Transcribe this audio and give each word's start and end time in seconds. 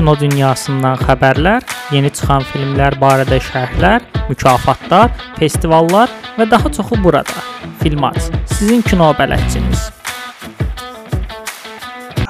kino 0.00 0.14
dünyasından 0.16 0.96
xəbərlər, 0.96 1.64
yeni 1.92 2.08
çıxan 2.16 2.40
filmlər 2.48 2.94
barədə 3.02 3.36
şərhlər, 3.44 4.00
mükafatlar, 4.30 5.10
festivallar 5.36 6.08
və 6.38 6.46
daha 6.48 6.70
çoxu 6.72 6.96
burada. 7.04 7.42
Filmat, 7.82 8.16
sizin 8.48 8.80
kino 8.86 9.10
bələdçiniz. 9.18 9.82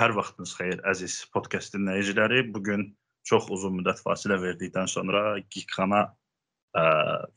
Hər 0.01 0.15
vaxtınız 0.17 0.55
xeyir 0.59 0.83
əziz 0.91 1.15
podkast 1.31 1.77
dinləyiciləri. 1.77 2.49
Bu 2.51 2.59
gün 2.67 2.83
çox 3.31 3.47
uzun 3.55 3.77
müddət 3.77 4.03
fasilə 4.03 4.41
verdikdən 4.43 4.91
sonra 4.91 5.37
Geekxana 5.55 6.01
ə, 6.75 6.83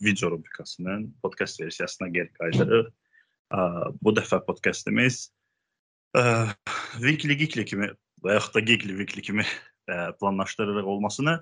video 0.02 0.31
rubrikasının 0.34 1.11
podkast 1.21 1.61
versiyasına 1.61 2.09
geri 2.15 2.34
qayıdırıq. 2.39 2.89
Ə, 3.54 3.68
bu 4.02 4.15
dəfə 4.18 4.41
podkastımız 4.47 5.27
Weekly 7.04 7.38
Geekly 7.38 7.68
kimi 7.70 7.91
və 8.25 8.39
yaxud 8.39 8.57
da 8.57 8.65
Geekly 8.71 8.97
Weekly 8.97 9.21
kimi 9.29 9.45
planlaşdırırıq 9.89 10.87
olmasını. 10.96 11.37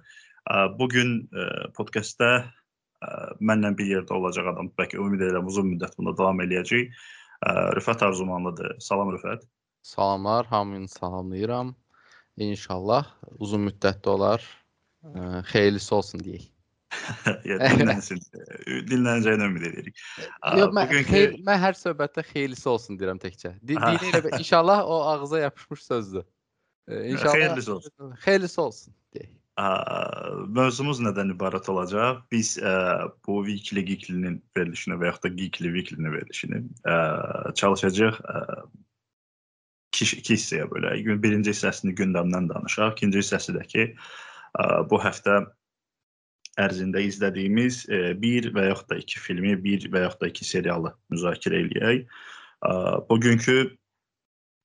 Ə, 0.49 0.65
bu 0.79 0.89
gün 0.89 1.15
podkastda 1.77 2.31
mənlə 3.41 3.73
bir 3.77 3.87
yerdə 3.89 4.13
olacaq 4.13 4.51
adam, 4.53 4.69
bəlkə 4.77 4.99
ümid 5.01 5.23
edirəm 5.25 5.47
uzun 5.49 5.71
müddət 5.71 5.97
bunda 5.97 6.13
davam 6.17 6.41
eləyəcək. 6.43 6.91
Rüfət 7.77 8.03
Arzumanlıdır. 8.05 8.75
Salam 8.79 9.09
Rüfət. 9.15 9.47
Salamlar, 9.81 10.45
hamını 10.45 10.87
salamlayıram. 10.87 11.75
İnşallah 12.37 13.05
uzun 13.39 13.67
müddətli 13.67 14.09
olar. 14.09 14.45
Xeyirlisi 15.49 15.95
olsun 15.95 16.21
deyək. 16.21 16.45
yəni 17.49 17.71
dinlənsin. 17.79 18.21
Dinlənəcəyinə 18.89 19.47
ümid 19.49 19.65
edirik. 19.71 19.97
Yox, 20.59 20.69
mən, 20.75 20.91
bugünkü... 20.91 21.09
xeyir, 21.09 21.35
mən 21.47 21.59
hər 21.63 21.79
söhbətdə 21.79 22.23
xeyirlisi 22.29 22.69
olsun 22.69 22.99
deyirəm 22.99 23.21
təkcə. 23.23 23.55
Di 23.61 23.79
dini 23.79 24.11
ilə 24.11 24.37
inşallah 24.37 24.85
o 24.85 25.01
ağza 25.15 25.39
yapışmış 25.47 25.83
sözdür. 25.87 26.27
İnşallah 26.91 27.33
xeyirlisi 27.33 27.71
olsun. 27.71 27.91
Xeyirlisi 28.25 28.61
olsun 28.61 28.93
deyək. 29.15 29.29
Mövzumuz 30.51 30.99
nədən 31.03 31.33
ibarət 31.35 31.69
olacaq? 31.71 32.23
Biz 32.31 32.55
ə, 32.57 32.73
bu 33.27 33.41
Weekly 33.47 33.83
Geekly-nin 33.85 34.39
verilişini 34.57 34.97
və 34.99 35.11
yaxud 35.11 35.27
da 35.27 35.31
Geekly 35.37 35.71
Weekly-nin 35.75 36.13
verilişini 36.15 36.61
ə, 36.87 36.95
çalışacağıq 37.59 38.19
ə, 38.19 38.41
iki, 39.93 40.07
iki 40.21 40.33
hissəyə 40.33 40.67
bölək. 40.71 41.11
Birinci 41.23 41.53
hissəsini 41.53 41.93
gündəmdən 41.99 42.49
danışaq. 42.49 42.95
İkinci 42.97 43.21
hissəsi 43.21 43.55
də 43.59 43.67
ki, 43.75 43.87
ə, 44.57 44.67
bu 44.89 44.99
həftə 45.03 45.43
ərzində 46.59 47.03
izlədiyimiz 47.05 47.85
ə, 47.87 48.01
bir 48.19 48.51
və 48.55 48.69
yaxud 48.71 48.91
da 48.91 48.99
iki 49.03 49.19
filmi, 49.19 49.55
bir 49.63 49.87
və 49.93 50.07
yaxud 50.07 50.25
da 50.25 50.31
iki 50.33 50.47
serialı 50.47 50.95
müzakirə 51.13 51.63
eləyək. 51.67 52.05
Ə, 52.65 52.75
bugünkü 53.11 53.59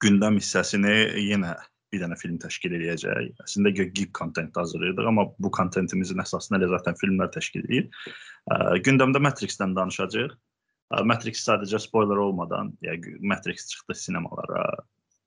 gündəm 0.04 0.41
hissəsini 0.41 0.97
yenə 1.27 1.56
bir 1.92 2.02
dənə 2.02 2.18
film 2.20 2.38
təşkil 2.42 2.74
edəcək. 2.78 3.30
Əslində 3.44 3.72
geek 3.76 4.12
kontent 4.16 4.56
hazırlayırdıq, 4.58 5.08
amma 5.10 5.28
bu 5.38 5.52
kontentimizin 5.54 6.22
əsasını 6.24 6.60
elə 6.60 6.72
zaten 6.74 6.98
filmlər 7.00 7.30
təşkil 7.34 7.64
edir. 7.68 8.10
Gündəmdə 8.86 9.22
Matrix-dən 9.22 9.76
danışacağıq. 9.78 10.36
Matrix 11.06 11.40
sadəcə 11.42 11.80
spoiler 11.82 12.20
olmadan, 12.22 12.70
yəni 12.86 13.16
Matrix 13.26 13.64
çıxdı 13.72 13.96
sinemalara, 13.98 14.62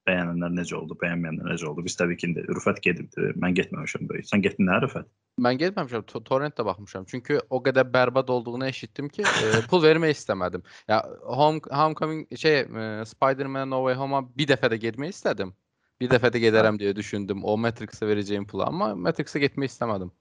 bəyənənlər 0.07 0.53
necə 0.55 0.75
oldu, 0.77 0.95
bəyənməyənlər 1.01 1.51
necə 1.51 1.67
oldu? 1.69 1.83
Biz 1.85 1.97
təbii 1.99 2.19
ki, 2.19 2.29
indi 2.29 2.45
Rüfət 2.47 2.79
gedibdi. 2.85 3.33
Mən 3.43 3.57
getməmişəm 3.57 4.07
böyük. 4.09 4.27
Sən 4.29 4.43
getdin 4.45 4.69
nə 4.69 4.79
Rüfət? 4.85 5.09
Mən 5.43 5.59
getməmişəm, 5.59 6.05
to 6.09 6.21
torrentdə 6.25 6.65
baxmışam. 6.67 7.05
Çünki 7.11 7.41
o 7.49 7.61
qədər 7.65 7.87
bərbad 7.91 8.31
olduğunu 8.33 8.69
eşitdim 8.69 9.09
ki, 9.13 9.23
e, 9.27 9.61
pul 9.71 9.83
vermək 9.83 10.15
istəmədim. 10.15 10.63
Ya 10.91 11.01
Home 11.27 11.61
Homecoming 11.71 12.27
şey 12.31 12.59
e, 12.63 12.89
Spider-Man 13.11 13.69
No 13.71 13.83
Way 13.85 13.99
Home-a 13.99 14.23
bir 14.39 14.53
dəfə 14.53 14.71
də 14.73 14.79
getmək 14.87 15.15
istədim. 15.15 15.53
Bir 15.99 16.11
dəfə 16.11 16.31
də 16.31 16.39
gedərəm 16.45 16.79
deyə 16.79 16.95
düşündüm. 16.95 17.43
O 17.43 17.57
Matrix-ə 17.59 18.07
verəcəyim 18.07 18.47
pulu, 18.47 18.63
amma 18.67 18.93
Matrix-ə 18.95 19.41
getmək 19.43 19.73
istəmədim. 19.73 20.11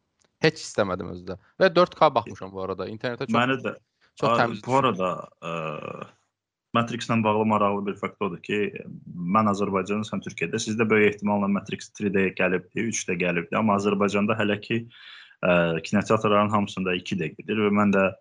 Heç 0.42 0.62
istəmədim 0.62 1.12
özdə. 1.14 1.38
Və 1.58 1.70
4K 1.74 2.10
baxmışam 2.14 2.50
bu 2.54 2.62
arada. 2.64 2.86
İnternetə 2.90 3.26
çox 3.26 3.34
Məni 3.34 3.58
də 3.62 3.74
çox 4.18 4.38
təmiz. 4.40 4.62
Bu 4.66 4.76
arada 4.78 5.10
ə, 5.38 5.52
Matrix-lə 6.78 7.18
bağlı 7.24 7.46
maraqlı 7.52 7.86
bir 7.86 7.98
fakt 8.00 8.22
odur 8.22 8.42
ki, 8.42 8.58
mən 9.38 9.50
Azərbaycanda, 9.54 10.06
sən 10.06 10.22
Türkiyədə, 10.26 10.60
sizdə 10.62 10.86
böyük 10.90 11.14
ehtimalla 11.14 11.48
Matrix 11.50 11.92
3D 11.94 12.28
gəlibdi, 12.38 12.88
3D 12.90 13.18
gəlibdi, 13.22 13.58
amma 13.58 13.78
Azərbaycanda 13.78 14.36
hələ 14.38 14.58
ki 14.62 14.80
ə, 14.82 15.78
kinoteatrların 15.86 16.50
hamısında 16.54 16.98
2D 16.98 17.32
gedir 17.38 17.62
və 17.66 17.70
mən 17.80 17.94
də 17.94 18.08
ə, 18.10 18.16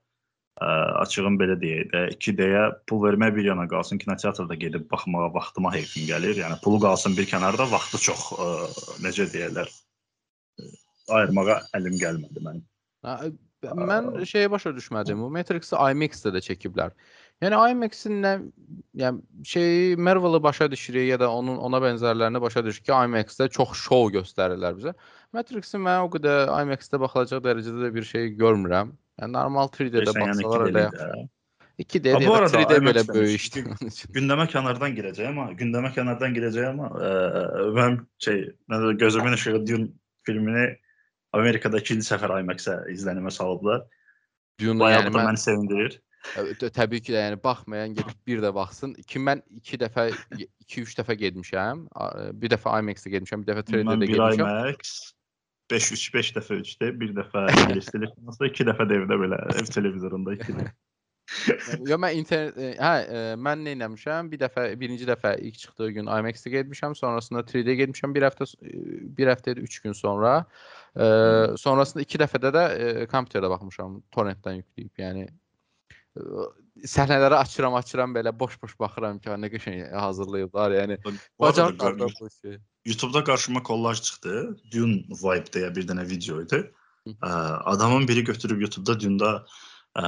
açığım 0.58 1.38
belə 1.38 1.58
deyək 1.62 1.92
də 1.92 2.04
2D-yə 2.18 2.64
pul 2.90 3.04
vermək 3.04 3.36
bir 3.36 3.50
yana 3.52 3.68
qalsın, 3.70 4.00
kinoteatrda 4.02 4.56
gedib 4.56 4.88
baxmağa 4.92 5.30
vaxtıma 5.34 5.74
heyfim 5.76 6.08
gəlir. 6.10 6.40
Yəni 6.42 6.58
pulu 6.64 6.80
qalsın 6.82 7.18
bir 7.18 7.30
kənarda, 7.30 7.70
vaxtı 7.72 8.02
çox 8.08 8.32
ə, 8.34 8.48
necə 9.06 9.28
deyirlər, 9.34 9.70
ayırmağa 11.20 11.60
əlim 11.78 12.00
gəlmədi 12.02 12.48
mənim. 12.48 12.66
Mən 13.66 14.12
şeyə 14.30 14.50
başa 14.54 14.74
düşmədim. 14.74 15.22
Bu 15.22 15.30
Matrix-i 15.34 15.78
IMAX-də 15.78 16.34
də 16.36 16.42
çəkiblər. 16.46 16.94
Yəni 17.42 17.58
IMAX-in 17.72 18.22
nə 18.22 18.34
yəni 18.98 19.46
şey 19.46 19.96
Marvel-ı 19.96 20.42
başa 20.44 20.72
düşürük 20.72 21.10
ya 21.10 21.20
da 21.20 21.32
onun 21.32 21.58
ona 21.58 21.82
bənzərlərini 21.82 22.42
başa 22.42 22.64
düşürük 22.66 22.86
ki, 22.86 22.94
IMAX-də 22.94 23.50
çox 23.54 23.74
şou 23.78 24.12
göstərirlər 24.14 24.78
bizə. 24.78 24.94
Matrix-i 25.34 25.82
mən 25.82 26.06
o 26.06 26.10
qədər 26.14 26.54
IMAX-də 26.54 27.02
baxılacaq 27.02 27.46
dərəcədə 27.46 27.88
də 27.88 27.94
bir 27.94 28.10
şey 28.10 28.34
görmürəm. 28.42 28.94
Yəni 29.18 29.34
normal 29.34 29.74
3D-də 29.74 30.14
baxsalar 30.14 30.70
elə 30.70 30.86
yaxşı. 30.88 31.28
2D 31.78 32.14
bu 32.26 32.34
arada 32.34 32.62
3D 32.62 32.80
belə 32.82 33.04
böyük 33.06 33.58
gündəmə 34.18 34.48
kənardan 34.50 34.96
girəcəyəm 34.98 35.36
amma 35.36 35.58
gündəmə 35.60 35.92
kənardan 35.94 36.34
girəcəyəm 36.34 36.74
amma 36.74 36.90
ə, 36.90 37.12
mənim 37.78 38.00
şey, 38.24 38.40
nə 38.74 38.80
gözümün 38.98 39.38
işığı 39.38 39.62
Dune 39.68 39.90
filmini 40.26 40.66
Amerikada 41.38 41.82
ikinci 41.84 42.08
səfər 42.08 42.34
IMAX-ə 42.40 42.80
izlənimə 42.94 43.32
salıblar. 43.34 43.84
Dune 44.62 44.80
Bayağı 44.82 45.06
yəni, 45.06 45.14
da 45.14 45.26
məni 45.28 45.42
sevindirir. 45.44 46.00
Təbii 46.74 47.04
ki 47.04 47.14
də, 47.14 47.20
yəni 47.28 47.42
baxmayan 47.44 47.94
gedib 48.00 48.18
bir 48.28 48.42
də 48.44 48.50
baxsın. 48.56 48.96
Ki 49.08 49.22
mən 49.22 49.44
2 49.62 49.80
dəfə 49.84 50.08
2-3 50.40 50.98
dəfə 51.02 51.18
getmişəm. 51.22 51.86
Bir 52.42 52.54
dəfə 52.56 52.74
IMAX-də 52.82 53.14
getmişəm, 53.18 53.46
bir 53.46 53.54
dəfə 53.54 53.66
3D-də 53.70 54.10
getmişəm. 54.16 54.42
IMAX 54.42 54.96
5 55.72 55.92
3 55.92 56.14
5 56.14 56.34
dəfə 56.38 56.60
3D, 56.64 56.92
bir 57.00 57.16
dəfə 57.18 57.48
ingilis 57.54 57.90
televizyonunda, 57.92 58.52
2 58.52 58.68
dəfə 58.70 58.88
də 58.90 59.00
evdə 59.02 59.18
belə 59.24 59.40
ev 59.56 59.72
televizorunda 59.74 60.36
2 60.38 60.60
dəfə. 60.60 60.76
Yo 61.84 61.98
mən 62.00 62.16
internet 62.22 62.78
hə 62.80 63.34
mən 63.44 63.66
nə 63.66 63.74
etmişəm? 63.76 64.30
Bir 64.32 64.40
dəfə 64.46 64.64
birinci 64.80 65.08
dəfə 65.10 65.34
ilk 65.44 65.58
çıxdığı 65.64 65.90
gün 65.98 66.08
IMAX-də 66.08 66.54
getmişəm, 66.54 66.96
sonrasında 66.96 67.44
3D 67.44 67.76
getmişəm 67.82 68.14
bir 68.16 68.28
həftə 68.30 68.48
bir 69.18 69.34
həftə 69.34 69.58
3 69.60 69.80
gün 69.84 69.98
sonra. 69.98 70.38
Ə, 70.96 71.58
sonrasında 71.60 72.06
2 72.08 72.22
dəfədə 72.24 72.54
də 72.56 72.64
ə, 72.70 73.10
kompüterdə 73.12 73.52
baxmışam, 73.52 74.00
torrentdən 74.16 74.62
yükləyib. 74.62 74.94
Yəni 75.04 75.28
səhnələri 76.88 77.38
açıram, 77.38 77.76
açıram 77.78 78.16
belə 78.16 78.32
boş-boş 78.40 78.78
baxıram 78.80 79.20
ki, 79.20 79.36
nə 79.44 79.50
qəşəng 79.54 79.84
hazırlayıblar. 80.00 80.76
Yəni 80.80 80.98
bacarıqlar 81.40 82.00
bu 82.00 82.30
şey. 82.42 82.58
YouTube-da 82.88 83.24
qarşıma 83.24 83.64
kollaj 83.64 84.02
çıxdı. 84.02 84.34
Dune 84.72 85.04
Vibe 85.12 85.52
deyə 85.52 85.74
bir 85.76 85.88
dənə 85.90 86.08
video 86.08 86.40
idi. 86.44 86.64
Ə, 87.08 87.30
adamın 87.74 88.08
biri 88.08 88.24
götürüb 88.24 88.62
YouTube-da 88.64 88.96
Dune-da 89.00 89.32
ə, 90.00 90.08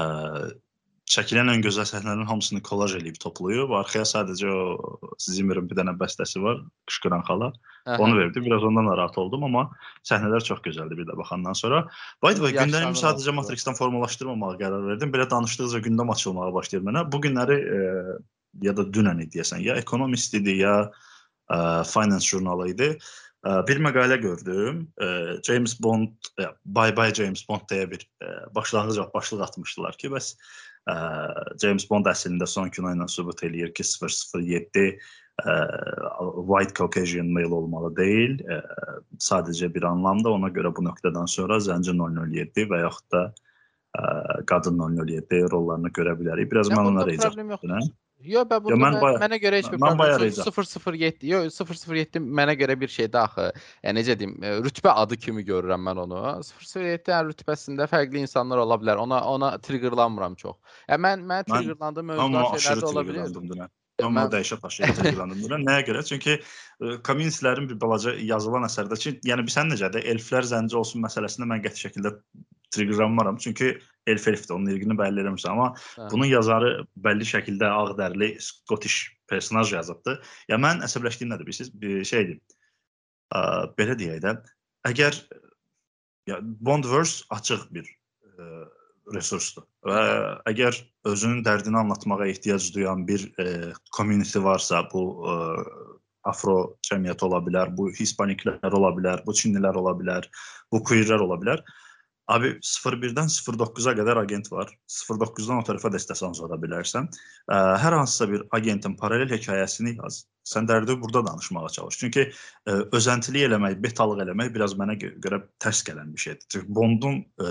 çəkilən 1.09 1.51
ən 1.51 1.63
gözəl 1.65 1.87
səhnələrin 1.89 2.27
hamısını 2.29 2.61
kollaj 2.63 2.95
eləyib 2.99 3.17
toplayıb. 3.19 3.73
Arxaya 3.81 4.05
sadəcə 4.07 4.53
o 4.53 5.11
Zimmerin 5.19 5.67
bir 5.67 5.79
dənə 5.79 5.95
bəstəsi 5.99 6.41
var, 6.43 6.61
qışqıran 6.87 7.25
xala. 7.27 7.51
Aha. 7.85 7.97
Onu 8.05 8.17
verdi. 8.19 8.43
Biraz 8.45 8.63
ondan 8.63 8.87
narahat 8.87 9.17
oldum, 9.17 9.43
amma 9.49 9.65
səhnələr 10.07 10.45
çox 10.45 10.63
gözəldir 10.63 11.01
bir 11.01 11.09
də 11.09 11.17
baxandan 11.19 11.57
sonra. 11.57 11.83
By 12.23 12.37
the 12.37 12.45
way, 12.45 12.55
gündəliyimi 12.61 12.99
sadəcə 12.99 13.35
Matrix-dən 13.35 13.75
formalaşdırmamağa 13.79 14.55
qərar 14.61 14.87
verdim. 14.93 15.11
Belə 15.15 15.27
danışdıqca 15.31 15.83
gündəm 15.89 16.15
açılmağa 16.15 16.53
başlayır 16.53 16.85
mənə. 16.87 17.07
Bu 17.11 17.23
günləri 17.25 17.59
e, 17.59 17.79
ya 18.69 18.77
da 18.77 18.87
dünən 18.87 19.23
idi 19.25 19.39
deyəsən, 19.39 19.63
ya 19.65 19.79
Economist 19.81 20.37
idi, 20.37 20.59
ya 20.61 20.75
e, 20.85 21.08
Finance 21.93 22.27
jurnalı 22.27 22.69
idi. 22.69 22.93
E, 23.45 23.49
bir 23.67 23.79
məqalə 23.83 24.19
gördüm. 24.21 24.87
E, 25.01 25.07
James 25.47 25.77
Bond, 25.83 26.11
e, 26.39 26.49
Bye 26.65 26.97
Bye 26.97 27.13
James 27.13 27.45
Bond 27.49 27.67
deyə 27.71 27.91
bir 27.91 28.09
e, 28.23 28.27
başlanğıc 28.55 29.13
başlıq 29.13 29.43
atmışdılar 29.43 29.97
ki, 29.97 30.11
bəs 30.15 30.35
James 31.61 31.83
Bond 31.89 32.07
əslində 32.09 32.47
son 32.49 32.69
kino 32.73 32.89
ilə 32.89 33.05
sübut 33.11 33.43
eləyir 33.45 33.69
ki, 33.77 33.83
007 33.83 34.85
ə, 35.43 35.57
white 36.47 36.73
Caucasian 36.73 37.29
male 37.35 37.53
olmalı 37.53 37.91
deyil. 37.99 38.39
Sadəcə 39.21 39.69
bir 39.75 39.85
anlamda 39.85 40.31
ona 40.33 40.49
görə 40.55 40.71
bu 40.73 40.87
nöqtədən 40.87 41.29
sonra 41.29 41.59
Zənci 41.61 41.93
007 41.93 42.65
və 42.71 42.81
yaxud 42.87 43.05
da 43.13 43.23
Qadın 44.49 44.81
007 44.81 45.43
rollarını 45.51 45.93
görə 45.93 46.17
bilərik. 46.17 46.49
Biraz 46.49 46.73
mən 46.73 46.89
onlara 46.95 47.13
izah 47.13 47.37
edirəm. 47.37 47.93
Yo, 48.19 48.41
bə 48.43 48.57
bunda 48.59 48.75
mən, 48.75 48.97
mən, 48.99 49.17
mənə 49.21 49.37
görə 49.39 49.59
heç 49.61 49.69
bir 49.71 49.79
problem 49.79 50.23
yox. 50.27 50.57
007, 50.75 51.27
yo 51.29 51.39
007 51.47 52.19
mənə 52.19 52.55
görə 52.59 52.75
bir 52.81 52.91
şeydə 52.91 53.21
axı. 53.21 53.45
Yəni 53.85 54.01
necə 54.01 54.15
deyim, 54.19 54.33
rütbə 54.65 54.91
adı 55.03 55.15
kimi 55.23 55.45
görürəm 55.47 55.85
mən 55.87 56.03
onu. 56.03 56.23
007 56.43 57.13
yəni 57.13 57.31
rütbəsində 57.31 57.87
fərqli 57.91 58.25
insanlar 58.25 58.59
ola 58.65 58.75
bilər. 58.81 58.99
Ona 58.99 59.21
ona 59.31 59.53
triggerlanmıram 59.63 60.35
çox. 60.41 60.57
Yəni 60.89 61.05
mən 61.07 61.27
mən 61.31 61.47
triggerlandığım 61.47 62.11
mövzular 62.11 62.65
şeylər 62.65 62.83
də 62.83 62.91
ola 62.91 63.05
bilər. 63.07 63.69
Amma 64.03 64.25
Mən- 64.25 64.33
dəyişə 64.35 64.59
taşıyıb 64.63 64.95
təqdirləndirirəm. 64.99 65.63
Nəyə 65.67 65.85
görə? 65.89 66.03
Çünki 66.07 66.35
e, 66.39 66.91
Kaminslərin 67.03 67.67
bir 67.67 67.79
balaca 67.81 68.13
yazılan 68.15 68.63
əsərdə 68.67 68.95
ki, 68.99 69.11
yəni 69.27 69.43
bilsən 69.47 69.73
necədir? 69.73 70.05
Elflər 70.13 70.47
zənci 70.47 70.77
olsun 70.79 71.03
məsələsində 71.03 71.47
mən 71.49 71.63
qəti 71.65 71.83
şəkildə 71.87 72.13
triggerlanmaram. 72.75 73.39
Çünki 73.43 73.73
elf 74.13 74.27
elfdir, 74.31 74.55
onun 74.55 74.71
irqini 74.73 74.97
bəlli 74.99 75.23
eləmirsən, 75.23 75.53
amma 75.53 75.69
Hə. 75.75 76.07
bunun 76.13 76.29
yazarı 76.29 76.71
bəlli 77.07 77.27
şəkildə 77.29 77.69
ağdərli 77.69 78.31
Scottish 78.43 79.09
personaj 79.29 79.73
yazıbdı. 79.75 80.17
Ya 80.49 80.57
mən 80.61 80.83
əsəbləşdiyim 80.87 81.33
nədir 81.33 81.47
bilirsiniz? 81.47 81.73
Bir 81.81 82.03
şeydir. 82.07 82.39
Ə, 83.35 83.41
belə 83.77 83.95
deyək 83.99 84.23
də, 84.25 84.35
əgər 84.89 85.21
ya 86.29 86.39
Bondverse 86.41 87.25
açıq 87.33 87.69
bir 87.73 87.85
ə, 87.85 88.65
resursdur 89.13 89.65
və 89.85 90.01
əgər 90.49 90.77
özünün 91.09 91.43
dərdini 91.45 91.79
anlatmağa 91.79 92.27
ehtiyac 92.29 92.67
duyan 92.75 93.05
bir 93.07 93.25
ə, 93.41 93.73
community 93.95 94.41
varsa, 94.43 94.83
bu 94.91 95.03
ə, 95.25 95.37
afro 96.29 96.55
cəmiyyəti 96.87 97.25
ola 97.27 97.39
bilər, 97.43 97.71
bu 97.75 97.89
hispaniklər 97.95 98.75
ola 98.75 98.91
bilər, 98.95 99.23
bu 99.25 99.35
çinlilər 99.35 99.77
ola 99.79 99.93
bilər, 99.97 100.27
bu 100.71 100.81
queerlər 100.85 101.23
ola 101.25 101.39
bilər. 101.41 101.63
Abi 102.29 102.51
01-dən 102.61 103.29
09-a 103.33 103.93
qədər 103.97 104.19
agent 104.21 104.51
var. 104.53 104.69
09-dan 104.93 105.61
o 105.61 105.65
tərəfə 105.65 105.89
də 105.89 105.97
istəsən 106.01 106.35
uzada 106.35 106.59
bilərsən. 106.61 107.07
Ə, 107.49 107.57
hər 107.81 107.95
hansısa 107.97 108.27
bir 108.29 108.43
agentin 108.53 108.93
paralel 108.99 109.31
hekayəsini 109.33 109.95
yaz. 109.95 110.23
Sən 110.45 110.69
dərdi 110.69 110.93
burada 111.01 111.23
danışmağa 111.25 111.71
çalış. 111.73 111.97
Çünki 112.03 112.27
ə, 112.29 112.75
özəntilik 112.97 113.47
eləmək, 113.47 113.79
betalıq 113.81 114.21
eləmək 114.27 114.53
biraz 114.53 114.77
mənə 114.77 114.99
gö 115.01 115.15
görə 115.25 115.41
tərs 115.63 115.81
gələn 115.87 116.13
bir 116.13 116.25
şeydir. 116.27 116.45
Çünki 116.53 116.75
Bondun, 116.77 117.23
ə, 117.41 117.49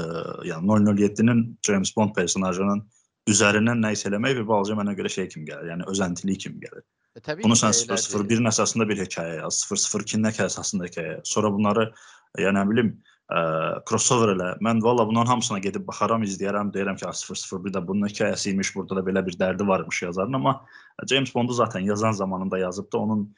yəni 0.53 0.79
007-nin 0.95 1.43
James 1.67 1.95
Bond 1.97 2.15
personajının 2.15 2.85
üzərindən 3.29 3.83
nə 3.83 3.93
isə 3.97 4.13
eləmək 4.13 4.39
bir 4.39 4.49
balaca 4.49 4.79
mənə 4.79 4.95
görə 4.99 5.11
şey 5.11 5.29
kimi 5.35 5.51
gəlir. 5.51 5.73
Yəni 5.75 5.91
özəntilik 5.91 6.47
kimi 6.47 6.63
gəlir. 6.63 6.87
E, 7.19 7.21
təbii 7.21 7.47
Bunu 7.47 7.59
sən 7.59 7.75
elədir. 7.75 8.07
001-in 8.15 8.51
əsasında 8.53 8.87
bir 8.89 9.03
hekayə 9.03 9.41
yaz, 9.43 9.65
002-nin 9.67 10.31
əsasında 10.31 10.87
hekayə. 10.87 11.21
Sonra 11.27 11.51
bunları 11.55 11.91
ya 12.39 12.55
nə 12.55 12.63
bilim, 12.71 12.95
ə, 13.29 13.41
crossover 13.89 14.33
elə. 14.35 14.49
Mən 14.65 14.83
valla 14.85 15.07
bunların 15.09 15.35
hamısına 15.35 15.59
gedib 15.65 15.87
baxaram, 15.89 16.23
izləyərəm, 16.25 16.73
deyirəm 16.75 16.97
ki, 16.97 17.07
"A, 17.09 17.13
001 17.13 17.75
də 17.77 17.87
bunun 17.87 18.09
hekayəsi 18.09 18.55
imiş, 18.55 18.75
burada 18.77 18.97
da 18.97 19.05
belə 19.11 19.27
bir 19.27 19.39
dərdi 19.39 19.67
varmış 19.69 20.03
yazarın, 20.03 20.33
amma 20.33 20.65
James 21.11 21.35
Bondu 21.35 21.53
zaten 21.53 21.81
yazan 21.81 22.13
zamanında 22.13 22.59
yazıb 22.59 22.93
da 22.93 22.99
onun 22.99 23.35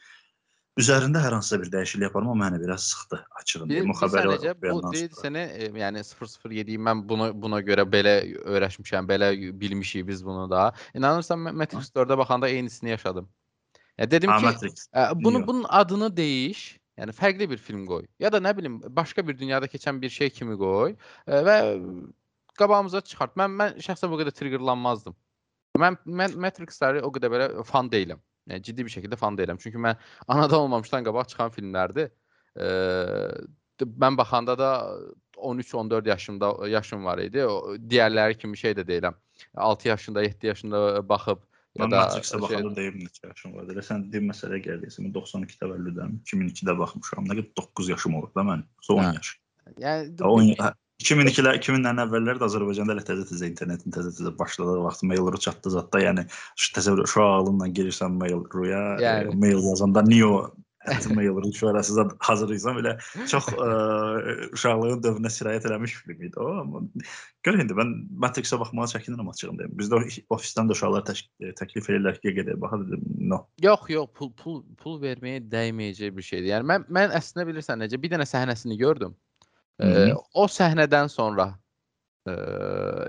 üzərində 0.78 1.20
hər 1.20 1.34
hansısa 1.36 1.58
bir 1.62 1.70
dəyişiklik 1.72 2.08
yaparım, 2.08 2.28
o 2.28 2.36
məni 2.38 2.60
biraz 2.62 2.82
sıxdı 2.82 3.26
açığın. 3.40 3.68
Bir, 3.68 3.74
deyim. 3.74 3.90
O 3.90 3.94
bir 3.94 3.98
xəbəri 3.98 4.36
sənəcə 4.38 4.54
bu 4.70 4.92
deyir 4.92 5.10
sənə 5.18 5.44
e, 5.58 5.68
yəni 5.82 6.04
007-yi 6.06 6.78
mən 6.78 7.02
buna 7.08 7.30
buna 7.42 7.60
görə 7.60 7.84
belə 7.90 8.14
öyrəşmişəm, 8.44 9.08
belə 9.10 9.32
bilmişik 9.60 10.06
biz 10.08 10.24
bunu 10.24 10.50
da. 10.50 10.72
İnanırsan 10.94 11.38
Matrix 11.38 11.90
4-ə 11.96 12.18
baxanda 12.18 12.48
eynisini 12.48 12.90
yaşadım. 12.90 13.28
Ya 13.98 14.10
dedim 14.10 14.30
Ha, 14.30 14.38
ki, 14.38 14.44
Matrix. 14.44 14.86
Ə, 14.94 15.24
bunu 15.24 15.46
bunun 15.46 15.64
adını 15.68 16.16
değiş. 16.16 16.79
Yəni 17.00 17.14
fərqli 17.16 17.48
bir 17.48 17.60
film 17.64 17.86
qoy. 17.88 18.04
Ya 18.20 18.28
da 18.32 18.38
nə 18.44 18.52
bilim 18.56 18.80
başqa 18.96 19.24
bir 19.26 19.38
dünyada 19.38 19.68
keçən 19.72 20.00
bir 20.02 20.12
şey 20.12 20.30
kimi 20.36 20.56
qoy 20.60 20.96
və 21.26 21.56
qabağımıza 22.60 23.00
çıxart. 23.12 23.36
Mən 23.40 23.54
mən 23.60 23.78
şəxsən 23.86 24.12
bu 24.12 24.18
qədər 24.20 24.36
triggerlanmazdım. 24.36 25.16
Mən 25.80 25.96
mən 26.04 26.36
Matrix-ləri 26.44 27.00
o 27.06 27.12
qədər 27.14 27.32
belə 27.32 27.48
fan 27.64 27.88
deyiləm. 27.92 28.20
Yəni 28.50 28.66
ciddi 28.66 28.84
bir 28.84 28.92
şəkildə 28.92 29.16
fan 29.16 29.38
deyiləm. 29.38 29.60
Çünki 29.62 29.80
mən 29.80 29.96
anadan 30.32 30.66
olmamışdan 30.66 31.06
qabaq 31.08 31.32
çıxan 31.32 31.54
filmlərdir. 31.56 32.12
Ə, 32.60 32.68
mən 33.80 34.16
baxanda 34.18 34.58
da 34.58 34.70
13-14 35.40 36.08
yaşımda 36.08 36.68
yaşım 36.68 37.04
var 37.04 37.22
idi. 37.24 37.46
O 37.46 37.76
digərləri 37.76 38.36
kimi 38.38 38.58
şey 38.58 38.76
də 38.76 38.84
deyiləm. 38.88 39.16
6 39.56 39.88
yaşında, 39.88 40.22
7 40.22 40.46
yaşında 40.46 41.08
baxıb 41.08 41.46
ya 41.78 41.84
Mən 41.84 41.90
da 41.92 42.00
Matrixə 42.02 42.34
şey- 42.34 42.40
baxanda 42.42 42.76
deyim 42.76 42.98
neçə 43.04 43.28
yaşım 43.30 43.54
var. 43.54 43.64
Elə 43.74 43.82
sən 43.86 44.04
dediyin 44.10 44.26
məsələyə 44.32 44.60
gəldiysən, 44.66 45.12
92 45.14 45.58
təvəllüdəm, 45.62 46.18
2002-də 46.26 46.74
baxmışam. 46.78 47.26
Nə 47.30 47.38
qədər 47.38 47.54
9 47.62 47.88
yaşım 47.94 48.14
olub 48.20 48.34
da 48.34 48.42
mən. 48.42 48.64
10 48.88 48.98
Hə. 49.04 49.14
yaş. 49.14 49.34
Yəni 49.78 49.80
Ya 49.80 49.92
10 50.26 50.54
hə, 50.58 50.72
2002-lər, 51.00 51.56
2000-lərin 51.62 52.02
əvvəlləri 52.04 52.40
də 52.42 52.44
Azərbaycanda 52.50 52.92
elə 52.96 53.04
təzə-təzə 53.06 53.46
internetin 53.48 53.92
təzə-təzə 53.94 54.32
başladığı 54.36 54.82
vaxt 54.84 55.02
mail-ru 55.08 55.38
çatdı 55.40 55.70
zətdə, 55.72 56.02
yəni 56.04 56.24
şu 56.58 56.74
təsəvvür 56.76 57.06
uşaq 57.06 57.28
ağlınla 57.38 57.68
girirsən 57.72 58.18
mail-ruya, 58.20 58.82
Yəni. 59.00 59.32
e, 59.32 59.36
mail 59.36 59.62
yazanda 59.70 60.02
Neo 60.02 60.50
mail-ru 61.14 61.52
şöhrəsizə 61.56 62.06
hazırlayırsan 62.24 62.78
belə 62.78 62.94
çox 63.28 63.50
ə, 63.52 63.68
uşaqlığın 64.56 65.02
dövrünə 65.04 65.32
sirayət 65.32 65.68
eləmiş 65.68 65.96
film 66.00 66.22
idi 66.28 66.40
o. 66.40 66.48
Amma 66.62 66.82
gör 67.46 67.60
indi 67.60 67.76
mən 67.76 67.94
Matrix-ə 68.24 68.58
baxmağa 68.60 68.88
çəkinirəm 68.94 69.28
açığım 69.32 69.58
deyim. 69.60 69.74
Bizdə 69.80 70.00
ofisdən 70.32 70.70
də 70.70 70.76
uşaqlar 70.76 71.04
təklif 71.60 71.90
edirlər 71.90 72.20
ki, 72.22 72.34
gedək 72.40 72.60
baxa 72.62 72.80
dedim, 72.84 73.04
no. 73.32 73.42
Yox, 73.62 73.88
yox, 73.92 74.12
pul 74.16 74.32
pul 74.40 74.62
pul 74.80 75.00
verməyə 75.02 75.44
dəyməyəcək 75.52 76.16
bir 76.16 76.28
şeydir. 76.30 76.52
Yəni 76.54 76.72
mən 76.72 76.88
mən 76.88 77.16
əslində 77.20 77.48
bilirsən 77.50 77.84
necə 77.84 78.00
bir 78.00 78.16
dənə 78.16 78.28
səhnəsini 78.28 78.80
gördüm. 78.80 79.16
-hı. 79.80 80.16
o 80.34 80.44
səhnədən 80.46 81.08
sonra 81.08 81.50
e, 82.28 82.32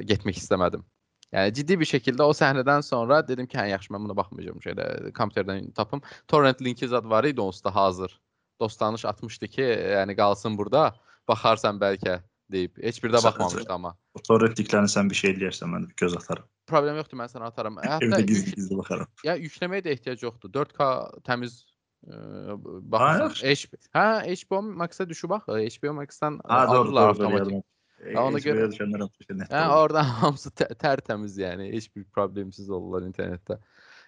getmək 0.08 0.40
istəmədim. 0.42 0.84
Yəni 1.32 1.54
ciddi 1.56 1.78
bir 1.80 1.88
şəkildə 1.88 2.26
o 2.28 2.34
səhnədən 2.36 2.84
sonra 2.84 3.22
dedim 3.28 3.48
ki, 3.48 3.56
hə 3.58 3.70
yaxşı 3.72 3.94
mən 3.96 4.04
buna 4.08 4.16
baxmayacağam 4.18 4.60
şeydə 4.66 5.12
kompüterdən 5.16 5.70
tapım. 5.78 6.02
Torrent 6.28 6.62
linki 6.62 6.88
zad 6.92 7.06
var 7.10 7.24
idi 7.30 7.42
onsuz 7.42 7.64
da 7.64 7.76
hazır. 7.76 8.18
Dostanış 8.60 9.06
atmışdı 9.06 9.48
ki, 9.48 9.62
yəni 9.96 10.16
qalsın 10.20 10.58
burada, 10.60 10.92
baxarsan 11.28 11.80
bəlkə 11.82 12.20
deyib. 12.52 12.76
Heç 12.84 13.00
bir 13.04 13.14
də 13.16 13.22
Sən- 13.24 13.30
baxmamışdı 13.32 13.74
amma. 13.74 13.96
O 14.14 14.20
torrentliklərini 14.28 14.92
sən 14.92 15.10
bir 15.10 15.16
şey 15.16 15.32
eləyərsən, 15.38 15.72
mən 15.72 15.88
bir 15.88 15.96
göz 16.04 16.18
atarım. 16.20 16.44
Problem 16.68 17.00
yoxdur, 17.00 17.18
mən 17.18 17.32
sənə 17.32 17.48
atarım. 17.48 17.80
Hətta 17.88 18.06
Evdə 18.06 18.20
yük, 18.20 18.28
gizli-gizli 18.34 18.78
baxaram. 18.78 19.08
ya 19.24 19.38
yükləməyə 19.40 19.86
də 19.88 19.96
ehtiyac 19.96 20.24
yoxdur. 20.28 20.52
4K 20.60 20.90
təmiz 21.24 21.62
e, 22.08 22.12
Ha, 22.12 22.58
baxırsan. 22.92 23.24
yaxşı. 23.24 23.48
HP, 23.56 23.80
hə, 23.96 24.06
HBO 24.44 24.62
Max-a 24.84 25.10
düşüb 25.10 25.30
bax. 25.30 25.48
HBO 25.48 25.94
Max-dan 25.94 26.42
Ha, 26.46 26.68
doğru, 26.68 26.78
alırlar 26.78 27.16
doğru, 27.16 27.26
avtomatik. 27.28 27.66
Ha, 28.02 28.22
ona 28.24 28.28
Ona 28.32 28.40
görə- 28.42 28.58
görə 28.64 28.70
düşünürəm 28.74 29.10
ki, 29.14 29.26
net. 29.38 29.50
Yəni 29.52 29.70
oldu. 29.70 29.82
orada 29.84 30.04
hamısı 30.22 30.50
tə- 30.58 30.72
tərtəmiz 30.82 31.36
yəni, 31.38 31.68
heç 31.76 31.90
bir 31.96 32.04
problemsiz 32.16 32.70
olurlar 32.70 33.06
internetdə. 33.08 33.60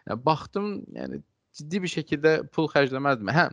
Yəni 0.09 0.25
baxdım, 0.25 0.69
yəni 0.97 1.19
ciddi 1.53 1.81
bir 1.83 1.91
şəkildə 1.93 2.31
pul 2.49 2.67
xərcləməzdim. 2.73 3.29
Hə, 3.29 3.49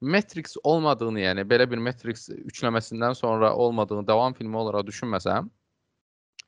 Matrix 0.00 0.54
olmadığını, 0.64 1.20
yəni 1.20 1.42
belə 1.50 1.66
bir 1.70 1.82
Matrix 1.82 2.28
üçləməsindən 2.30 3.14
sonra 3.18 3.50
olmadığını 3.54 4.06
davam 4.08 4.32
filmi 4.38 4.56
olaraq 4.56 4.86
düşünməsəm 4.88 5.50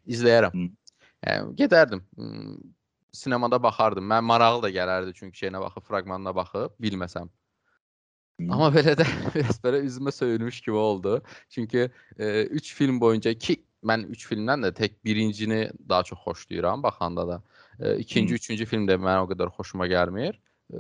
izləyərəm. 0.09 0.55
Hı. 0.55 0.69
Yəni 1.27 1.53
gedərdim. 1.59 2.01
Hmm, 2.17 2.57
Sinemada 3.13 3.59
baxardım. 3.63 4.07
Mən 4.09 4.25
maraqlı 4.25 4.63
da 4.65 4.71
gələrdi 4.73 5.13
çünki 5.19 5.37
şeyinə 5.43 5.61
baxıb, 5.61 5.85
fraqmanına 5.85 6.33
baxıb, 6.35 6.73
bilməsəm. 6.81 7.29
Hı. 8.49 8.55
Amma 8.55 8.71
belə 8.75 8.95
də 8.99 9.07
biraz 9.35 9.61
belə 9.65 9.83
üzümə 9.87 10.13
söyülmüş 10.13 10.61
kimi 10.61 10.77
oldu. 10.77 11.23
Çünki 11.51 11.91
3 12.19 12.75
film 12.75 13.01
boyunca 13.01 13.35
ki 13.35 13.63
mən 13.85 14.07
3 14.15 14.27
filmdən 14.31 14.67
də 14.67 14.73
tək 14.77 14.99
birincini 15.05 15.71
daha 15.89 16.03
çox 16.03 16.19
xoşlayıram 16.19 16.83
baxanda 16.83 17.29
da. 17.29 17.43
E, 17.81 17.97
ikinci, 17.99 18.33
Hı. 18.33 18.37
üçüncü 18.37 18.67
film 18.67 18.87
də 18.89 18.99
mənə 19.01 19.25
o 19.25 19.31
qədər 19.31 19.51
xoşuma 19.57 19.89
gəlmir. 19.91 20.39
E, 20.73 20.79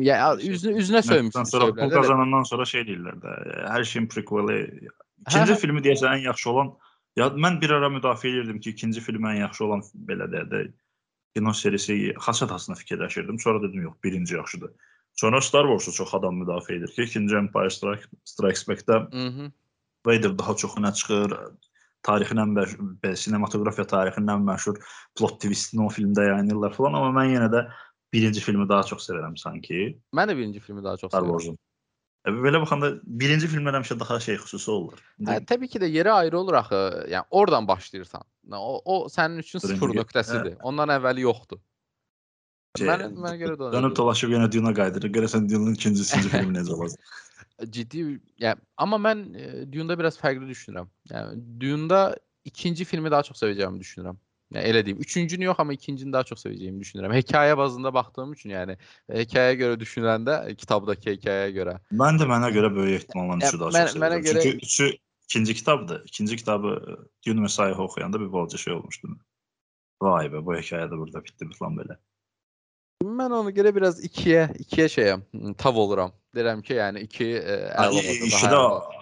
ya 0.00 0.34
üzünə 0.36 0.76
üzünə 0.80 1.02
söymüş. 1.02 1.36
Ondan 1.36 1.50
sonra 1.50 1.72
pul 1.74 1.90
kazanandan 1.90 2.46
sonra 2.48 2.64
şey 2.64 2.86
deyirlər 2.88 3.18
də, 3.24 3.36
hər 3.68 3.84
şeyin 3.92 4.08
prequeli. 4.12 4.60
Hə, 4.60 4.92
İkinci 5.26 5.56
hə. 5.56 5.58
filmi 5.60 5.82
deyəsən 5.84 6.16
ən 6.16 6.28
yaxşı 6.30 6.50
olan 6.50 6.70
ya 7.18 7.26
mən 7.36 7.60
bir 7.60 7.74
ara 7.76 7.90
müdafiə 7.92 8.32
edirdim 8.32 8.60
ki, 8.60 8.76
ikinci 8.76 9.00
film 9.04 9.26
ən 9.28 9.42
yaxşı 9.42 9.66
olan 9.66 9.82
belə 10.08 10.30
də 10.32 10.46
də 10.52 10.62
kino 11.36 11.52
serisi 11.52 12.14
Xaçatasını 12.16 12.76
fikirləşirdim. 12.76 13.38
Sonra 13.38 13.62
dedim 13.62 13.82
yox, 13.82 13.94
birinci 14.04 14.34
yaxşıdır. 14.34 14.70
Sonra 15.14 15.40
Star 15.40 15.66
Wars-u 15.68 15.92
çox 15.92 16.14
adam 16.14 16.40
müdafiə 16.42 16.78
edir 16.78 16.92
ki, 16.94 17.02
ikinci 17.02 17.36
Empire 17.36 17.70
Strike, 17.70 18.06
Strikes 18.24 18.68
Back-də 18.68 19.00
Mhm. 19.12 19.52
Vader 20.06 20.38
daha 20.38 20.54
çox 20.56 20.74
önə 20.80 20.94
çıxır. 20.94 21.34
Tarixin 22.02 22.36
ən 22.40 22.54
məşhur, 22.56 22.78
belə 23.02 23.16
sinematografiya 23.16 23.84
tarixinin 23.86 24.30
ən 24.32 24.44
məşhur 24.46 24.78
plot 25.18 25.34
twistini 25.42 25.82
o 25.84 25.88
filmdə 25.92 26.24
yayınlayırlar 26.30 26.72
falan, 26.72 26.94
amma 26.96 27.10
mən 27.20 27.34
yenə 27.34 27.50
də 27.52 27.66
birinci 28.12 28.40
filmi 28.40 28.68
daha 28.68 28.82
çox 28.88 29.04
sevirəm 29.10 29.36
sanki. 29.36 29.98
Mən 30.16 30.30
də 30.32 30.36
birinci 30.36 30.60
filmi 30.60 30.84
daha 30.84 30.96
çox 30.96 31.10
Star 31.12 31.20
sevirəm. 31.22 31.58
E, 32.24 32.30
Belə 32.30 32.60
baxanda 32.60 32.90
birinci 33.04 33.48
filmlər 33.48 33.76
həmişə 33.76 33.98
daha 34.00 34.20
şey 34.20 34.36
xüsusi 34.40 34.70
olur. 34.70 34.98
Hə, 35.20 35.44
təbii 35.44 35.68
ki 35.68 35.78
də 35.80 35.88
yeri 35.90 36.12
ayrı 36.12 36.38
olur 36.38 36.54
axı. 36.54 36.80
Yəni 37.12 37.24
oradan 37.30 37.68
başlayırsan. 37.68 38.22
O, 38.52 38.80
o 38.84 39.08
sənin 39.08 39.38
üçün 39.44 39.58
sıfır 39.58 39.92
nöqtəsidir. 40.00 40.56
Ondan 40.62 40.88
əvvəli 40.88 41.20
yoxdur. 41.20 41.60
Şey, 42.78 42.86
Mənə 42.86 43.08
mənə 43.18 43.38
görə 43.40 43.56
də 43.58 43.68
Dönüb 43.74 43.96
dolaşıb 43.98 44.30
yenə 44.30 44.46
Duna 44.52 44.70
qayıdırır. 44.76 45.10
Görəsən 45.16 45.48
Duna'nın 45.50 45.74
ikinci, 45.74 46.02
üçüncü 46.06 46.28
filmi 46.28 46.54
necə 46.58 46.72
olacaq? 46.76 46.98
ciddi 47.74 48.02
yəni 48.40 48.56
amma 48.80 48.96
mən 48.96 49.18
e, 49.36 49.46
Dune-da 49.72 49.96
biraz 49.98 50.16
fərqli 50.20 50.46
düşünürəm. 50.48 50.86
Yəni 51.10 51.40
Dune-da 51.60 52.16
ikinci 52.44 52.84
filmi 52.88 53.10
daha 53.10 53.22
çox 53.26 53.42
sevəcəyimi 53.42 53.80
düşünürəm. 53.82 54.16
Yəni 54.54 54.64
elə 54.70 54.84
deyim. 54.86 55.00
Üçüncünü 55.02 55.44
yox 55.44 55.60
amma 55.60 55.74
ikincini 55.74 56.12
daha 56.14 56.24
çox 56.30 56.44
sevəcəyimi 56.46 56.80
düşünürəm. 56.84 57.12
Hekayə 57.18 57.56
bazında 57.58 57.92
baxdığım 57.94 58.32
üçün 58.38 58.50
yəni 58.54 58.76
hekayəyə 59.10 59.58
görə 59.64 59.76
düşünəndə 59.82 60.38
e, 60.50 60.54
kitabdakı 60.54 61.10
hekayəyə 61.16 61.50
görə. 61.58 61.74
Mən 61.92 62.22
də 62.22 62.30
mənə 62.30 62.52
görə 62.54 62.70
böyük 62.76 63.02
ehtimalla 63.02 63.36
Ya, 63.42 63.48
üçü 63.50 63.60
daha 63.60 63.74
mən- 63.76 63.92
çox 63.92 64.02
mənə 64.02 64.20
sevirəm. 64.22 64.28
görə- 64.30 64.42
Çünki 64.42 64.66
üçü 64.66 64.92
ikinci 65.28 65.54
kitabdır. 65.54 66.02
İkinci 66.06 66.36
kitabı 66.36 66.70
e, 66.88 66.92
Dune 67.26 67.40
Messiah'ı 67.40 67.82
oxuyanda 67.82 68.20
bir 68.20 68.32
balaca 68.32 68.58
şey 68.58 68.72
olmuşdu. 68.74 69.18
Vay 70.02 70.32
be, 70.32 70.46
bu 70.46 70.54
hekayə 70.54 70.86
də 70.88 70.98
burada 70.98 71.24
bitdi 71.24 71.50
falan 71.58 71.76
belə. 71.76 71.96
Mən 73.00 73.32
ona 73.32 73.50
görə 73.56 73.70
biraz 73.72 73.98
2-yə 74.04 74.42
2-yə 74.60 74.86
şeyəm, 74.92 75.20
tav 75.60 75.76
oluram. 75.80 76.10
Deyirəm 76.36 76.60
ki, 76.64 76.74
yəni 76.76 77.06
2 77.08 77.28
e, 77.28 77.54
əla 77.72 77.86
olacaq. 77.94 78.08
daha 78.10 78.26
İşdə 78.28 78.48
əla 78.50 78.58
olacaq. 78.64 78.96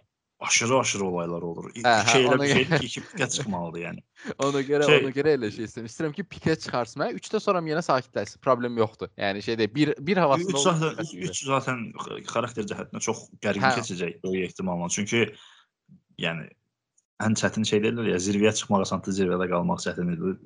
aşırı 0.49 0.78
aşırı 0.78 1.05
olaylar 1.05 1.43
olur. 1.43 1.71
İki 1.75 1.83
Hə, 1.83 1.95
hə, 2.07 2.21
ona 2.31 2.47
görə- 2.47 2.78
ki, 2.78 2.87
iki 2.87 3.00
pikə 3.09 3.26
çıxmalıdır 3.35 3.81
yəni. 3.83 4.02
Ona 4.47 4.61
görə 4.69 4.87
Şey- 4.87 5.00
ona 5.02 5.11
görə 5.17 5.33
elə 5.35 5.50
şey 5.57 5.64
istəyirəm. 5.67 5.88
İstəyirəm 5.90 6.14
ki, 6.14 6.25
pikə 6.35 6.55
çıxarsın. 6.62 7.02
Mən 7.02 7.19
3-də 7.19 7.40
sonra 7.43 7.62
yenə 7.73 7.83
sakitləşsin. 7.88 8.38
Problem 8.47 8.78
yoxdur. 8.78 9.11
Yəni 9.19 9.43
şey 9.43 9.59
deyil. 9.59 9.75
Bir 9.75 9.95
bir 9.99 10.17
havasında 10.17 10.49
3 10.49 10.55
olur, 10.55 10.62
zaten 10.62 10.95
pikəsində. 10.95 11.31
3 11.31 11.43
zaten 11.50 11.83
xarakter 12.31 12.71
cəhətdən 12.71 13.00
çox 13.09 13.25
gərgin 13.43 13.67
Hə. 13.67 13.75
keçəcək 13.81 14.23
böyük 14.23 14.47
ehtimalla. 14.52 14.88
Çünki 14.95 15.25
yəni 16.23 16.47
ən 17.26 17.35
çətin 17.35 17.67
şey 17.67 17.83
deyirlər 17.83 18.12
ya, 18.14 18.23
zirvəyə 18.23 18.55
çıxmaq 18.55 18.87
asandır, 18.87 19.11
zirvədə 19.19 19.50
qalmaq 19.50 19.83
çətindir. 19.83 20.38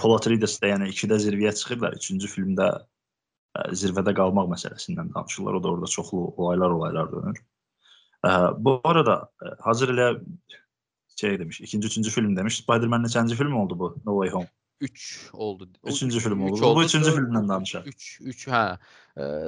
Atreides 0.00 0.56
də 0.64 0.72
yəni 0.72 0.88
2-də 0.88 1.20
zirvəyə 1.28 1.52
çıxırlar, 1.60 2.00
3-cü 2.00 2.30
filmdə 2.32 2.70
ə, 2.72 2.84
zirvədə 3.54 4.14
qalmaq 4.18 4.48
məsələsindən 4.54 5.12
danışırlar. 5.14 5.54
O 5.54 5.62
da 5.62 5.68
orada 5.68 5.86
çoxlu 5.86 6.18
olaylar, 6.36 6.70
olaylar 6.70 7.12
dönür. 7.12 7.38
Bu 8.64 8.80
arada 8.84 9.30
hazır 9.60 9.88
elə 9.94 10.08
şey 11.16 11.38
demiş, 11.38 11.60
ikinci, 11.60 11.86
üçüncü 11.86 12.10
film 12.10 12.36
demiş. 12.36 12.56
Spider-Man 12.56 13.04
neçənci 13.04 13.34
film 13.34 13.52
oldu 13.56 13.78
bu? 13.78 13.96
No 14.04 14.22
Way 14.22 14.30
Home. 14.34 14.50
3 14.80 15.30
oldu. 15.32 15.68
O 15.82 15.88
Üçüncü 15.88 16.16
üç- 16.16 16.24
film 16.24 16.46
üç 16.46 16.62
oldu. 16.62 16.74
Bu 16.76 16.84
üçüncü 16.84 17.10
dörd- 17.10 17.16
filmdən 17.16 17.48
danışaq. 17.48 17.82
3 17.86 18.18
3 18.20 18.48
hə. 18.48 18.78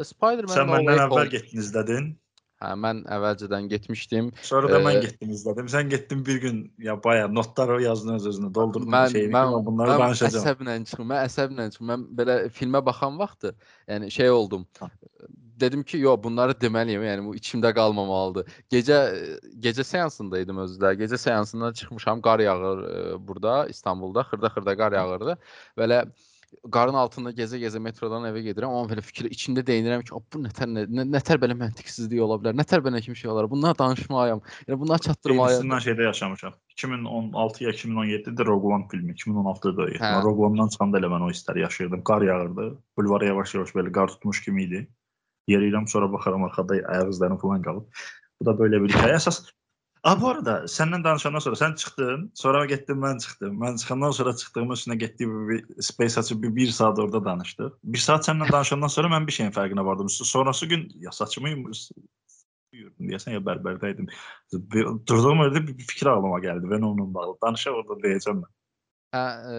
Spider-Man 0.04 0.56
Sən 0.56 0.70
məndən 0.70 1.00
əvvəl 1.06 1.10
Home. 1.10 1.26
getdin 1.28 1.58
izlədin. 1.60 2.16
Hə, 2.56 2.70
mən 2.80 3.02
əvvəlcədən 3.12 3.66
getmişdim. 3.68 4.30
Sonra 4.48 4.70
da 4.72 4.78
mən 4.80 5.02
getdim 5.04 5.32
izlədim. 5.34 5.66
Sən 5.68 5.90
getdin 5.92 6.22
bir 6.26 6.38
gün 6.40 6.60
ya 6.80 6.94
baya 7.04 7.26
notları 7.28 7.82
yazdın 7.82 8.14
öz 8.14 8.28
özünə, 8.30 8.48
doldurdun 8.54 8.92
Mən 8.94 9.10
şeyini. 9.12 9.32
mən 9.34 9.50
Mən, 9.52 9.66
bunları 9.66 9.90
mən 9.92 10.00
danışacağam. 10.06 10.44
əsəblə 10.44 10.76
çıxım. 10.90 11.10
Mən 11.10 11.26
əsəblə 11.28 11.66
çıxım. 11.74 11.90
Mən 11.92 12.06
belə 12.20 12.36
filmə 12.56 12.80
baxan 12.86 13.18
vaxtı, 13.20 13.52
yəni 13.88 14.08
şey 14.10 14.30
oldum. 14.30 14.66
Tamam. 14.74 14.96
Dedim 15.60 15.82
ki, 15.88 15.98
yo 15.98 16.14
bunları 16.22 16.52
deməliyəm. 16.60 17.04
Yəni 17.10 17.26
bu 17.26 17.34
içimdə 17.36 17.74
qalmamalıdır. 17.76 18.48
Gecə 18.72 18.98
gecə 19.64 19.84
seansındaydım 19.88 20.58
özdə. 20.64 20.94
Gecə 21.00 21.18
seansından 21.18 21.72
çıxmışam. 21.72 22.20
Qar 22.24 22.40
yağır 22.44 22.82
e, 22.88 23.28
burada 23.28 23.66
İstanbulda. 23.68 24.20
Xırda-xırda 24.30 24.76
qar 24.76 24.92
yağırdı. 24.92 25.38
Belə 25.78 26.02
qarın 26.72 26.96
altında 26.98 27.30
gəzə-gəzə 27.36 27.80
metrodan 27.82 28.24
evə 28.28 28.42
gedirəm. 28.44 28.72
Amma 28.72 28.90
belə 28.90 29.02
fikir 29.04 29.28
içində 29.30 29.62
deyinirəm 29.66 30.04
ki, 30.06 30.14
"O, 30.14 30.20
bu 30.32 30.40
nətər 30.44 30.68
nə, 30.70 30.84
nə- 30.90 31.06
nətər 31.14 31.40
belə 31.42 31.56
məntiqsizlik 31.58 32.20
ola 32.22 32.38
bilər? 32.40 32.56
Nətər 32.58 32.82
belə 32.84 33.00
kimi 33.02 33.16
şey 33.16 33.30
olar? 33.30 33.50
Bunlar 33.50 33.78
danışmayam. 33.78 34.40
Yəni 34.68 34.80
bunlar 34.80 34.98
çatdırmayam." 34.98 35.48
Aynısından 35.48 35.78
şeydə 35.78 36.02
yaşamışam. 36.02 36.52
2016 36.76 37.64
ya 37.64 37.70
2017-də 37.70 38.46
Rogue 38.46 38.74
One 38.74 38.88
filmi, 38.90 39.12
2016-da 39.12 39.76
da. 39.76 39.82
Hə. 39.82 40.22
Rogue 40.22 40.46
One-dan 40.46 40.68
çıxanda 40.68 40.98
elə 40.98 41.10
mən 41.14 41.22
o 41.26 41.30
hissləri 41.30 41.60
yaşayırdım. 41.60 42.04
Qar 42.04 42.22
yağırdı. 42.22 42.78
Bulvara 42.96 43.24
yavaş-yavaş 43.24 43.70
belə 43.70 43.92
qar 43.92 44.08
tutmuş 44.08 44.44
kimi 44.44 44.64
idi. 44.64 44.88
Yeriyirəm, 45.48 45.86
sonra 45.88 46.12
baxaram 46.12 46.44
arxada 46.44 46.74
ayaq 46.74 47.08
izlərim 47.14 47.38
falan 47.38 47.62
qalıb. 47.62 47.84
Bu 48.40 48.46
da 48.46 48.58
böyle 48.58 48.82
bir 48.82 48.88
hikayə. 48.88 49.14
Əsas 49.14 49.50
A 50.06 50.12
bu 50.20 50.28
arada 50.30 50.52
səndən 50.70 51.02
danışandan 51.04 51.42
sonra 51.42 51.56
sən 51.58 51.72
çıxdın, 51.82 52.20
sonra 52.38 52.64
getdim 52.70 53.00
mən 53.02 53.18
çıxdım. 53.22 53.54
Mən 53.62 53.78
çıxandan 53.80 54.12
sonra 54.14 54.36
çıxdığımız 54.36 54.78
üstünə 54.80 54.94
getdik 55.00 55.26
bir, 55.28 55.48
bir 55.48 55.82
space 55.82 56.20
açıb 56.20 56.42
bir, 56.42 56.52
bir 56.56 56.66
saat 56.70 56.98
orada 57.02 57.24
danışdıq. 57.24 57.72
Bir 57.84 57.98
saat 57.98 58.28
səndən 58.28 58.52
danışandan 58.52 58.92
sonra 58.94 59.08
mən 59.16 59.26
bir 59.26 59.32
şeyin 59.32 59.50
fərqinə 59.56 59.84
vardım. 59.84 60.08
Sonrası 60.08 60.66
gün 60.66 60.84
ya 60.94 61.10
saçımı 61.12 61.48
yürüdüm 62.72 63.08
deyəsən 63.10 63.34
ya 63.34 63.40
bərberdəydim. 63.48 64.06
Bir- 64.52 64.92
Durduğum 65.10 65.42
yerdə 65.42 65.62
bir 65.66 65.74
bir 65.78 65.86
fikir 65.90 66.06
ağlıma 66.12 66.38
gəldi 66.44 66.70
və 66.70 66.78
onunla 66.78 67.08
bağlı. 67.14 67.34
Danışaq 67.42 67.74
orada 67.80 67.96
deyəcəm 68.06 68.44
mən. 68.44 68.52
Hə, 69.16 69.24
e, 69.54 69.56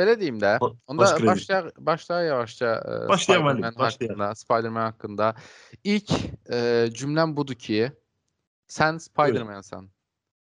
belə 0.00 0.18
deyim 0.20 0.40
də. 0.42 0.58
Ba- 0.60 0.74
Onda 0.86 1.02
baş 1.02 1.12
kredit. 1.14 1.28
başlayaq 1.28 1.70
başlayaq 1.78 2.26
yavaşca 2.28 2.74
e, 2.76 3.08
Başlayaq 3.08 3.40
müəllim, 3.40 3.56
Spider-Man 3.56 3.78
başlayaq. 3.78 4.10
haqqında, 4.12 4.34
Spider-Man 4.34 4.86
haqqında. 4.90 5.34
İlk 5.84 6.10
e, 6.52 6.58
cümləm 7.00 7.36
budur 7.36 7.54
ki, 7.54 7.92
sən 8.68 9.00
Spider-Man-sən. 9.02 9.88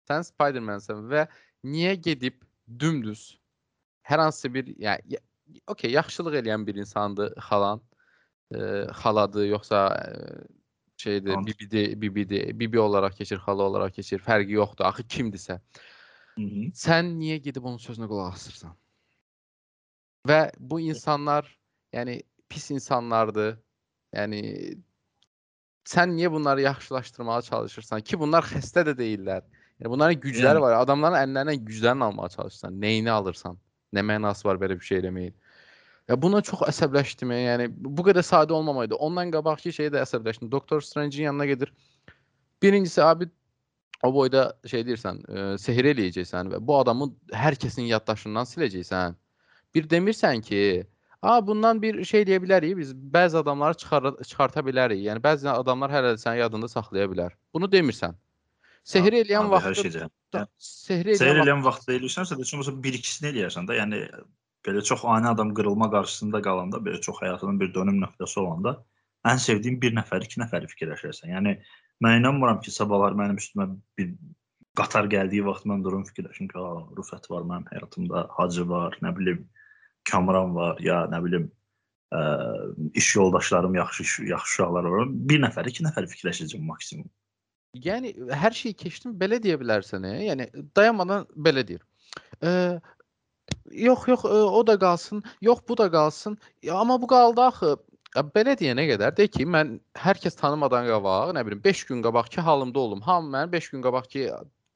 Sən 0.09 0.27
Spider-Man-sən 0.29 1.07
və 1.11 1.27
niyə 1.65 1.95
gedib 1.95 2.43
dümdüz 2.79 3.39
hər 4.09 4.19
hansı 4.19 4.51
bir, 4.55 4.67
yəni 4.67 5.17
ya- 5.17 5.23
okey, 5.67 5.91
yaxşılıq 5.91 6.35
eləyən 6.43 6.67
bir 6.67 6.75
insandır 6.75 7.35
xalan. 7.49 7.81
E, 8.53 8.85
xaladır 8.93 9.47
yoxsa 9.47 9.79
e, 9.97 10.13
şeydir, 10.97 11.31
Tamam. 11.31 11.47
bibidir, 11.47 12.01
bibidir, 12.01 12.61
bibi 12.61 12.81
olaraq 12.81 13.17
keçir, 13.17 13.39
xala 13.39 13.63
olaraq 13.63 13.95
keçir, 13.95 14.19
fərqi 14.19 14.59
yoxdur. 14.59 14.85
Axı 14.85 15.03
kimdirsə. 15.03 15.61
Hı 16.37 16.41
-hı. 16.41 16.73
Sən 16.73 17.05
niyə 17.21 17.37
gedib 17.37 17.65
onun 17.65 17.79
sözünə 17.79 18.09
qulaq 18.09 18.35
asırsan? 18.35 18.77
Və 20.29 20.53
bu 20.59 20.81
insanlar, 20.81 21.59
yəni 21.93 22.23
pis 22.49 22.71
insanlardır. 22.71 23.59
Yəni 24.13 24.41
sən 25.89 26.15
niyə 26.17 26.31
bunları 26.33 26.61
yaxşılaşdırmağa 26.61 27.43
çalışırsan 27.43 28.01
ki, 28.01 28.19
bunlar 28.19 28.47
xəstə 28.47 28.85
də 28.89 28.95
deyillər. 28.99 29.43
Yəni 29.81 29.91
bunların 29.91 30.21
gücləri 30.21 30.59
Yəni- 30.59 30.61
var. 30.61 30.73
Adamların 30.79 31.19
əllərindən 31.19 31.65
güclərini 31.67 32.05
almağa 32.05 32.29
çalışırsan. 32.29 32.73
Nəyini 32.83 33.11
alırsan? 33.11 33.59
Nə 33.95 34.01
mənası 34.01 34.45
var 34.45 34.57
belə 34.57 34.79
bir 34.79 34.85
şey 34.85 34.99
eləməyin? 35.03 35.35
Ya 36.09 36.23
buna 36.23 36.41
çox 36.43 36.61
əsəbləşdim. 36.67 37.31
Yəni 37.35 37.69
bu 37.71 38.03
qədər 38.03 38.23
sadə 38.27 38.53
olmamaydı. 38.53 38.95
Ondan 38.95 39.31
qabaqki 39.31 39.71
şeyə 39.75 39.93
də 39.95 40.03
əsəbləşdim. 40.03 40.51
Doktor 40.51 40.81
Strange-in 40.81 41.25
yanına 41.25 41.47
gedir. 41.47 41.73
Birincisi 42.63 43.03
abi 43.03 43.29
o 44.03 44.15
boyda 44.15 44.59
şey 44.67 44.83
deyirsən, 44.87 45.19
e, 45.31 45.59
sehr 45.59 45.85
eləyəcəksən 45.85 46.51
və 46.53 46.59
bu 46.67 46.79
adamı 46.79 47.13
hər 47.33 47.55
kəsin 47.55 47.87
yaddaşından 47.87 48.45
siləcəksən. 48.51 49.15
Bir 49.75 49.87
demirsən 49.89 50.43
ki, 50.43 50.87
"A, 51.23 51.47
bundan 51.47 51.83
bir 51.83 52.05
şey 52.05 52.25
deyə 52.29 52.41
bilərik, 52.43 52.77
biz 52.77 52.93
bəzi 52.95 53.39
adamları 53.39 53.79
çıxar 53.79 54.11
çıxarta 54.27 54.61
bilərik." 54.67 55.01
Yəni 55.07 55.23
bəzi 55.23 55.49
adamlar 55.49 55.91
hələ 55.91 56.15
də 56.17 56.23
sənin 56.25 56.41
yadında 56.43 56.69
saxlaya 56.69 57.07
bilər. 57.13 57.33
Bunu 57.55 57.71
demirsən. 57.71 58.15
Sehr 58.85 59.13
eləyən 59.13 59.47
Abi, 59.47 59.53
vaxtı 59.55 59.69
hər 59.69 59.77
şeycə. 59.85 60.09
da- 60.33 60.47
sehr 60.59 61.05
eləyən 61.05 61.15
vaxtı 61.15 61.43
eləyən 61.43 61.63
vaxtda 61.65 61.93
eləyirsənsə 61.99 62.39
də 62.41 62.45
çünki 62.51 62.83
bir 62.83 62.99
ikisini 62.99 63.31
eləyərsən 63.33 63.69
də, 63.69 63.79
yəni 63.79 64.01
belə 64.67 64.83
çox 64.83 65.05
ani 65.05 65.29
adam 65.29 65.55
qırılma 65.55 65.91
qarşısında 65.91 66.43
qalanda, 66.43 66.77
belə 66.83 67.01
çox 67.01 67.23
həyatının 67.23 67.61
bir 67.61 67.75
dönüm 67.75 68.03
nöqtəsi 68.03 68.39
olanda 68.41 68.77
ən 69.25 69.39
sevdiyin 69.39 69.81
bir 69.83 69.95
nəfər, 69.95 70.25
iki 70.27 70.41
nəfəri 70.43 70.67
fikirləşirsən. 70.75 71.31
Yəni 71.37 71.57
mən 72.03 72.19
inanmıram 72.19 72.61
ki, 72.61 72.75
sabahlar 72.75 73.15
mənim 73.19 73.39
üstümə 73.39 73.69
bir 73.99 74.15
qatar 74.79 75.07
gəldiyi 75.07 75.45
vaxt 75.47 75.67
mən 75.71 75.85
durum 75.85 76.05
fikirləşim 76.09 76.49
ki, 76.51 76.59
"A, 76.59 76.83
Rüfət 76.99 77.31
var 77.31 77.43
mənim 77.43 77.67
həyatımda, 77.71 78.27
Hacı 78.39 78.69
var, 78.69 78.99
nə 79.03 79.17
bilim, 79.19 79.49
Kamran 80.11 80.55
var, 80.55 80.79
ya 80.83 81.05
nə 81.13 81.21
bilim, 81.25 81.51
ə, 82.13 82.23
iş 82.99 83.15
yoldaşlarım, 83.17 83.75
yaxşı 83.75 84.07
yaxşı 84.31 84.63
uşaqlar 84.63 84.89
var. 84.95 85.13
Bir 85.31 85.43
nəfər, 85.45 85.69
iki 85.69 85.85
nəfər 85.87 86.09
fikirləşəcəm 86.11 86.65
maksimum. 86.69 87.11
Yəni 87.83 88.13
hər 88.37 88.53
şeyi 88.53 88.75
keçdim 88.77 89.15
belə 89.21 89.39
deyə 89.41 89.57
bilərsən, 89.61 90.05
e? 90.05 90.17
yəni 90.29 90.49
dayanmadan 90.77 91.25
belə 91.37 91.65
deyir. 91.69 91.85
Eee 92.43 92.81
yox, 93.71 94.09
yox, 94.09 94.25
e, 94.25 94.29
o 94.29 94.67
da 94.67 94.79
qalsın. 94.79 95.23
Yox, 95.41 95.59
bu 95.69 95.77
da 95.79 95.91
qalsın. 95.91 96.39
Ya, 96.63 96.75
amma 96.75 97.03
bu 97.03 97.07
qaldı 97.07 97.41
axı. 97.41 97.77
Ya, 98.17 98.23
belə 98.23 98.57
deyənə 98.61 98.85
qədər 98.91 99.17
de 99.17 99.27
ki, 99.29 99.47
mən 99.49 99.79
hər 99.97 100.21
kəs 100.21 100.37
tanımadan 100.37 100.87
qabaq, 100.91 101.33
nə 101.37 101.45
bilim 101.47 101.63
5 101.65 101.85
gün 101.89 102.03
qabaqki 102.05 102.41
halımda 102.41 102.79
olum. 102.79 103.01
Hamı 103.01 103.37
məni 103.37 103.53
5 103.53 103.71
gün 103.71 103.83
qabaqki 103.83 104.31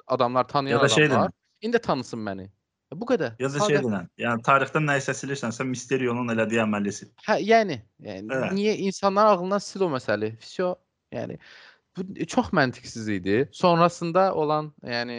adamlar 0.06 0.48
tanıyan 0.48 0.78
adamlar 0.78 1.10
deyim. 1.10 1.32
indi 1.60 1.78
tanısın 1.78 2.18
məni. 2.18 2.48
Bu 2.94 3.06
qədər. 3.08 3.34
Ya 3.42 3.48
da 3.50 3.62
şey 3.66 3.80
deyilən, 3.80 4.06
yəni 4.20 4.44
tarixdən 4.46 4.84
nə 4.86 4.94
isə 5.00 5.14
silirsənsə 5.18 5.64
Mysterio'nun 5.66 6.30
elədiyi 6.36 6.62
əməli 6.62 6.92
sil. 6.94 7.08
Hə, 7.26 7.40
yəni, 7.42 7.80
yəni 8.06 8.30
evet. 8.30 8.52
niyə 8.54 8.76
insanlar 8.86 9.32
ağlından 9.32 9.62
sil 9.64 9.82
o 9.88 9.90
məsələ? 9.90 10.30
Fisio, 10.38 10.76
yəni 11.14 11.40
bu 11.98 12.06
çox 12.30 12.52
məntiqsiz 12.54 13.10
idi. 13.10 13.40
Sonrasında 13.56 14.28
olan, 14.38 14.70
yəni 14.86 15.18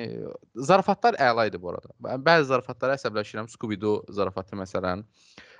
zarafatlar 0.69 1.19
əla 1.19 1.49
idi 1.51 1.59
bu 1.59 1.73
arada. 1.73 1.91
Bəzi 1.99 2.47
zarafatlara 2.53 2.95
əsəbləşirəm. 2.95 3.51
Scooby-Doo 3.51 4.05
zarafatı 4.15 4.59
məsələn. 4.63 5.03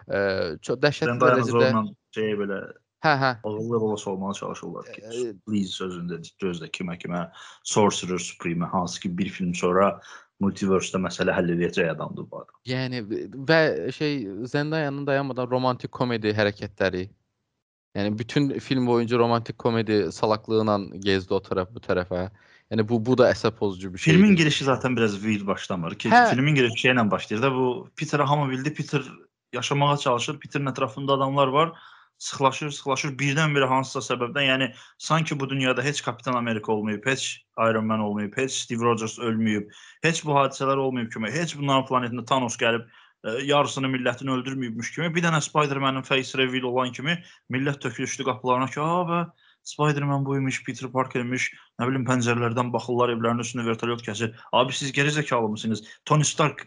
Ə, 0.08 0.20
çox 0.64 0.80
dəhşətli 0.80 1.20
dərəcədə 1.20 1.72
şey 2.16 2.38
belə 2.40 2.62
Hə, 3.06 3.12
hə. 3.22 3.32
Ağıllı 3.46 3.78
olası 3.78 4.10
olmağa 4.12 4.34
çalışırlar 4.34 4.88
ki, 4.94 5.02
please 5.46 5.76
sözündə 5.78 6.18
gözlə 6.42 6.70
kimə 6.74 6.96
kimə 6.98 7.28
Sorcerer 7.64 8.18
Supreme 8.18 8.66
hansı 8.66 9.00
ki 9.04 9.12
bir 9.18 9.30
film 9.30 9.54
sonra 9.56 10.00
multiverse-də 10.44 11.00
məsələ 11.02 11.34
həll 11.34 11.54
edəcək 11.56 11.92
adamdır 11.96 12.28
bu 12.32 12.42
adam. 12.42 12.58
Yəni 12.70 13.04
və 13.50 13.92
şey 13.92 14.20
Zendayanın 14.52 15.08
dayanmadan 15.08 15.50
romantik 15.50 15.92
komedi 15.92 16.34
hərəkətləri. 16.38 17.08
Yəni 17.98 18.18
bütün 18.20 18.52
film 18.60 18.88
boyunca 18.88 19.18
romantik 19.18 19.58
komedi 19.58 20.12
salaqlığı 20.12 21.00
gezdi 21.02 21.34
o 21.34 21.42
tərəf 21.42 21.74
bu 21.74 21.82
tərəfə. 21.82 22.28
Yəni 22.72 22.84
bu 22.90 23.00
bu 23.06 23.16
da 23.18 23.32
əsəb 23.32 23.56
pozucu 23.58 23.94
bir 23.94 23.98
şeydir. 23.98 24.20
Filmin 24.20 24.36
girişi 24.36 24.64
zaten 24.64 24.98
biraz 24.98 25.14
weird 25.14 25.48
başlamır 25.48 25.96
ki, 25.96 26.10
Hə. 26.10 26.30
filmin 26.30 26.56
girişi 26.56 26.88
şeylə 26.88 27.12
başlayır 27.12 27.44
da 27.44 27.54
bu 27.54 27.90
Peter'ı 27.96 28.24
hamı 28.24 28.52
bildi, 28.52 28.74
Peter 28.74 29.02
yaşamağa 29.54 29.98
çalışır, 29.98 30.40
Peter'ın 30.40 30.66
ətrafında 30.66 31.12
adamlar 31.12 31.48
var, 31.48 31.72
sıxlaşır, 32.18 32.72
sıxlaşır, 32.74 33.14
birdən-birə 33.20 33.68
hansısa 33.70 34.02
səbəbdən, 34.14 34.48
yəni 34.50 34.68
sanki 34.98 35.40
bu 35.40 35.50
dünyada 35.50 35.84
heç 35.86 36.02
Kapitan 36.04 36.34
Amerika 36.34 36.72
olmayıb, 36.72 37.06
heç 37.06 37.46
Iron 37.70 37.86
Man 37.86 38.00
olmayıb, 38.00 38.38
heç 38.38 38.52
Steve 38.52 38.84
Rogers 38.84 39.20
ölməyib, 39.20 39.70
heç 40.04 40.24
bu 40.26 40.34
hadisələr 40.38 40.78
olmayıb 40.78 41.12
kimi, 41.14 41.32
heç 41.32 41.58
bunların 41.58 41.86
planetində 41.90 42.26
Thanos 42.26 42.58
gəlib 42.58 42.88
ə, 42.88 42.90
ə, 43.24 43.36
yarısını 43.46 43.92
millətin 43.94 44.34
öldürməyibmiş 44.34 44.94
kimi, 44.96 45.12
bir 45.16 45.28
dənə 45.28 45.42
Spider-Man-in 45.46 46.08
face 46.10 46.38
reveal 46.38 46.70
olan 46.72 46.92
kimi 46.92 47.20
millət 47.54 47.82
tökülüşdü 47.86 48.26
qapılarına 48.32 48.72
ki, 48.74 48.82
"A, 48.82 49.06
bə 49.12 49.22
Spider-Man 49.64 50.26
buymuş, 50.26 50.64
Peter 50.64 50.92
Parker'miş, 50.92 51.52
nə 51.78 51.88
bilim 51.90 52.06
pəncərələrdən 52.08 52.72
baxırlar, 52.74 53.14
evlərin 53.14 53.44
üstünə 53.44 53.66
vertolyot 53.68 54.02
keçir. 54.06 54.34
Abi 54.52 54.74
siz 54.74 54.92
geri 54.96 55.14
zəkalı 55.14 55.52
mısınız? 55.54 55.84
Tony 56.06 56.26
Stark 56.26 56.66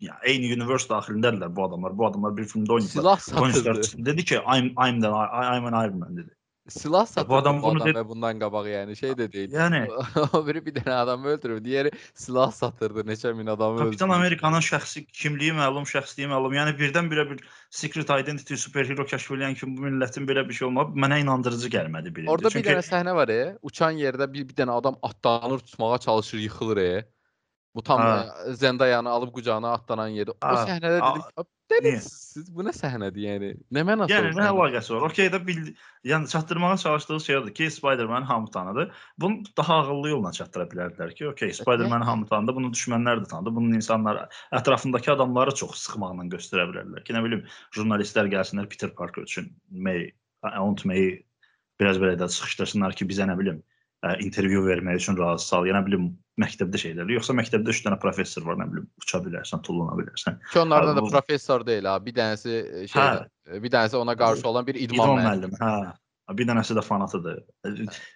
ya 0.00 0.16
eyni 0.26 0.52
universe 0.54 0.90
daxilindədirlər 0.90 1.54
bu 1.56 1.66
adamlar. 1.68 1.94
Bu 1.98 2.08
adamlar 2.08 2.36
bir 2.36 2.48
filmdə 2.50 2.78
oynayıblar. 2.78 3.22
Silah 3.22 3.40
Tony 3.40 3.52
Stark 3.52 4.06
dedi 4.10 4.24
ki, 4.24 4.42
I'm 4.42 4.72
I'm 4.76 5.00
the 5.00 5.12
I'm 5.12 5.66
an 5.70 5.78
Iron 5.84 5.98
Man 5.98 6.16
dedi. 6.16 6.30
Silah 6.68 7.06
satırdı 7.06 7.28
bu 7.28 7.36
adam 7.36 7.62
bunu 7.62 7.82
adam 7.82 7.94
dedi- 7.94 8.08
bundan 8.08 8.38
qabaq 8.38 8.66
yəni 8.66 8.96
şey 8.96 9.10
də 9.10 9.32
deyil. 9.32 9.52
Yəni 9.54 9.80
o 10.36 10.46
biri 10.46 10.64
bir 10.66 10.74
dənə 10.74 10.94
adamı 11.02 11.28
öldürüb, 11.34 11.60
digəri 11.66 11.92
silah 12.14 12.50
satırdı, 12.52 13.04
neçə 13.06 13.34
min 13.34 13.46
adamı 13.46 13.78
Kapitan 13.78 14.08
öldürüb. 14.08 14.18
Amerikanın 14.18 14.64
şəxsi 14.68 15.04
kimliyi 15.06 15.52
məlum, 15.52 15.86
şəxsliyi 15.86 16.26
məlum. 16.32 16.56
Yəni 16.58 16.74
birdən-birə 16.80 17.26
bir 17.30 17.44
secret 17.70 18.10
identity 18.10 18.54
superhero 18.54 19.06
kəşf 19.06 19.30
edən 19.38 19.54
kimi 19.54 19.76
bu 19.78 19.86
millətin 19.86 20.26
belə 20.26 20.48
bir 20.48 20.58
şey 20.58 20.68
olmağı 20.68 20.96
mənə 21.06 21.20
inandırıcı 21.22 21.68
gəlmədi 21.76 22.14
birinci. 22.16 22.30
Orada 22.30 22.48
bir 22.48 22.58
Çünki 22.58 22.68
dənə 22.70 22.82
səhnə 22.90 23.14
var, 23.14 23.28
e, 23.28 23.58
uçan 23.62 24.02
yerdə 24.02 24.32
bir, 24.32 24.48
bir 24.48 24.58
dənə 24.62 24.78
adam 24.80 24.98
atlanır, 25.02 25.58
tutmağa 25.58 25.98
çalışır, 25.98 26.38
yıxılır. 26.38 26.76
E. 26.76 27.15
Bu 27.76 27.82
tam 27.82 28.00
Ha. 28.00 28.26
e, 28.48 28.52
Zendayanı 28.52 29.10
alıb 29.10 29.34
qucağına 29.36 29.72
atlanan 29.76 30.08
yerdə. 30.16 30.32
O 30.32 30.46
Ha, 30.46 30.64
səhnədə 30.64 30.96
dedik, 30.96 31.24
"Ab, 31.36 31.48
dəlisiniz 31.70 32.06
siz, 32.32 32.46
bu 32.56 32.64
nə 32.64 32.72
səhnədir 32.72 33.20
yəni? 33.26 33.50
Nə 33.76 33.82
mənası 33.84 34.14
Yəni 34.14 34.30
var 34.30 34.32
nə 34.32 34.46
səhnə?" 34.46 34.52
əlaqəsi 34.54 34.94
var? 34.94 35.04
Okey 35.10 35.28
də 35.34 35.40
bil, 35.46 35.60
yəni 36.04 36.30
çatdırmağa 36.32 36.76
çalışdığı 36.84 37.20
şey 37.20 37.36
odur 37.36 37.54
ki, 37.58 37.70
Spider-Man 37.70 38.22
hamı 38.22 38.50
tanıdı. 38.50 38.86
Bunu 39.18 39.42
daha 39.56 39.74
ağıllı 39.74 40.08
yolla 40.08 40.32
çatdıra 40.32 40.64
bilərdilər 40.72 41.14
ki, 41.14 41.28
okey, 41.28 41.52
Spider-Man 41.52 42.00
hamı 42.00 42.26
tanıdı, 42.32 42.54
bunu 42.54 42.72
düşmənlər 42.72 43.20
də 43.24 43.28
tanıdı. 43.28 43.54
Bunun 43.56 43.72
insanlar 43.72 44.24
ətrafındakı 44.52 45.12
adamları 45.12 45.54
çox 45.54 45.76
sıxmaqla 45.84 46.28
göstərə 46.32 46.68
bilərdilər 46.72 47.04
ki, 47.04 47.12
nə 47.12 47.24
bilim, 47.28 47.44
jurnalistlər 47.76 48.32
gəlsinlər 48.32 48.72
Peter 48.72 48.94
Parker 48.94 49.28
üçün 49.28 49.52
May, 49.70 50.12
Aunt 50.42 50.84
May 50.88 51.22
biraz 51.80 52.00
belə 52.00 52.16
də 52.16 52.28
sıxışdırsınlar 52.28 52.96
ki, 52.96 53.04
bizə 53.04 53.28
nə 53.28 53.36
bilim, 53.38 53.60
ə, 54.06 54.14
intervyu 54.24 54.62
vermək 54.66 55.00
üçün 55.02 55.18
razı 55.18 55.46
sal. 55.50 55.66
Yəni 55.68 55.82
bilim, 55.88 56.06
məktəbdə 56.40 56.78
şeylər. 56.82 57.10
Yoxsa 57.16 57.34
məktəbdə 57.36 57.72
3 57.74 57.82
dənə 57.88 57.98
professor 58.02 58.44
var, 58.46 58.58
nə 58.60 58.66
bilim, 58.72 58.88
uça 59.02 59.20
bilərsən, 59.24 59.62
tullana 59.66 59.96
bilərsən. 60.00 60.38
Ki 60.52 60.60
onlardan 60.62 60.96
da 60.98 61.04
bu- 61.04 61.10
professor 61.12 61.64
deyil 61.66 61.88
ha. 61.90 61.96
Bir 62.06 62.14
dənəsi 62.16 62.56
e, 62.56 62.82
şeydə, 62.92 63.22
e, 63.50 63.62
bir 63.62 63.72
dənəsi 63.76 63.96
ona 64.00 64.16
qarşı 64.16 64.48
olan 64.48 64.66
bir 64.68 64.78
idman 64.86 65.14
İdman 65.16 65.24
müəllimi, 65.24 65.60
hə. 65.62 65.94
Bir 66.36 66.46
dənəsi 66.48 66.74
də 66.74 66.82
fanatıdır. 66.82 67.40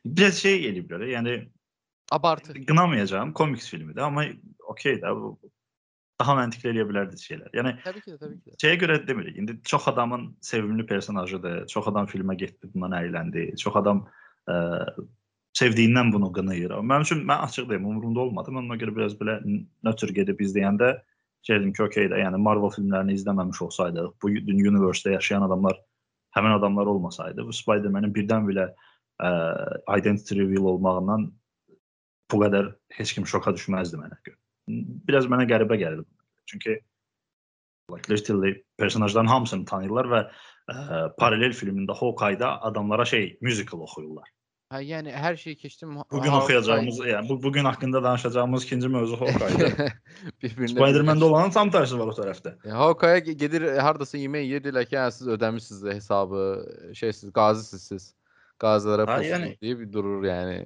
Biraz 0.04 0.38
şey 0.42 0.64
eləyiblər, 0.70 1.04
yəni 1.12 1.35
Abartı. 2.11 2.54
qınamayacağam, 2.66 3.32
komiks 3.38 3.68
filmidir, 3.70 4.02
amma 4.02 4.25
okey 4.73 4.97
də 5.02 5.12
bu 5.14 5.37
daha 6.20 6.35
məntiqli 6.37 6.73
eləyə 6.73 6.87
bilərdi 6.88 7.16
şeylər. 7.23 7.52
Yəni 7.56 7.70
Təbii 7.85 8.02
ki 8.04 8.11
də, 8.12 8.18
təbii 8.18 8.40
ki 8.42 8.50
də. 8.50 8.56
şeyə 8.64 8.80
görə 8.82 8.97
demirik. 9.09 9.38
İndi 9.38 9.54
çox 9.64 9.87
adamın 9.88 10.26
sevimli 10.44 10.85
personajıdır. 10.87 11.66
Çox 11.70 11.87
adam 11.88 12.06
filmə 12.11 12.35
getdi, 12.37 12.68
bundan 12.75 12.99
əyləndi. 12.99 13.47
Çox 13.62 13.78
adam 13.80 14.02
ə, 14.50 14.56
sevdiyindən 15.59 16.12
bunu 16.14 16.30
qınayır. 16.33 16.76
Mənim 16.80 17.07
üçün 17.07 17.23
mən 17.28 17.47
açıq 17.47 17.69
deyim, 17.71 17.87
umurumda 17.90 18.21
olmadı. 18.26 18.52
Mən 18.54 18.69
ona 18.69 18.78
görə 18.80 18.95
biraz 18.97 19.16
belə 19.19 19.40
nötr 19.87 20.12
gedib 20.16 20.40
izləyəndə 20.40 20.92
dedim 21.49 21.73
ki, 21.73 21.83
okey 21.83 22.11
də, 22.12 22.21
yəni 22.21 22.38
Marvel 22.38 22.71
filmlərini 22.75 23.16
izləməmiş 23.16 23.62
olsaydıq, 23.66 24.12
bu 24.23 24.30
universe-də 24.30 25.14
yaşayan 25.16 25.47
adamlar 25.47 25.78
həmin 26.37 26.54
adamlar 26.59 26.87
olmasaydı, 26.87 27.47
bu 27.47 27.52
Spider-Man-in 27.57 28.12
birdən-birə 28.14 28.69
ə, 28.71 29.30
identity 29.99 30.37
reveal 30.38 30.69
olmağından 30.75 31.26
bu 32.30 32.42
qədər 32.45 32.71
heç 32.99 33.14
kim 33.16 33.26
şoka 33.26 33.54
düşməzdi 33.57 33.99
mənə 33.99 34.21
görə. 34.26 34.37
Biraz 35.09 35.26
mənə 35.33 35.49
qəribə 35.50 35.80
gəlirdi. 35.80 36.09
Çünki 36.47 36.76
like 37.90 38.12
literally 38.12 38.52
personajların 38.78 39.26
hamısını 39.26 39.66
tanıyırlar 39.66 40.11
və 40.12 40.21
ə, 40.26 40.76
paralel 41.19 41.57
filmində 41.57 41.97
Hawkeye-da 41.99 42.61
adamlara 42.69 43.04
şey 43.04 43.38
musical 43.42 43.83
oxuyurlar. 43.88 44.28
Hə, 44.70 44.78
yəni 44.86 45.10
hər 45.10 45.34
şey 45.34 45.56
keçdim. 45.58 45.96
Bu 46.12 46.20
gün 46.22 46.30
oxuyacağımız, 46.36 46.98
yəni 47.02 47.28
bu 47.28 47.36
bu 47.42 47.50
gün 47.52 47.64
haqqında 47.66 48.02
danışacağımız 48.04 48.64
ikinci 48.64 48.88
mövzu 48.88 49.16
Hawkeye-dir. 49.20 49.72
bir-birinə 50.42 50.68
Spider-Man-də 50.70 51.24
olanın 51.26 51.50
tam 51.56 51.72
tərsi 51.74 51.98
var 51.98 52.12
o 52.12 52.14
tərəfdə. 52.14 52.52
E, 52.64 52.70
Hawkeye 52.70 53.18
ge- 53.18 53.35
gedir 53.40 53.64
e, 53.66 53.72
hardasa 53.83 54.18
yemək 54.20 54.44
yeyir 54.46 54.62
deyirlər 54.68 54.87
ki, 54.87 54.94
hə, 55.00 55.09
siz 55.16 55.26
ödəmisiniz 55.35 55.80
də 55.88 55.96
hesabı, 55.98 56.44
şeysiz, 57.00 57.33
qazısınız 57.35 57.88
siz. 57.90 58.06
Qazilərə 58.62 59.09
Ha, 59.11 59.16
pul 59.18 59.26
yəni- 59.33 59.50
deyib 59.64 59.83
durur 59.92 60.22
yəni. 60.30 60.61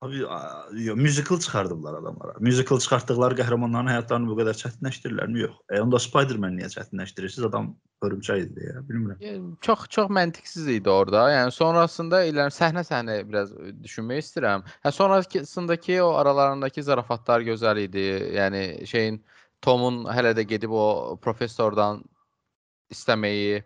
Abi 0.00 0.26
a- 0.26 0.66
yo, 0.72 0.96
musical 0.96 1.38
çıxardıblar 1.38 1.94
adamlara. 1.94 2.34
Musical 2.40 2.78
çıxartdıqları 2.80 3.36
qəhrəmanların 3.40 3.90
həyatlarını 3.92 4.30
bu 4.30 4.36
qədər 4.38 4.56
çətinləşdirirlərmi? 4.56 5.42
Yox. 5.42 5.58
E 5.68 5.80
onda 5.84 5.98
Spider-Man 6.00 6.56
niyə 6.56 6.70
çətinləşdirirsiniz? 6.72 7.48
Adam 7.50 7.74
hörümçək 8.00 8.46
idi 8.46 8.64
ya, 8.64 8.80
bilmirəm. 8.88 9.18
Yəni, 9.20 9.50
çox 9.60 9.84
çox 9.92 10.08
məntiqsiz 10.16 10.70
idi 10.72 10.88
orada. 10.88 11.26
Yəni 11.34 11.52
sonrasında 11.52 12.22
ilə 12.30 12.48
səhnə-səhnə 12.56 13.18
biraz 13.28 13.52
e, 13.52 13.74
düşünmək 13.84 14.24
istəyirəm. 14.24 14.64
Hə 14.86 14.92
sonrasındakı 14.96 16.00
o 16.06 16.14
aralarındakı 16.22 16.82
zarafatlar 16.88 17.44
gözəl 17.50 17.84
idi. 17.84 18.06
Yəni 18.40 18.64
şeyin 18.88 19.20
Tomun 19.60 20.06
hələ 20.08 20.32
də 20.32 20.46
gedib 20.48 20.72
o 20.72 21.18
professordan 21.20 22.00
istəməyi, 22.90 23.60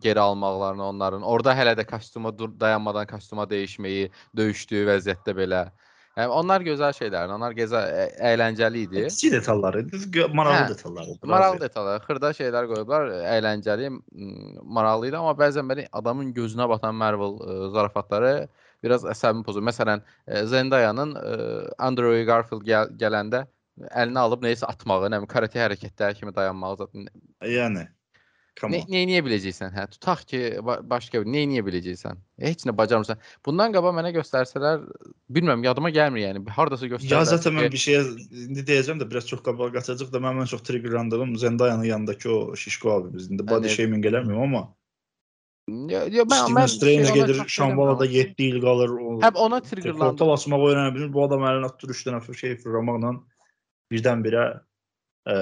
geri 0.00 0.20
almaqlarını 0.20 0.84
onların. 0.84 1.22
Orada 1.22 1.54
hələ 1.54 1.74
də 1.78 1.86
kostyuma 1.86 2.32
dur 2.38 2.52
dayanmadan 2.60 3.06
kostyuma 3.06 3.44
dəyişməyi, 3.50 4.10
döyüşdüyü 4.36 4.86
vəziyyətdə 4.88 5.34
belə. 5.36 5.64
Yəni 6.14 6.30
onlar 6.30 6.62
gözəl 6.62 6.92
şeylərdir. 6.94 7.34
Onlar 7.34 7.54
gözəl, 7.58 7.88
ə- 7.90 8.10
əyləncəli 8.30 8.84
idi. 8.86 9.06
Kiçik 9.10 9.32
detallar 9.34 9.74
idi, 9.80 9.98
maraqlı 10.30 10.60
Hə, 10.60 10.68
detallar 10.76 11.08
idi. 11.10 11.18
Maraqlı 11.26 11.60
detallar, 11.64 12.04
xırda 12.04 12.30
şeylər 12.38 12.68
qoyublar, 12.70 13.10
əyləncəli, 13.32 13.90
maraqlı 14.62 15.10
idi, 15.10 15.18
amma 15.18 15.32
bəzən 15.40 15.66
belə 15.70 15.88
adamın 15.92 16.30
gözünə 16.36 16.68
batan 16.70 16.94
Marvel 16.94 17.34
ə, 17.40 17.56
zarafatları 17.74 18.32
biraz 18.84 19.04
əsəbimi 19.08 19.42
pozur. 19.42 19.64
Məsələn, 19.64 20.04
Zendayanın 20.52 21.16
Andrew 21.78 22.22
Garfield 22.28 22.62
gəl 22.68 22.94
gələndə 23.00 23.46
əlini 23.90 24.20
alıb 24.20 24.44
nəyisə 24.44 24.68
atmağı, 24.70 25.08
nə 25.08 25.18
bilim, 25.18 25.30
karate 25.30 25.58
hərəkətləri 25.58 26.20
kimi 26.20 26.34
dayanmağı 26.36 26.76
zaten 26.84 27.08
Yəni 27.42 27.88
come 28.60 28.76
nə 28.76 28.80
on. 28.84 28.90
nə 28.92 29.00
edə 29.06 29.20
biləcəksən? 29.26 29.72
Hə, 29.74 29.84
tutaq 29.94 30.22
ki, 30.30 30.40
ba 30.66 30.76
başqa 30.94 31.20
bir 31.22 31.28
nə 31.30 31.42
edə 31.46 31.62
biləcəksən? 31.66 32.20
Heç 32.44 32.64
nə 32.68 32.74
bacarmırsan. 32.76 33.18
Bundan 33.46 33.74
qabaq 33.74 33.94
mənə 33.98 34.12
göstərsələr, 34.16 34.84
bilmirəm, 35.30 35.64
yadıma 35.66 35.90
gəlmir 35.94 36.24
yəni. 36.26 36.44
Hardasa 36.56 36.86
Ya 36.86 36.94
göstərdilər. 36.96 37.28
zaten 37.32 37.56
mən 37.58 37.72
bir 37.74 37.82
şeyə 37.86 38.04
indi 38.46 38.64
deyəcəm 38.70 39.02
də 39.02 39.10
biraz 39.10 39.26
çox 39.30 39.42
qabağa 39.46 39.72
qaçacaq 39.78 40.12
da 40.12 40.22
mən, 40.22 40.40
mən 40.42 40.50
çox 40.54 40.62
triggerlandığım 40.68 41.36
Zendayanın 41.38 41.84
yanındakı 41.84 42.30
o 42.34 42.56
şişko 42.56 42.92
abimiz. 42.92 43.30
İndi 43.30 43.46
body 43.48 43.66
Evet. 43.66 43.76
shaming 43.76 44.06
eləmirəm 44.06 44.42
amma 44.42 44.64
Yo, 45.68 46.00
yo, 46.12 46.24
mən, 46.28 46.42
Steven 46.44 46.58
mən 46.60 46.68
Strange 46.68 47.04
şey 47.08 47.14
gedir 47.14 47.38
Şambalada 47.48 48.04
eləmirəm. 48.06 48.34
7 48.36 48.42
il 48.44 48.60
qalır. 48.60 48.90
O 48.90 49.20
Həm 49.22 49.34
ona 49.34 49.60
portal 49.60 49.70
triggerlandım. 49.70 50.30
asmağı 50.30 50.60
öyrənə 50.60 50.90
bilir. 50.94 51.12
Bu 51.12 51.22
adam 51.24 51.40
əlinə 51.40 51.70
tutur 51.72 51.94
3 51.94 52.02
dənə 52.06 52.34
şey 52.36 52.56
fırlamaqla 52.60 53.14
birdən-birə 53.92 54.42
ə, 55.24 55.36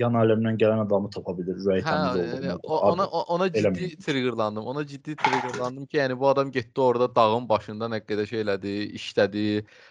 yan 0.00 0.16
aləmdən 0.20 0.58
gələn 0.60 0.80
adamı 0.84 1.10
tapa 1.14 1.34
bilir. 1.38 1.56
Ürəyi 1.64 1.84
Hə, 1.84 1.90
təmiz 1.90 2.16
yəni, 2.16 2.36
olduğunu. 2.36 2.58
o, 2.62 2.78
ona 2.92 3.06
o- 3.06 3.24
ona 3.34 3.48
ciddi 3.52 3.60
eləməyim. 3.60 4.02
triggerlandım. 4.06 4.66
Ona 4.72 4.86
ciddi 4.86 5.16
triggerlandım 5.18 5.86
ki, 5.86 5.96
yəni 6.00 6.18
bu 6.20 6.28
adam 6.28 6.50
getdi 6.52 6.80
orada 6.80 7.08
dağın 7.16 7.48
başında 7.48 7.88
nə 7.94 8.00
qədər 8.08 8.26
şey 8.32 8.40
elədi, 8.44 8.74
işlədi, 9.00 9.44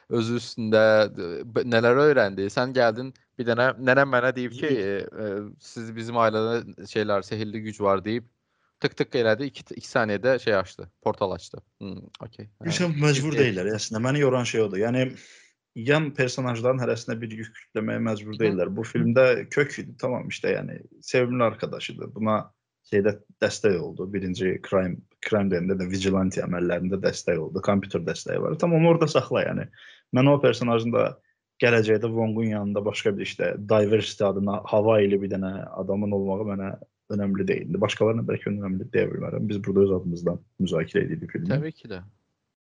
özü 0.09 0.37
üstündə 0.41 0.83
d- 1.17 1.29
b- 1.55 1.65
nələr 1.75 2.01
öyrəndi. 2.07 2.49
Sən 2.57 2.73
gəldin 2.77 3.13
bir 3.37 3.45
dənə 3.51 3.69
nənəm 3.79 4.11
mənə 4.15 4.33
deyib 4.35 4.51
ki, 4.59 4.67
e, 4.67 4.99
e, 5.25 5.29
siz 5.59 5.95
bizim 5.95 6.15
ailədə 6.25 6.85
şeylər, 6.93 7.23
sehrli 7.23 7.61
güc 7.69 7.81
var 7.83 8.03
deyib 8.05 8.27
tık 8.79 8.95
tık 8.97 9.15
elədi. 9.19 9.43
2 9.51 9.63
2 9.75 9.87
saniyədə 9.87 10.39
şey 10.39 10.55
açdı, 10.55 10.89
portal 11.01 11.31
açdı. 11.35 11.61
Hmm, 11.81 11.97
okey. 12.23 12.45
Hə. 12.61 12.65
Bilirsən, 12.67 12.95
məcbur 13.01 13.33
Ciddi. 13.35 13.41
deyillər 13.43 13.73
əslində. 13.75 14.01
Məni 14.05 14.21
yoran 14.23 14.43
şey 14.47 14.61
odur. 14.61 14.77
Yəni 14.85 15.09
yan 15.87 16.09
personajların 16.17 16.81
hərəsinə 16.83 17.15
bir 17.21 17.33
yük 17.41 17.49
yükləməyə 17.49 18.01
məcbur 18.07 18.39
deyillər. 18.39 18.71
Bu 18.75 18.85
filmdə 18.87 19.25
kök 19.53 19.77
idi, 19.83 19.95
tamam 20.01 20.27
işte 20.27 20.55
yəni 20.55 20.79
sevimli 21.05 21.43
arkadaşıdır. 21.43 22.11
Buna 22.15 22.41
şeydə 22.89 23.15
dəstək 23.43 23.77
oldu. 23.79 24.07
Birinci 24.13 24.57
crime 24.65 24.97
crime 25.25 25.51
deyəndə 25.51 25.77
də 25.79 25.87
vigilante 25.91 26.43
əməllərində 26.43 26.99
dəstək 27.03 27.39
oldu. 27.39 27.61
Kompüter 27.65 28.03
dəstəyi 28.05 28.41
var. 28.43 28.57
Tamam 28.61 28.85
orada 28.89 29.07
saxla 29.11 29.45
yəni. 29.45 29.67
Mən 30.15 30.31
o 30.31 30.37
personajın 30.41 30.95
da 30.95 31.09
gələcəkdə 31.63 32.07
Wong-un 32.07 32.53
yanında 32.53 32.85
başqa 32.85 33.17
bir 33.17 33.27
işte 33.27 33.55
diversity 33.69 34.23
adına 34.23 34.61
hava 34.71 35.01
ilə 35.03 35.19
bir 35.21 35.33
dənə 35.33 35.53
adamın 35.81 36.15
olmağı 36.17 36.47
mənə 36.53 36.69
önəmli 37.13 37.47
deyildi. 37.47 37.81
Başqalarına 37.81 38.23
bəlkə 38.27 38.51
önəmli 38.53 38.87
deyə 38.93 39.09
bilmərəm. 39.11 39.47
Biz 39.49 39.61
burada 39.65 39.85
öz 39.87 39.93
adımızdan 39.99 40.39
müzakirə 40.63 41.05
edirik 41.07 41.35
filmi. 41.35 41.51
Təbii 41.51 41.75
ki 41.75 41.91
də. 41.91 42.01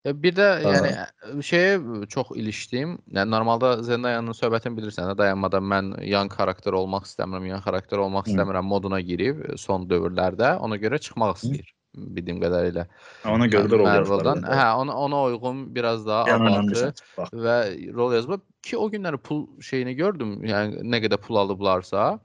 Ya 0.08 0.14
bir 0.16 0.36
də 0.36 0.46
yəni 0.64 0.92
ə, 0.96 1.06
şeyə 1.44 2.06
çox 2.08 2.30
ilişdim. 2.40 2.94
Yəni 3.16 3.32
normalda 3.32 3.74
Zendayanın 3.84 4.38
söhbətini 4.38 4.78
bilirsən 4.78 5.10
də 5.12 5.18
dayanmadan 5.20 5.66
mən 5.74 5.90
yan 6.08 6.32
karakter 6.32 6.74
olmaq 6.74 7.04
istəmirəm, 7.10 7.50
yan 7.52 7.66
karakter 7.66 8.00
olmaq 8.00 8.30
Hı. 8.30 8.32
istəmirəm 8.32 8.70
moduna 8.70 9.02
girib 9.04 9.44
son 9.60 9.90
dövrlərdə 9.90 10.56
ona 10.64 10.80
görə 10.80 11.02
çıxmaq 11.04 11.36
istəyir 11.42 11.74
bildiyim 11.98 12.40
qədərilə. 12.42 12.86
Ona 13.28 13.48
görə 13.52 13.70
də 13.70 13.80
rol 13.82 13.90
yazdılar. 13.90 14.42
Hə, 14.46 14.68
ona 14.82 14.96
ona 14.96 15.22
uyğun 15.30 15.64
biraz 15.76 16.06
daha 16.08 16.30
Yəni 16.30 16.96
bax. 17.18 17.34
və 17.34 17.58
rol 17.96 18.14
yazma 18.16 18.40
ki 18.64 18.78
o 18.78 18.90
günləri 18.92 19.18
pul 19.18 19.48
şeyini 19.62 19.96
gördüm. 20.00 20.38
Yəni 20.46 20.84
nə 20.86 21.02
qədər 21.06 21.18
pul 21.18 21.42
alıblarsa. 21.44 22.20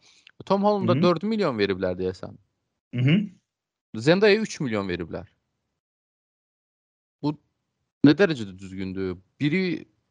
Tom 0.44 0.62
Holland'a 0.62 0.94
Hı 0.94 0.98
-hı. 0.98 1.02
4 1.02 1.22
milyon 1.22 1.58
veriblər 1.58 1.98
deyəsən. 1.98 2.36
-hı. 2.94 3.30
Zendaya 3.96 4.36
3 4.36 4.60
milyon 4.60 4.88
veriblər. 4.88 5.33
Bu 8.04 8.10
nə 8.10 8.12
dərəcədə 8.18 8.52
düzgündür? 8.60 9.14
Biri 9.40 9.60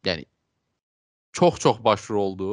yəni 0.06 0.24
çox-çox 1.32 1.78
başrol 1.84 2.16
oldu. 2.24 2.48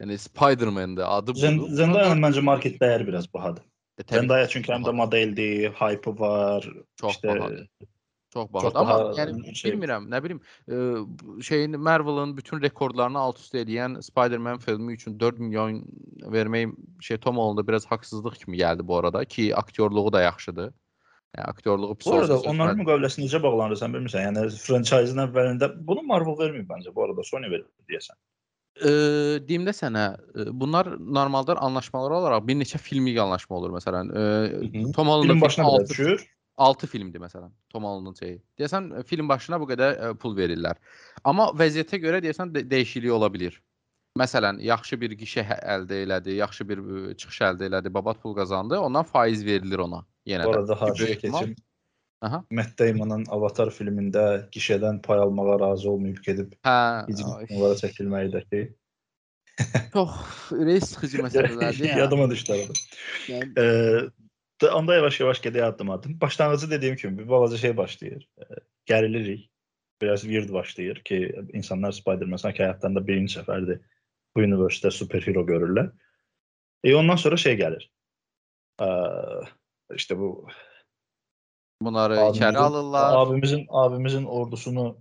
Yəni 0.00 0.18
Spider-Man-də 0.18 1.02
adı 1.02 1.34
Zen 1.34 1.58
budur. 1.58 1.74
Zendaya'nın 1.74 2.22
bence 2.22 2.40
market 2.40 2.80
değeri 2.80 3.06
biraz 3.06 3.34
bahadır. 3.34 3.62
E, 3.98 4.02
təbii 4.02 4.08
ki, 4.08 4.14
Zendaya 4.14 4.48
çünkü 4.48 4.72
hem 4.72 4.80
de 4.80 4.84
bahadır. 4.84 4.96
modeldi, 4.96 5.72
hype'ı 5.74 6.18
var. 6.18 6.68
Çox 6.96 7.10
işte 7.14 7.28
bahadır. 7.28 7.68
Çox 8.30 8.52
bahadır. 8.52 8.66
çox 8.70 8.76
Amma 8.76 8.98
baha 8.98 9.22
yəni 9.22 9.54
şey- 9.54 9.72
bilmirəm, 9.72 10.06
nə 10.08 10.24
bilim, 10.24 10.40
e, 10.68 10.74
bu 11.18 11.42
şeyin 11.42 11.80
Marvel-ın 11.80 12.36
bütün 12.36 12.62
rekordlarını 12.62 13.18
alt-üst 13.18 13.54
edən 13.54 14.02
Spider-Man 14.02 14.58
filmi 14.58 14.92
üçün 14.92 15.20
4 15.20 15.38
milyon 15.38 15.84
vermək 16.22 16.74
şey 17.00 17.18
Tom 17.18 17.36
Holland'a 17.36 17.68
biraz 17.68 17.86
haqsızlıq 17.86 18.34
kimi 18.44 18.56
gəldi 18.56 18.86
bu 18.86 18.98
arada 18.98 19.24
ki, 19.24 19.56
aktyorluğu 19.56 20.12
da 20.12 20.20
yaxşıdır. 20.22 20.74
Yəni 21.38 21.48
aktyorluğu 21.48 21.94
pis 21.94 22.06
Bu 22.06 22.18
arada 22.18 22.36
onların 22.40 22.80
müqaviləsi 22.82 23.22
necə 23.22 23.38
bağlanır 23.42 23.78
sən 23.80 23.94
bilmirsən? 23.96 24.26
Yəni 24.26 24.50
franchise'ın 24.52 25.22
əvvəlində 25.24 25.70
bunu 25.88 26.02
Marvel 26.04 26.36
vermir 26.38 26.66
bence 26.68 26.92
bu 26.94 27.04
arada 27.06 27.24
Sony 27.24 27.48
verir 27.48 27.64
deyəsən. 27.88 28.18
Eee, 28.82 29.38
deyim 29.48 29.64
də 29.64 29.72
sənə, 29.76 30.04
e, 30.36 30.46
bunlar 30.60 30.90
normalda 31.00 31.56
anlaşmalar 31.56 32.18
olaraq 32.18 32.44
bir 32.48 32.58
neçə 32.60 32.78
filmlik 32.80 33.18
anlaşma 33.24 33.56
olur 33.56 33.72
məsələn. 33.78 34.12
Hı. 34.12 34.92
Tom 34.92 35.08
Holland'ın 35.08 35.40
başına 35.40 35.64
belə 35.64 35.80
6 35.80 35.88
düşür. 35.90 36.28
6 36.56 36.86
filmdir 36.86 37.20
məsələn. 37.20 37.50
Tom 37.72 37.84
Holland'ın 37.84 38.14
şeyi. 38.20 38.38
Deyəsən 38.60 38.92
e, 39.00 39.02
film 39.02 39.28
başına 39.28 39.60
bu 39.60 39.70
qədər 39.72 39.96
e, 39.96 40.14
pul 40.14 40.36
verirlər. 40.36 40.76
Amma 41.24 41.48
vəziyyətə 41.56 42.00
görə 42.04 42.20
deyəsən 42.24 42.52
də 42.52 42.66
dəyişiklik 42.68 43.12
ola 43.12 43.32
bilər. 43.32 43.56
Məsələn, 44.20 44.60
yaxşı 44.60 45.00
bir 45.00 45.16
gişə 45.16 45.48
hə- 45.48 45.62
əldə 45.78 46.04
elədi, 46.04 46.36
yaxşı 46.44 46.68
bir 46.68 46.84
e, 46.84 47.16
çıxış 47.16 47.44
əldə 47.52 47.70
elədi, 47.72 47.94
babat 47.94 48.20
pul 48.20 48.36
qazandı, 48.36 48.80
ondan 48.80 49.08
faiz 49.08 49.46
verilir 49.46 49.78
ona 49.88 50.04
yenə 50.26 50.44
Bu 50.46 50.50
arada 50.52 50.76
ehtimal- 51.14 51.40
keçim. 51.40 51.54
Aha. 52.22 52.44
Matt 52.54 52.78
Damon'ın 52.78 53.24
Avatar 53.34 53.68
filmində 53.74 54.48
gişədən 54.54 55.00
pay 55.02 55.18
almağa 55.18 55.58
razı 55.60 55.90
olmayıb 55.90 56.20
gedib 56.22 56.52
Hə, 56.62 57.06
onlara 57.50 57.74
çəkilməkdəki. 57.80 58.60
çox 59.92 60.12
ürək 60.54 60.84
sıxıcı 60.86 61.18
məsələlərdir 61.26 61.88
ya. 61.90 61.98
Yadıma 62.04 62.30
düşdü 62.30 62.52
arada. 62.52 62.78
Yəni, 63.28 64.10
da- 64.62 64.74
onda 64.78 64.94
yavaş 64.94 65.20
yavaş 65.20 65.40
gedək 65.44 65.62
addım 65.64 65.90
addım. 65.90 66.20
Başlanğıcı 66.20 66.70
dediyim 66.70 66.96
kimi 66.96 67.18
bir 67.18 67.28
balaca 67.28 67.56
şey 67.56 67.76
başlayır. 67.76 68.28
Ee, 68.38 68.44
Gərilirik. 68.86 69.48
Biraz 70.02 70.22
weird 70.22 70.52
başlayır 70.52 70.96
ki, 71.04 71.34
insanlar 71.52 71.92
Spider-Man 71.92 72.36
sanki 72.36 72.62
həyatlarında 72.62 73.02
birinci 73.06 73.38
səfərdir 73.38 73.78
bu 74.36 74.40
universitetdə 74.42 74.90
superhero 74.90 75.42
görürlər. 75.46 75.90
E 76.84 76.94
ondan 76.94 77.16
sonra 77.16 77.36
şey 77.36 77.54
gəlir. 77.58 77.84
Ee, 78.80 78.86
işte 79.96 80.18
bu 80.18 80.46
bunları 81.82 82.18
abimizin, 82.20 82.40
içəri 82.42 82.58
alırlar. 82.58 83.16
abimizin 83.16 83.66
abimizin 83.70 84.24
ordusunu 84.24 84.96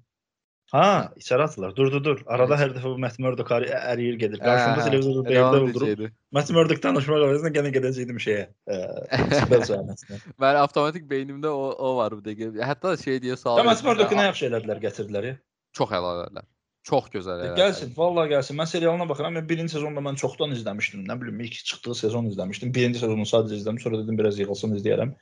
Ha, 0.71 1.11
içəri 1.19 1.43
atırlar. 1.43 1.75
Dur, 1.75 1.89
dur, 1.91 2.03
dur. 2.03 2.19
Arada 2.31 2.55
hər 2.55 2.71
dəfə 2.71 2.93
bu 2.93 2.99
Matt 3.03 3.17
Murdock 3.19 3.49
əri- 3.51 3.73
əriyir 3.75 4.15
gedir. 4.21 4.39
Qarşımda 4.39 4.85
televizorda 4.85 5.33
evdə 5.33 5.41
onun 5.57 5.73
öldürüb. 5.73 6.13
Matt 6.31 6.51
Murdock 6.55 6.79
danışmaq 6.85 7.25
əvəzinə 7.25 7.51
yenə 7.57 7.71
gedəcəydim 7.75 8.21
şeyə. 8.23 8.45
E, 8.71 8.77
sahnesinə. 9.67 10.21
Mən 10.39 10.59
avtomatik 10.61 11.09
beynimdə 11.11 11.51
o, 11.51 11.65
o 11.75 11.91
var 11.97 12.15
bu 12.15 12.23
dəqiqə. 12.23 12.53
Hətta 12.63 12.93
şey 13.03 13.19
deyə 13.25 13.35
sual 13.41 13.59
Matt 13.67 13.83
Murdock 13.83 14.15
nə 14.15 14.29
yaxşı 14.29 14.47
elədilər, 14.47 14.79
gətirdilər 14.87 15.27
ya. 15.27 15.35
Çox 15.75 15.91
əlavələr. 15.99 16.47
Çox 16.87 17.09
gözəl 17.13 17.43
E, 17.43 17.49
əlavələr. 17.49 17.57
Gəlsin, 17.59 17.91
vallahi 17.97 18.31
gəlsin. 18.31 18.57
Mən 18.57 18.69
serialına 18.69 19.05
baxıram. 19.09 19.35
Mən 19.37 19.49
birinci 19.49 19.75
sezonda 19.75 20.01
mən 20.01 20.17
çoxdan 20.17 20.55
izləmişdim. 20.55 21.03
Nə 21.09 21.17
bilim, 21.21 21.43
ilk 21.45 21.59
çıxdığı 21.69 21.95
sezon 21.95 22.29
izləmişdim. 22.31 22.71
Birinci 22.73 23.03
sezonu 23.03 23.27
sadəcə 23.29 23.59
izlədim. 23.59 23.81
Sonra 23.83 23.99
dedim 24.01 24.17
biraz 24.17 24.39
yığılsın 24.41 24.73
izləyərəm. 24.79 25.13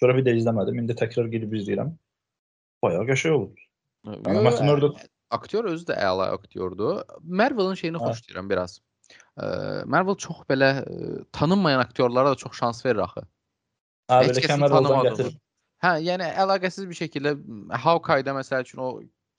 Sonra 0.00 0.16
bir 0.16 0.26
də 0.26 0.34
izləmədim. 0.40 0.80
İndi 0.82 0.96
təkrar 0.98 1.30
girib 1.30 1.54
izləyirəm. 1.60 1.94
Bayağı 2.82 3.06
qəşəng 3.12 3.36
olub. 3.36 3.62
Yəni 4.08 4.42
Matt 4.42 4.60
Murdock 4.66 5.06
Aktyor 5.30 5.66
özü 5.68 5.90
də 5.90 5.96
əla 6.00 6.30
aktyordur. 6.32 7.02
Marvel'ın 7.20 7.74
şeyini 7.76 8.00
Hə. 8.00 8.08
xoşlayıram 8.08 8.48
biraz. 8.50 8.78
Ə, 9.36 9.84
Marvel 9.84 10.16
çox 10.16 10.38
belə 10.48 10.70
tanınmayan 11.36 11.80
aktyorlara 11.84 12.30
da 12.32 12.34
çox 12.34 12.56
şans 12.56 12.80
verir 12.86 13.02
axı. 13.04 13.26
Heç 14.10 14.38
belə 14.40 14.70
tanımadığı. 14.72 15.08
gətirib. 15.08 15.36
Hə, 15.84 15.92
yəni 16.02 16.30
əlaqəsiz 16.44 16.88
bir 16.88 16.96
şəkildə 16.96 17.34
Hawkeye'da 17.84 18.34
məsəl 18.40 18.64
üçün 18.64 18.80
o 18.82 18.88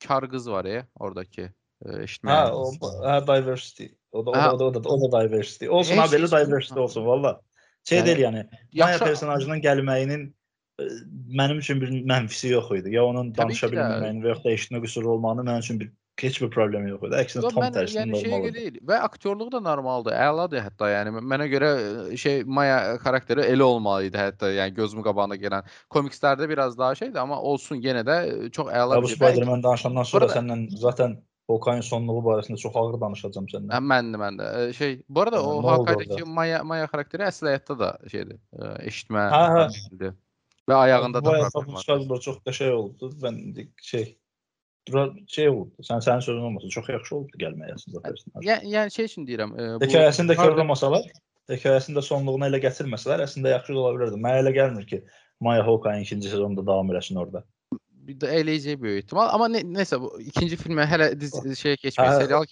kar 0.07 0.29
qız 0.31 0.49
var 0.51 0.65
ya, 0.65 0.85
oradakı 0.99 1.49
ə, 1.49 2.01
eşitməyən. 2.05 2.33
Ha, 2.33 2.55
o 2.55 3.05
ha 3.05 3.19
diversity. 3.27 3.91
O 4.11 4.25
da 4.25 4.31
o 4.31 4.33
da 4.33 4.53
o 4.53 4.59
da, 4.59 4.65
o 4.79 4.83
da, 4.83 4.89
o 4.89 5.11
da 5.11 5.23
diversity. 5.23 5.69
Olsun 5.69 5.97
Heç 5.97 5.99
ha 5.99 6.09
belə 6.15 6.29
diversity 6.33 6.79
Ha. 6.79 6.81
olsun 6.81 7.05
valla. 7.05 7.39
Şey 7.89 7.99
Yəni, 7.99 8.05
deyil 8.05 8.23
yəni. 8.25 8.43
Maya 8.79 8.99
personajının 8.99 9.61
gəlməyinin 9.63 10.25
e, 10.81 10.87
mənim 11.41 11.61
üçün 11.61 11.81
bir 11.81 11.93
mənfisi 12.09 12.51
yox 12.53 12.71
idi. 12.79 12.95
Ya 12.97 13.05
onun 13.05 13.31
danışa 13.37 13.69
bilməyinin 13.71 14.23
və 14.23 14.33
yaxud 14.33 14.49
da 14.49 14.55
eşitmə 14.57 14.81
qüsuru 14.83 15.13
olmağının 15.15 15.47
mənim 15.47 15.65
üçün 15.65 15.79
bir 15.79 15.91
heç 16.23 16.41
bir 16.41 16.49
problemi 16.53 16.89
yox 16.89 17.03
idi. 17.07 17.15
Əksinə 17.21 17.43
Yox, 17.43 17.53
tam 17.53 17.63
mən 17.63 17.73
tərsinə 17.77 18.01
yəni 18.01 18.11
normaldır. 18.15 18.53
deyil 18.55 18.77
və 18.89 18.99
aktyorluğu 19.07 19.47
da 19.55 19.59
normaldır, 19.65 20.15
əladır 20.25 20.63
hətta. 20.65 20.89
Yəni 20.93 21.13
mənə 21.33 21.47
görə 21.51 21.69
ə, 21.77 22.17
şey 22.17 22.43
Maya 22.43 22.97
xarakteri 23.03 23.47
elə 23.53 23.63
olmalı 23.63 24.09
idi 24.09 24.19
hətta. 24.21 24.51
Yəni 24.57 24.75
gözümün 24.77 25.05
qabağına 25.07 25.39
gələn 25.41 25.71
komikslərdə 25.89 26.49
biraz 26.49 26.77
daha 26.77 26.95
şeydir, 26.95 27.17
amma 27.23 27.41
olsun 27.41 27.81
yenə 27.81 28.05
də 28.07 28.19
ə, 28.27 28.51
çox 28.51 28.69
əla 28.69 29.01
bir 29.01 29.07
şey. 29.07 29.15
Spider-Man 29.21 29.63
danışandan 29.63 30.03
sonra 30.03 30.27
Burada- 30.27 30.39
səndən 30.39 30.69
zaten 30.77 31.17
Hawkeye'in 31.49 31.81
sonluğu 31.81 32.21
barəsində 32.27 32.57
çox 32.61 32.75
ağır 32.75 33.01
danışacağam 33.01 33.47
Hə, 33.49 33.57
səndən. 33.57 33.85
mən 33.91 34.11
də, 34.13 34.19
mən 34.21 34.35
də. 34.37 34.73
Şey, 34.77 34.99
bu 35.09 35.21
arada 35.21 35.37
Hə, 35.37 35.41
o 35.41 35.63
Hawkeye'dakı? 35.67 36.25
Maya 36.29 36.63
Maya 36.63 36.85
xarakteri 36.85 37.25
əsl 37.25 37.49
həyatda 37.49 37.79
da 37.79 37.97
şeydir, 38.11 38.37
eşitmə 38.85 39.29
Hə, 39.33 39.45
hə. 39.55 40.13
Və 40.69 40.75
ayağında 40.77 41.23
da 41.25 41.31
problem 41.49 41.73
var. 41.73 42.19
Çox 42.21 42.37
qəşəng 42.45 42.71
oldu. 42.77 43.09
Mən 43.23 43.39
şey 43.81 44.18
dura 44.89 45.05
şey 45.27 45.49
oldu. 45.49 45.71
Sən 45.85 46.01
sənin 46.05 46.25
sözün 46.25 46.45
olmasa 46.49 46.69
çox 46.75 46.89
yaxşı 46.89 47.15
oldu 47.15 47.39
gəlməyə 47.43 47.75
əslində 47.77 48.01
personaj. 48.05 48.45
Yəni 48.49 48.73
yəni 48.75 48.93
şey 48.95 49.09
üçün 49.11 49.27
deyirəm, 49.29 49.53
ə, 49.55 49.67
bu 49.79 49.85
Hekayəsini 49.85 50.31
də 50.33 50.35
korlamasalar, 50.41 51.05
hekayəsini 51.53 51.97
də 51.97 52.03
sonluğuna 52.09 52.49
elə 52.51 52.59
gətirməsələr, 52.65 53.23
əslində 53.27 53.55
yaxşı 53.55 53.77
ola 53.77 53.93
bilərdi. 53.97 54.19
Mənə 54.25 54.43
elə 54.43 54.53
gəlmir 54.57 54.89
ki, 54.89 55.03
Maya 55.39 55.63
Hawkeye'in 55.63 56.03
ikinci 56.03 56.29
sezonda 56.33 56.65
davam 56.65 56.89
eləsin 56.91 57.17
orada. 57.21 57.43
bir 58.09 58.15
də 58.17 58.29
eləyəcək 58.41 58.79
böyük 58.81 59.03
ehtimal. 59.03 59.27
Amma 59.29 59.47
ne, 59.53 59.59
nəsə 59.61 59.99
bu 60.01 60.07
ikinci 60.17 60.57
filmə 60.57 60.81
hələ 60.89 61.11
diz 61.19 61.33
şeyə 61.59 61.77
keçmək, 61.77 62.07
Hə, 62.09 62.21
serial. 62.23 62.45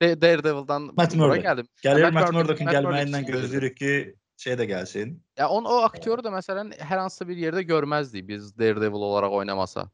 Da- 0.00 0.20
Daredevil'dan 0.20 0.90
bura 0.92 1.38
gəldim. 1.40 1.68
Gəlir 1.84 2.02
Matt 2.02 2.14
Matt 2.14 2.24
Murdock- 2.26 2.34
Murdock'un 2.36 2.66
gəlməyindən 2.74 3.24
gözləyirik 3.30 3.76
ki, 3.78 3.92
şey 4.38 4.54
də 4.60 4.66
gəlsin. 4.68 5.14
Ya 5.38 5.48
onu 5.48 5.68
o 5.68 5.78
aktyoru 5.86 6.22
da 6.24 6.28
məsələn 6.30 6.74
hər 6.76 7.00
hansısa 7.00 7.28
bir 7.28 7.36
yerdə 7.36 7.64
görməzdik 7.64 8.26
biz 8.28 8.52
Daredevil 8.58 9.02
olaraq 9.08 9.32
oynamasa. 9.40 9.88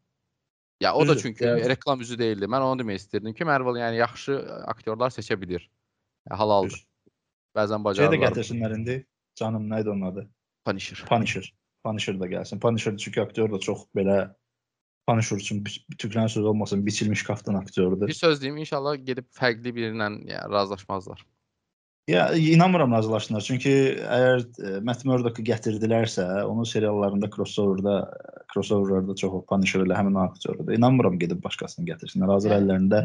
Ya 0.81 0.95
o 0.95 1.07
da 1.07 1.15
Düzdür, 1.15 1.23
çünki 1.23 1.45
yəni. 1.45 1.69
reklam 1.69 2.01
üzü 2.01 2.19
deyildi. 2.19 2.45
Mən 2.45 2.61
onu 2.61 2.83
demək 2.83 2.95
istirdim 2.95 3.35
ki, 3.35 3.45
Marvel 3.45 3.79
yəni 3.81 3.97
yaxşı 3.97 4.39
aktyorlar 4.67 5.11
seçə 5.15 5.41
bilir. 5.41 5.71
Ya, 6.31 6.39
halaldır. 6.39 6.87
Bəzən 7.57 7.69
Şey 7.69 7.81
də 7.81 7.85
bacarırlar. 7.85 8.29
gətirsinlər 8.29 8.79
indi. 8.79 9.07
Canım 9.35 9.69
nə 9.71 9.81
idi 9.83 9.91
onun 9.91 10.07
adı? 10.11 10.31
Punisher. 10.65 11.05
Punisher. 11.09 11.55
Punisher 11.85 12.21
da 12.21 12.27
gəlsin. 12.27 12.61
Punisher 12.61 12.97
çünki 12.97 13.23
aktyor 13.23 13.53
da 13.53 13.59
çox 13.59 13.87
belə 13.97 14.35
Punisher 15.07 15.37
üçün 15.37 15.65
tüklərin 15.99 16.29
söz 16.29 16.45
olmasın, 16.45 16.87
biçilmiş 16.87 17.23
kaftan 17.23 17.55
aktyorudur. 17.55 18.09
Bir 18.09 18.13
söz 18.13 18.43
deyim, 18.43 18.57
inşallah 18.57 18.97
gedib 18.97 19.27
fərqli 19.37 19.75
biriylə 19.77 20.31
ya, 20.31 20.47
razılaşmazlar. 20.51 21.27
Ya 22.09 22.35
inanmıram 22.37 22.93
razılaşsınlar. 22.93 23.41
Çünki 23.41 23.71
əgər 23.97 24.43
e, 24.61 24.73
Matt 24.85 25.07
Murdock-u 25.09 25.43
gətirdilərsə, 25.45 26.25
onun 26.45 26.67
seriallarında 26.69 27.31
crossover-da 27.33 27.95
crossover-larda 28.53 29.17
çox 29.17 29.39
Punisher 29.49 29.87
ilə 29.87 29.97
həmin 29.97 30.19
aktyorudur. 30.21 30.75
İnanmıram 30.77 31.17
gedib 31.19 31.41
başqasını 31.45 31.89
gətirsinlər. 31.89 32.33
Hazır 32.35 32.53
Yəni. 32.53 32.61
əllərində 32.61 33.01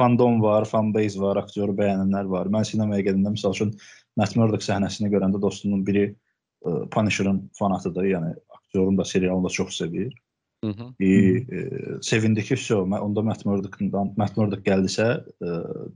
fandom 0.00 0.40
var, 0.40 0.64
fanbase 0.70 1.20
var, 1.20 1.42
aktyoru 1.42 1.74
bəyənənlər 1.76 2.30
var. 2.32 2.48
Mən 2.54 2.64
sinemaya 2.64 3.04
gedəndə 3.04 3.34
məsəl 3.34 3.52
üçün 3.52 3.74
Matt 4.16 4.32
Murdock 4.40 4.64
səhnəsini 4.64 5.12
görəndə 5.12 5.42
dostumun 5.44 5.84
biri 5.84 6.06
e, 6.08 6.78
Punisher-ın 6.94 7.44
fanatıdır. 7.58 8.08
Yəni 8.14 8.32
aktyorun 8.56 8.96
da 8.96 9.04
serialını 9.04 9.44
da 9.44 9.52
çox 9.60 9.76
sevir. 9.76 10.14
Hı 10.64 10.70
-hı. 10.70 10.86
E, 11.00 11.08
e, 11.56 11.70
sevindi 12.02 12.42
ki, 12.42 12.54
vəsə, 12.54 12.80
mən 12.92 13.00
onda 13.06 13.22
Matt 13.22 13.44
Murdock-dan 13.46 14.12
Matt 14.16 14.36
Murdock 14.36 14.64
gəldisə, 14.66 15.06
e, 15.46 15.48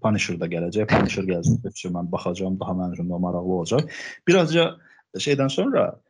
Punisher 0.03 0.39
da 0.41 0.47
gələcək. 0.47 0.87
Punisher 0.93 1.25
gəlsin, 1.25 1.59
vəsə 1.65 1.91
mən 1.91 2.11
baxacağam, 2.13 2.61
daha 2.61 2.73
mənim 2.73 2.95
üçün 2.95 3.07
maraqlı 3.07 3.53
olacaq. 3.59 3.91
Birazca 4.29 4.77
şeydən 5.19 5.51
sonra 5.51 6.01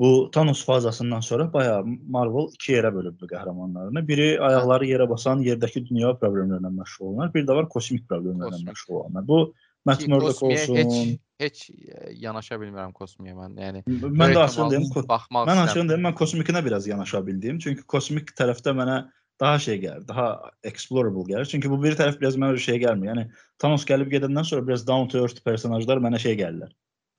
bu 0.00 0.30
Thanos 0.30 0.64
fazasından 0.64 1.20
sonra 1.20 1.52
bayağı 1.52 1.84
Marvel 1.86 2.48
iki 2.54 2.72
yerə 2.72 2.94
bölübdü 2.94 3.26
qəhrəmanlarını. 3.34 4.08
Biri 4.08 4.40
ayaqları 4.40 4.86
yerə 4.86 5.08
basan 5.10 5.44
yerdəki 5.46 5.84
dünya 5.90 6.08
problemlərlə 6.22 6.70
məşğul 6.78 7.06
olanlar, 7.06 7.34
bir 7.34 7.44
də 7.46 7.56
var 7.58 7.68
kosmik 7.68 8.08
problemlərlə 8.10 8.64
məşğul 8.70 8.94
olanlar. 9.00 9.28
Bu 9.28 9.54
Murdock 9.86 10.38
Kosmiyə 10.38 10.68
olsun. 10.70 11.12
Heç 11.42 11.42
heç 11.42 11.62
yanaşa 12.22 12.58
bilmirəm 12.60 12.92
kosmiyə 12.96 13.34
mən. 13.36 13.56
Yəni 13.58 13.82
Mən 13.88 14.34
də 14.36 14.44
açığını 14.44 14.70
deyim, 14.74 14.86
baxmaq 15.08 15.48
Mən 15.48 15.62
açığını 15.64 15.90
deyim, 15.90 16.04
mən 16.06 16.14
kosmikinə 16.18 16.62
biraz 16.64 16.86
yanaşa 16.86 17.22
bildim. 17.26 17.58
Çünki 17.62 17.82
kosmik 17.90 18.30
tərəfdə 18.38 18.74
mənə 18.78 18.98
daha 19.42 19.58
şey 19.58 19.80
gəlir, 19.82 20.06
daha 20.08 20.28
explorable 20.68 21.26
gəlir. 21.30 21.48
Çünki 21.50 21.70
bu 21.70 21.80
bir 21.82 21.96
tərəf 21.98 22.20
biraz 22.20 22.38
mənə 22.38 22.60
şey 22.62 22.78
gəlmir. 22.84 23.10
Yəni 23.10 23.26
Thanos 23.62 23.86
gəlib 23.88 24.12
gedəndən 24.12 24.46
sonra 24.48 24.66
biraz 24.68 24.86
down 24.86 25.10
to 25.10 25.22
earth 25.24 25.42
personajlar 25.46 26.02
mənə 26.04 26.20
şey 26.22 26.38
gəlirlər. 26.40 26.70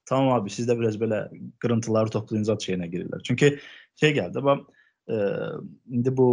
Tamam 0.10 0.34
abi 0.36 0.52
siz 0.52 0.68
də 0.68 0.76
biraz 0.80 0.98
belə 1.00 1.26
qırıntıları 1.64 2.12
toplayınca 2.16 2.58
şeyinə 2.64 2.90
girirlər. 2.92 3.24
Çünki 3.28 3.58
şey 4.00 4.16
gəldi, 4.20 4.44
bax 4.44 4.64
e, 5.08 5.20
indi 5.92 6.18
bu 6.18 6.28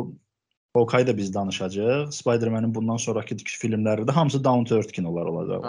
Hawkeye-da 0.74 1.16
biz 1.16 1.34
danışacağıq. 1.34 2.12
Spider-Man-in 2.12 2.74
bundan 2.74 2.96
sonrakı 2.96 3.34
filmləri 3.34 4.06
də 4.06 4.12
hamısı 4.12 4.44
down 4.44 4.64
to 4.64 4.76
earth 4.76 4.92
kinolar 4.92 5.26
olacaq. 5.26 5.64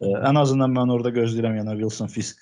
E, 0.00 0.06
ən 0.06 0.38
azından 0.38 0.70
mən 0.70 0.92
orada 0.94 1.10
gözləyirəm 1.10 1.58
yəni 1.58 1.74
Wilson 1.80 2.06
Fisk 2.06 2.38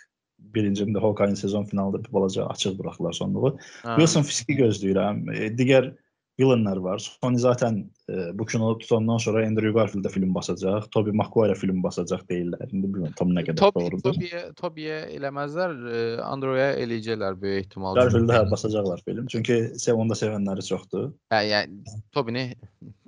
birincində 0.55 1.01
Hawkeye-in 1.01 1.35
sezon 1.35 1.65
finalında 1.65 2.05
bir 2.05 2.13
balaca 2.13 2.47
açıq 2.47 2.79
buraxırlar 2.79 3.13
sonluğu. 3.13 3.57
Wilson 3.83 4.23
Fiski 4.23 4.59
gözləyirəm. 4.61 5.25
E, 5.33 5.49
digər 5.57 5.95
villainlar 6.41 6.77
var. 6.77 6.99
Sony 7.23 7.39
zaten 7.39 7.91
e, 8.09 8.39
bu 8.39 8.47
kino 8.47 8.79
tutandan 8.79 9.17
sonra 9.17 9.47
Andrew 9.47 9.73
Garfield-də 9.73 10.09
film 10.09 10.35
basacaq, 10.35 10.89
Tobey 10.91 11.13
Maguire 11.13 11.55
film 11.55 11.83
basacaq 11.83 12.25
deyirlər. 12.31 12.73
İndi 12.73 12.89
bilmirəm 12.89 13.15
tam 13.19 13.35
nə 13.37 13.45
qədər 13.47 13.61
Tobi, 13.61 13.81
doğrudur. 13.81 14.17
Tobiyə, 14.17 14.43
Tobiyə 14.59 14.99
eləməzlər, 15.19 15.77
e, 15.93 16.03
Andrew-ya 16.25 16.71
eləyəcəklər 16.83 17.39
böyük 17.43 17.67
ehtimalla. 17.67 18.01
Garfield-də 18.01 18.39
hə 18.39 18.51
basacaqlar 18.51 19.05
film. 19.07 19.29
Çünki 19.33 19.61
sev 19.85 20.01
onda 20.01 20.19
sevənləri 20.19 20.67
çoxdur. 20.67 21.13
Hə, 21.35 21.45
yəni 21.51 21.97
Tobini 22.17 22.49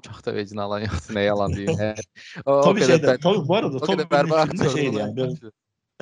çox 0.05 0.25
da 0.27 0.37
vecinə 0.37 0.67
alan 0.69 0.85
yoxdur, 0.87 1.17
nə 1.17 1.27
yalan 1.29 1.57
deyim. 1.57 1.77
Hə. 1.81 1.93
O, 2.45 2.61
o 2.69 2.73
qədər 2.77 2.99
şeydə, 2.99 3.19
Tobi 3.23 3.47
bu 3.49 3.57
arada 3.57 3.81
Tobi 3.81 4.05
bərbad 4.11 4.53
şeydir 4.61 5.01
yəni, 5.01 5.29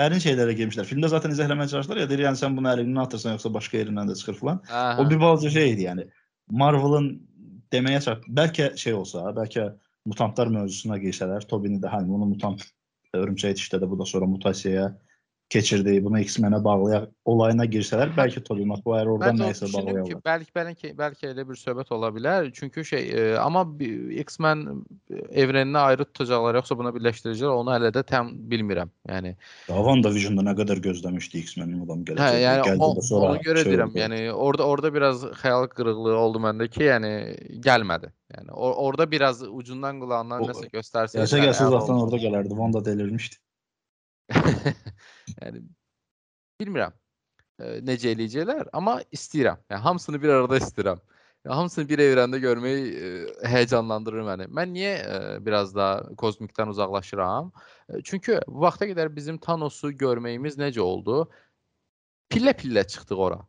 dərin 0.00 0.22
şeylərə 0.24 0.54
girmişlər. 0.56 0.87
Filmdə 0.88 1.11
zaten 1.12 1.35
izləhləməyə 1.35 1.70
çalışdılar 1.70 2.02
ya, 2.02 2.08
deyir 2.11 2.24
yəni 2.26 2.40
sən 2.40 2.56
bunu 2.56 2.70
əlindən 2.72 3.02
atırsan 3.04 3.37
yoxsa 3.37 3.52
başqa 3.52 3.78
yerindən 3.78 4.08
də 4.11 4.16
çıxır 4.18 4.38
falan. 4.38 4.61
Hə, 4.68 4.85
O 5.02 5.06
bir 5.11 5.20
balaca 5.20 5.50
şeydi 5.52 5.87
yəni. 5.87 6.06
Marvel'ın 6.52 7.08
deməyə 7.72 8.02
çat 8.04 8.26
bəlkə 8.28 8.72
şey 8.78 8.94
olsa, 8.94 9.24
bəlkə 9.36 9.70
mutantlar 10.08 10.50
mövzusuna 10.52 10.98
girsələr, 11.00 11.46
Tobini 11.48 11.80
də 11.80 11.90
hani 11.92 12.12
onu 12.12 12.28
mutant 12.34 12.64
örümcək 13.16 13.56
dişdə 13.58 13.80
də 13.82 13.88
bu 13.88 13.98
da 14.00 14.06
sonra 14.08 14.28
mutasiyaya 14.28 14.90
keçirdi, 15.50 16.05
bunu 16.05 16.20
X-Men-ə 16.24 16.59
bağlayaq 16.64 17.09
olayına 17.28 17.64
girsələr, 17.68 18.12
bəlkə 18.16 18.40
Tobey 18.44 18.64
Maguire 18.64 19.11
oradan 19.11 19.37
o 19.37 19.42
nəyisə 19.44 19.68
düşünürəm 19.68 20.07
ki, 20.09 20.16
bəlkə 20.24 20.55
bəlkə 20.57 20.92
bəlkə 20.96 21.28
elə 21.33 21.44
bir 21.48 21.59
söhbət 21.61 21.92
ola 21.92 22.09
bilər. 22.14 22.48
Çünki 22.57 22.85
şey, 22.88 23.11
e, 23.11 23.26
amma 23.40 23.66
X-Men 24.24 24.64
evreninə 25.28 25.83
ayrı 25.90 26.07
tutacaqlar, 26.09 26.57
yoxsa 26.62 26.78
buna 26.78 26.94
birləşdirəcəklər, 26.96 27.52
onu 27.61 27.74
hələ 27.74 27.92
də 27.92 28.05
tam 28.09 28.33
bilmirəm. 28.52 28.90
Yəni 29.11 29.35
WandaVision-da 29.68 30.46
nə 30.48 30.57
qədər 30.62 30.81
gözləmişdi 30.88 31.44
X-Men-in 31.44 31.85
adam 31.85 32.00
Hə, 32.00 32.14
gələcək. 32.14 32.40
yəni 32.46 32.66
Gəldi 32.70 32.88
o, 32.88 33.07
sonra 33.11 33.31
ona 33.35 33.44
görə 33.44 33.66
şey 33.66 33.72
deyirəm. 33.72 33.92
oldu. 33.92 34.02
Yəni 34.07 34.22
orada 34.33 34.66
orada 34.72 34.94
biraz 34.94 35.24
xəyal 35.44 35.68
qırıqlığı 35.76 36.16
oldu 36.24 36.44
məndə 36.48 36.70
ki, 36.72 36.88
yəni 36.88 37.12
gəlmədi. 37.68 38.12
Yəni 38.33 38.52
or 38.57 38.74
orada 38.88 39.11
biraz 39.11 39.42
ucundan 39.44 40.00
qulağından 40.00 40.48
nəsə 40.48 40.70
göstərsək. 40.72 41.20
Gəlsə 41.20 41.44
gəlsə 41.44 41.68
zaten 41.76 41.98
orada 42.07 42.16
gələrdi. 42.16 42.57
Wanda 42.57 42.85
delirmişdi. 42.85 43.37
yəni 45.40 45.62
bilmirəm 46.61 46.94
e, 47.62 47.80
necə 47.87 48.12
eləyəcəklər, 48.14 48.70
amma 48.76 48.98
istəyirəm. 49.14 49.61
Yəni 49.70 49.85
hamısını 49.87 50.22
bir 50.22 50.35
arada 50.37 50.58
istəyirəm. 50.61 51.02
Yəni, 51.42 51.54
hamısını 51.58 51.88
bir 51.90 52.02
evrəndə 52.04 52.40
görmək 52.42 52.82
e, 52.82 53.12
həyecanlandırır 53.50 54.26
məni. 54.26 54.48
Mən 54.54 54.74
niyə 54.74 54.92
e, 55.02 55.20
biraz 55.46 55.74
da 55.74 55.88
kozmikdən 56.18 56.70
uzaqlaşıram? 56.74 57.52
E, 57.88 58.02
çünki 58.06 58.38
bu 58.48 58.66
vaxta 58.66 58.88
qədər 58.90 59.11
bizim 59.14 59.40
Thanos'u 59.42 59.92
görməyimiz 60.04 60.58
necə 60.61 60.80
oldu? 60.85 61.24
Pillə-pillə 62.32 62.87
çıxdıq 62.88 63.26
ora. 63.28 63.42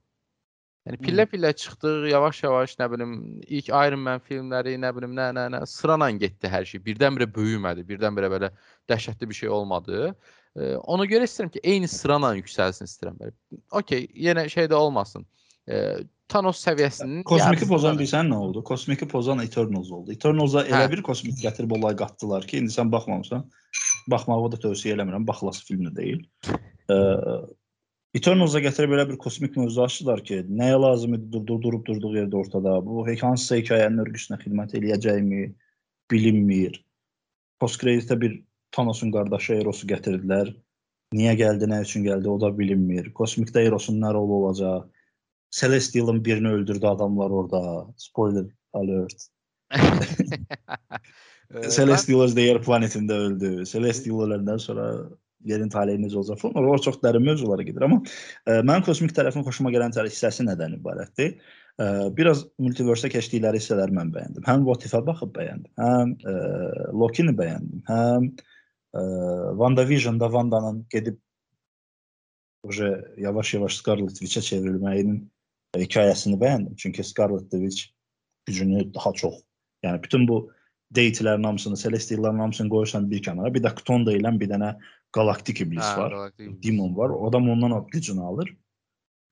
Yəni 0.83 0.99
pillə-pillə 0.99 1.53
çıxdıq, 1.55 2.09
yavaş-yavaş, 2.11 2.73
nə 2.81 2.87
bilim, 2.91 3.11
ilk 3.47 3.69
Iron 3.71 4.01
Man 4.03 4.19
filmləri, 4.25 4.73
nə 4.83 4.89
bilim, 4.95 5.13
nə 5.15 5.29
nə 5.37 5.45
nə 5.53 5.61
sırayla 5.69 6.09
getdi 6.19 6.51
hər 6.51 6.67
şey. 6.67 6.81
Birdən-birə 6.83 7.29
böyümədi, 7.37 7.85
birdən-birə 7.87 8.29
belə 8.33 8.49
dəhşətli 8.91 9.29
bir 9.29 9.37
şey 9.37 9.53
olmadı. 9.57 10.09
E, 10.59 10.73
ona 10.75 11.07
görə 11.07 11.29
istəyirəm 11.29 11.53
ki, 11.53 11.61
eyni 11.63 11.87
sırayla 11.87 12.33
yüksəlsin 12.41 12.91
istəyirəm. 12.91 13.15
Belə. 13.21 13.31
Okay, 13.79 14.09
yenə 14.27 14.49
şey 14.51 14.67
də 14.73 14.75
olmasın. 14.75 15.23
E, 15.71 16.03
Thanos 16.33 16.59
səviyyəsinin 16.65 17.23
Kosmiki 17.27 17.67
pozan 17.69 17.97
bilsən 17.99 18.27
nə 18.31 18.43
oldu? 18.43 18.63
Kosmiki 18.67 19.07
pozan 19.07 19.39
Eternals 19.43 19.91
oldu. 19.91 20.11
Eternals'a 20.11 20.65
elə 20.67 20.83
Hə. 20.87 20.91
bir 20.91 21.03
kosmik 21.05 21.39
gətirib 21.39 21.75
olay 21.77 21.95
qatdılar 21.99 22.47
ki, 22.49 22.59
indi 22.63 22.75
sən 22.75 22.91
baxmamısan. 22.91 23.43
Baxmağı 24.11 24.51
da 24.51 24.59
tövsiyə 24.67 24.97
eləmirəm. 24.97 25.27
Baxılası 25.27 25.63
film 25.67 25.87
də 25.87 25.95
deyil. 25.95 26.23
Ee, 26.91 26.95
Eternals'a 28.13 28.59
gətirib 28.61 28.91
elə 28.93 29.07
bir 29.09 29.17
kosmik 29.21 29.55
mövzu 29.57 29.81
açdılar 29.81 30.21
ki, 30.25 30.43
nəyə 30.59 30.75
lazım 30.81 31.15
idi 31.17 31.31
durdur, 31.33 31.61
durub 31.63 31.85
durduğu 31.87 32.11
yerdə 32.19 32.37
ortada. 32.37 32.75
Bu 32.85 33.05
hansısa 33.07 33.57
hekayənin 33.57 34.03
örgüsünə 34.05 34.37
xidmət 34.43 34.75
eləyəcəkmi 34.77 35.47
bilinmir. 36.13 36.77
Post 37.59 37.81
kreditə 37.81 38.19
bir 38.21 38.35
Thanos'un 38.75 39.11
qardaşı 39.15 39.57
Eros'u 39.61 39.89
gətirdilər. 39.89 40.53
Niyə 41.17 41.33
gəldi, 41.41 41.69
nə 41.69 41.81
üçün 41.85 42.05
gəldi, 42.05 42.29
o 42.29 42.37
da 42.41 42.51
bilinmir. 42.57 43.09
Kosmikdə 43.17 43.65
Eros'un 43.65 43.97
nə 44.01 44.13
rolu 44.13 44.43
olacaq? 44.43 44.85
Celestial'ın 45.53 46.23
birini 46.25 46.53
öldürdü 46.59 46.87
adamlar 46.87 47.29
orada. 47.29 47.87
Spoiler 47.97 48.45
alert. 48.73 49.27
Celestial 51.75 52.23
öz 52.25 52.37
yer 52.37 52.61
planetində 52.65 53.17
öldü. 53.27 53.51
Celestial 53.69 54.25
öləndən 54.27 54.61
sonra 54.61 54.87
yerin 55.49 55.69
taleyi 55.73 56.01
necə 56.01 56.17
olacaq 56.19 56.39
falan. 56.41 56.55
Oralar 56.61 56.83
çox 56.85 57.01
dərin 57.03 57.25
mövzulara 57.25 57.65
gedir, 57.65 57.85
amma 57.87 57.99
e, 58.47 58.61
mənim 58.61 58.85
kosmik 58.87 59.13
tərəfin 59.17 59.45
xoşuma 59.47 59.73
gələn 59.73 59.93
tərəf 59.95 60.13
hissəsi 60.13 60.45
nədən 60.47 60.77
ibarətdir? 60.79 61.35
E, 61.81 61.89
biraz 62.17 62.45
multiverse 62.61 63.11
keçdikləri 63.13 63.61
hissələri 63.61 63.95
mən 63.97 64.13
bəyəndim. 64.15 64.47
Həm 64.47 64.65
What 64.69 64.87
If-ə 64.87 65.03
baxıb 65.05 65.35
bəyəndim, 65.37 65.71
həm 65.81 66.15
e, 66.23 66.37
Loki-ni 67.03 67.35
bəyəndim, 67.39 67.83
həm 67.89 68.31
e, 68.31 69.05
WandaVision-da 69.61 70.31
Wandanın 70.33 70.83
gedib 70.93 71.19
uje 72.63 72.89
yavaş-yavaş 73.17 73.79
Scarlet 73.81 74.19
Witch-ə 74.23 74.43
çevrilməyinin 74.47 75.23
hekayəsini 75.75 76.37
bəyəndim. 76.39 76.75
Çünki 76.77 77.03
Scarlet 77.03 77.51
Witch 77.51 77.89
gücünü 78.47 78.93
daha 78.93 79.13
çox, 79.13 79.41
yəni 79.83 80.03
bütün 80.03 80.27
bu 80.27 80.51
deitilərin 80.95 81.43
hamısını, 81.43 81.77
celestialların 81.77 82.39
hamısını 82.39 82.69
qoyursan 82.69 83.09
bir 83.11 83.21
kənara, 83.25 83.53
bir 83.53 83.63
də 83.65 83.73
Kton 83.75 84.05
deyilən 84.07 84.39
bir 84.39 84.51
dənə 84.51 84.73
galaktik 85.13 85.61
iblis 85.61 85.83
Hə, 85.85 85.97
var. 85.97 86.11
Galactic 86.11 86.45
Iblis. 86.45 86.63
Demon 86.63 86.97
var. 86.97 87.09
O 87.09 87.27
adam 87.29 87.49
ondan 87.49 87.71
o 87.71 87.87
gücünü 87.87 88.21
alır. 88.21 88.53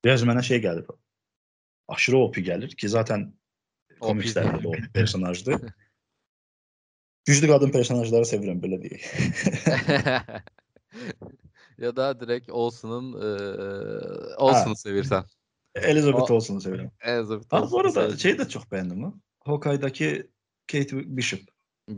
Biraz 0.05 0.23
mənə 0.23 0.43
şey 0.43 0.61
gəlir. 0.63 0.85
Aşırı 1.87 2.17
OP 2.17 2.37
gəlir 2.37 2.75
ki, 2.75 2.89
zaten 2.89 3.27
OP 3.99 4.07
komikslərdə 4.09 4.61
də 4.63 4.67
o 4.67 4.73
personajdır. 4.93 5.61
Güclü 7.27 7.47
qadın 7.51 7.69
personajları 7.73 8.25
sevirəm 8.25 8.61
belə 8.63 8.79
deyək. 8.81 9.03
ya 11.77 11.95
da 11.95 12.19
direkt 12.19 12.49
Olsun'un 12.49 13.11
e, 13.13 13.29
Olsun'u 14.37 14.73
sevirsən. 14.75 15.25
Elizabeth 15.75 16.31
O- 16.31 16.35
Olsen'ı 16.35 16.61
sevirəm. 16.61 16.89
Elizabeth 17.01 17.53
Ha 17.53 17.61
bu 17.61 17.65
Olsen'u 17.65 17.79
arada 17.79 18.07
sevirsən. 18.07 18.17
şey 18.25 18.31
də 18.39 18.49
çox 18.49 18.63
bəyəndim 18.73 19.03
lan. 19.03 19.21
Hawkeye'dakı 19.45 20.27
Kate 20.71 21.17
Bishop. 21.17 21.41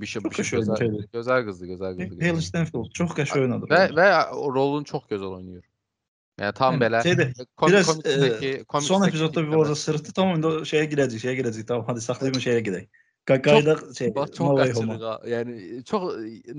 Bishop, 0.01 0.23
Çok 0.23 0.31
Bishop 0.31 0.45
hoş 0.45 0.53
oyuncu, 0.53 0.71
gözəl, 0.71 0.95
evet. 0.99 1.13
gözəl 1.13 1.45
qızdır, 1.47 1.67
gözəl 1.73 1.93
qızdır. 1.97 2.21
Hale 2.21 2.31
gözəl. 2.31 2.41
Stanfield 2.47 2.91
çox 2.99 3.11
qəşəng 3.19 3.41
oynadı. 3.45 3.69
Və 3.73 3.81
və 3.97 4.07
o 4.33 4.49
rolunu 4.55 4.85
çox 4.89 5.03
gözəl 5.11 5.37
oynayır. 5.39 5.63
Yəni 6.41 6.53
tam 6.57 6.73
Yəni, 6.75 6.81
belə 6.85 6.99
şeydə, 7.05 7.25
kom 7.55 7.69
biraz, 7.69 7.87
komiksdəki 7.91 8.49
e, 8.49 8.63
komiksdəki 8.65 8.87
Son 8.89 9.07
epizodda 9.07 9.41
bir 9.41 9.47
tipləmə. 9.47 9.57
orada 9.61 9.75
sırıtdı. 9.75 10.13
Tamam 10.17 10.35
indi 10.39 10.47
o 10.47 10.61
şeyə 10.65 10.87
girəcək, 10.93 11.21
şeyə 11.27 11.35
girəcək. 11.41 11.65
Tamam 11.69 11.85
hadi 11.91 12.01
saxlayım 12.01 12.39
şeyə 12.47 12.63
gedək. 12.69 12.87
Qaydaq 13.23 13.83
şey. 13.97 14.09
Bax 14.15 14.31
çox 14.35 14.47
No 14.47 14.57
Way 14.57 14.73
Home'a. 14.73 14.97
qaçırıq. 14.97 15.03
ha. 15.05 15.19
Yəni 15.31 15.83
çox 15.85 16.03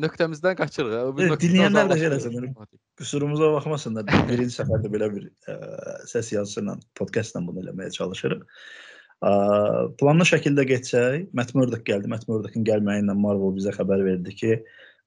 nöqtəmizdən 0.04 0.54
qaçırıq. 0.56 0.94
ha. 0.96 1.02
Bu 1.16 1.20
Evet, 1.20 1.32
nöqtədən 1.32 1.42
dinləyənlər 1.42 1.90
də 1.90 1.98
şey 1.98 2.06
uzaqlaşırıq. 2.06 2.54
eləsin, 2.54 2.78
Qüsurumuza 3.02 3.50
baxmasınlar. 3.52 4.06
Birinci 4.30 4.54
səfərdə 4.60 4.88
belə 4.94 5.10
bir 5.16 5.26
ə, 5.50 5.58
səs 6.08 6.30
yazısı 6.32 6.62
ilə, 6.62 6.78
podkastla 6.96 7.42
bunu 7.46 7.66
eləməyə 7.66 7.90
çalışırıq. 7.98 8.46
Ə, 9.24 9.32
planlı 10.00 10.26
şəkildə 10.28 10.66
getsək, 10.68 11.28
Matt 11.36 11.54
Murdock 11.56 11.84
gəldi. 11.88 12.10
Matt 12.12 12.26
Murdock'ın 12.28 12.66
gəlməyi 12.66 13.04
ilə 13.04 13.14
Marvel 13.16 13.54
bizə 13.56 13.72
xəbər 13.76 14.02
verdi 14.04 14.34
ki, 14.36 14.58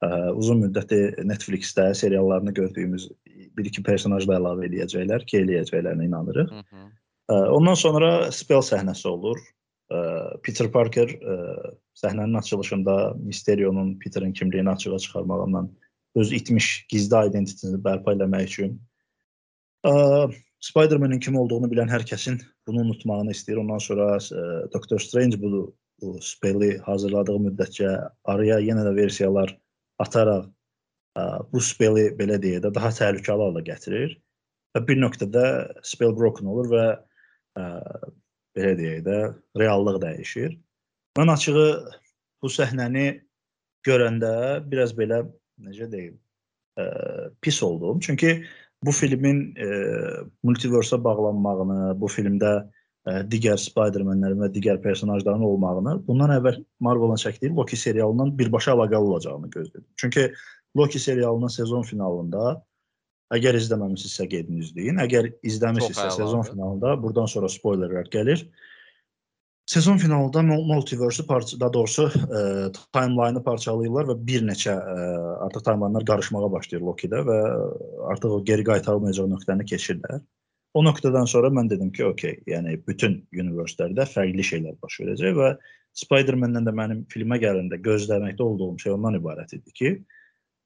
ə, 0.01 0.09
uzun 0.33 0.63
müddəti 0.65 1.01
Netflix-də 1.27 1.91
seriallarını 1.99 2.53
gördüyümüz 2.57 3.09
bir 3.57 3.69
iki 3.69 3.83
personaj 3.85 4.25
da 4.29 4.39
əlavə 4.39 4.65
edəcəklər 4.69 5.25
ki, 5.29 5.43
eləyəcəklərinə 5.43 6.07
inanırıq. 6.09 6.49
Hı 6.49 6.63
-hı. 6.63 6.87
Ə, 7.29 7.37
Ondan 7.59 7.77
sonra 7.77 8.31
spell 8.31 8.65
səhnəsi 8.65 9.07
olur. 9.07 9.37
Ə, 9.91 9.99
Peter 10.43 10.71
Parker 10.71 11.13
ə, 11.13 11.37
səhnənin 12.01 12.37
açılışında 12.41 13.13
Mysterio'nun 13.21 13.99
Peter'ın 13.99 14.33
kimliyini 14.33 14.69
açığa 14.69 14.99
çıxarmağından 14.99 15.71
öz 16.15 16.33
itmiş 16.33 16.85
gizli 16.89 17.27
identitetini 17.29 17.77
bərpa 17.83 18.17
eləmək 18.17 18.43
üçün 18.43 18.79
Spider-Man-in 20.59 21.19
kim 21.19 21.35
olduğunu 21.37 21.69
bilən 21.71 21.91
hər 21.91 22.03
kəsin 22.07 22.41
bunu 22.67 22.83
unutmağını 22.85 23.33
istəyir. 23.35 23.61
Ondan 23.61 23.81
sonra 23.83 24.17
ə, 24.17 24.43
Doctor 24.73 24.99
Strange 24.99 25.39
bu, 25.41 25.63
bu 26.01 26.17
spelli 26.21 26.77
hazırladığı 26.85 27.39
müddətcə 27.47 27.95
araya 28.29 28.59
yenə 28.63 28.85
də 28.87 28.93
versiyalar 28.97 29.55
ataraq 30.03 30.45
ə, 31.17 31.23
bu 31.53 31.63
spelli 31.63 32.09
belə 32.19 32.39
deyə 32.43 32.61
də 32.63 32.73
daha 32.75 32.91
təhlükəli 32.99 33.49
hala 33.49 33.63
gətirir 33.65 34.17
və 34.75 34.83
bir 34.87 35.01
nöqtədə 35.01 35.45
spell 35.87 36.13
broken 36.17 36.51
olur 36.51 36.69
və 36.73 36.85
ə, 37.57 37.65
belə 38.57 38.75
deyək 38.77 39.01
də 39.07 39.17
reallıq 39.61 40.01
dəyişir. 40.03 40.53
Mən 41.17 41.33
açığı 41.33 41.65
bu 42.43 42.51
səhnəni 42.53 43.07
görəndə 43.87 44.31
biraz 44.69 44.93
belə 44.97 45.23
necə 45.63 45.87
deyim, 45.89 46.17
ə, 46.77 46.85
pis 47.41 47.61
oldum. 47.65 47.99
Çünki 48.03 48.43
bu 48.85 48.93
filmin 48.93 49.41
ə, 49.57 49.69
multiversə 50.45 50.99
bağlanmağını, 51.03 51.95
bu 51.99 52.09
filmdə 52.11 52.53
ə, 52.61 53.23
digər 53.31 53.59
Spider-Man-lərin 53.61 54.43
və 54.45 54.51
digər 54.53 54.81
personajların 54.83 55.45
olmağını 55.47 55.97
bundan 56.07 56.35
əvvəl 56.37 56.61
Marvel-ın 56.83 57.21
çəkdiyi 57.23 57.55
Loki 57.57 57.79
serialından 57.79 58.35
birbaşa 58.37 58.75
əlaqəli 58.77 59.11
olacağını 59.11 59.51
gözlədim. 59.53 59.89
Çünki 59.95 60.29
Loki 60.77 60.99
serialının 60.99 61.53
sezon 61.53 61.85
finalında 61.87 62.57
əgər 63.33 63.57
izləməmisinizsə 63.59 64.27
gedin 64.31 64.61
izləyin. 64.61 65.01
Əgər 65.03 65.31
izləmisinizsə 65.47 66.09
sezon 66.15 66.45
finalında 66.47 66.95
buradan 67.01 67.27
sonra 67.31 67.49
spoilerlər 67.51 68.07
gəlir. 68.13 68.45
Sezon 69.67 69.97
finalında 69.97 70.41
multiverse 70.43 71.25
parça, 71.25 71.59
daha 71.59 71.73
doğrusu 71.73 72.03
e, 72.07 72.39
timeline-ı 72.93 73.43
parçalayırlar 73.43 74.05
və 74.07 74.15
bir 74.27 74.45
neçə 74.47 74.71
e, 74.71 75.07
artıq 75.43 75.65
timelinelar 75.65 76.05
qarışmağa 76.07 76.51
başlayır 76.51 76.85
Loki-də 76.87 77.19
və 77.27 77.39
artıq 78.13 78.35
o 78.37 78.37
geri 78.47 78.63
qaytarılmayacaq 78.63 79.27
nöqtəni 79.33 79.67
keçirlər. 79.67 80.21
O 80.73 80.85
nöqtədən 80.87 81.27
sonra 81.27 81.51
mən 81.51 81.67
dedim 81.69 81.91
ki, 81.91 82.05
okey, 82.05 82.37
yəni 82.47 82.77
bütün 82.87 83.19
universelərdə 83.35 84.07
fərqli 84.07 84.47
şeylər 84.51 84.79
baş 84.83 85.01
verəcək 85.03 85.35
və 85.35 85.51
Spider-Man-dən 85.99 86.69
də 86.69 86.75
mənim 86.79 87.03
filmə 87.11 87.35
gələndə 87.43 87.81
gözləməkdə 87.83 88.47
olduğum 88.47 88.79
şey 88.79 88.95
ondan 88.95 89.19
ibarət 89.19 89.57
idi 89.59 89.75
ki, 89.81 89.93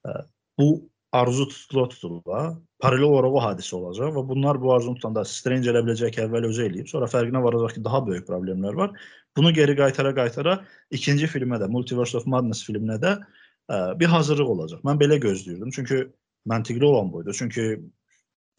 ə, 0.06 0.18
bu 0.62 0.70
arzu 1.12 1.48
tutula 1.48 1.90
tutula 1.90 2.42
paralel 2.80 3.10
olaraq 3.10 3.36
o 3.36 3.42
hadisə 3.44 3.76
olacaq 3.76 4.14
və 4.16 4.24
bunlar 4.28 4.60
bu 4.62 4.72
arzunu 4.74 4.96
tutanda 4.96 5.24
Strange 5.28 5.70
elə 5.70 5.84
biləcək 5.84 6.16
ki, 6.16 6.22
əvvəl 6.26 6.48
özü 6.48 6.66
eləyib, 6.70 6.88
sonra 6.88 7.10
fərqinə 7.12 7.42
varacaq 7.44 7.76
ki, 7.76 7.84
daha 7.84 8.00
böyük 8.08 8.26
problemlər 8.30 8.78
var. 8.80 8.96
Bunu 9.38 9.52
geri 9.54 9.76
qaytara 9.76 10.14
qaytara 10.16 10.58
ikinci 10.92 11.28
filmə 11.28 11.60
də, 11.60 11.68
Multiverse 11.72 12.18
of 12.18 12.28
Madness 12.32 12.64
filminə 12.68 12.98
də 13.04 13.18
ə, 13.20 14.00
bir 14.00 14.12
hazırlıq 14.14 14.54
olacaq. 14.56 14.84
Mən 14.88 15.00
belə 15.04 15.20
gözləyirdim. 15.22 15.76
Çünki 15.76 16.06
məntiqli 16.50 16.88
olan 16.88 17.12
buydu. 17.12 17.36
Çünki 17.36 17.68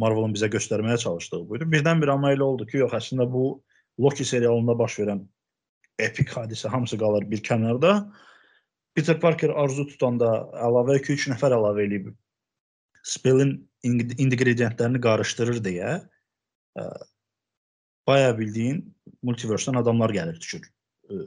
Marvel'ın 0.01 0.37
bizə 0.37 0.53
göstərməyə 0.53 1.01
çalışdığı 1.01 1.45
buydu. 1.49 1.69
Birdən-bir 1.73 2.12
amma 2.12 2.35
elə 2.37 2.45
oldu 2.45 2.69
ki, 2.69 2.83
yox, 2.85 2.99
əslində 3.01 3.29
bu 3.33 3.62
Loki 4.01 4.25
serialında 4.25 4.73
baş 4.79 4.95
verən 5.03 5.19
epik 6.01 6.31
hadisə 6.33 6.69
hamısı 6.73 6.97
qalır 6.99 7.27
bir 7.31 7.43
kənarda. 7.45 7.91
Peter 8.95 9.19
Parker 9.21 9.53
arzu 9.57 9.85
tutanda 9.88 10.31
əlavə 10.57 10.97
2-3 11.01 11.29
nəfər 11.35 11.53
əlavə 11.57 11.85
eləyib 11.85 12.09
spellin 13.03 13.57
ingredientlərini 13.85 15.01
qarışdırır 15.03 15.61
deyə 15.65 15.93
ə, 16.79 16.87
baya 18.09 18.33
bildiyin 18.38 18.83
multiverse-dən 19.27 19.81
adamlar 19.83 20.15
gəlir 20.15 20.38
düşür 20.41 20.65
ə, 20.65 21.23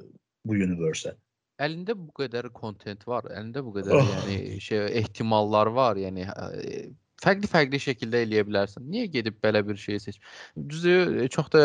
bu 0.45 0.57
universe-ə. 0.57 1.15
Əlində 1.65 1.95
bu 1.95 2.11
qədər 2.17 2.49
kontent 2.55 3.05
var, 3.07 3.27
əlində 3.31 3.63
bu 3.63 3.71
qədər 3.77 3.95
oh. 3.95 4.13
yəni 4.17 4.59
şey 4.63 4.89
ehtimallar 5.01 5.71
var, 5.75 5.99
yəni 5.99 6.25
fərqli-fərqli 7.25 7.81
şəkildə 7.81 8.21
eləyə 8.25 8.45
bilərsən. 8.47 8.85
Niyə 8.89 9.09
gedib 9.17 9.37
belə 9.43 9.61
bir 9.67 9.79
şey 9.81 9.99
seç? 9.99 10.19
Düzü 10.69 11.27
çox 11.33 11.51
da 11.53 11.63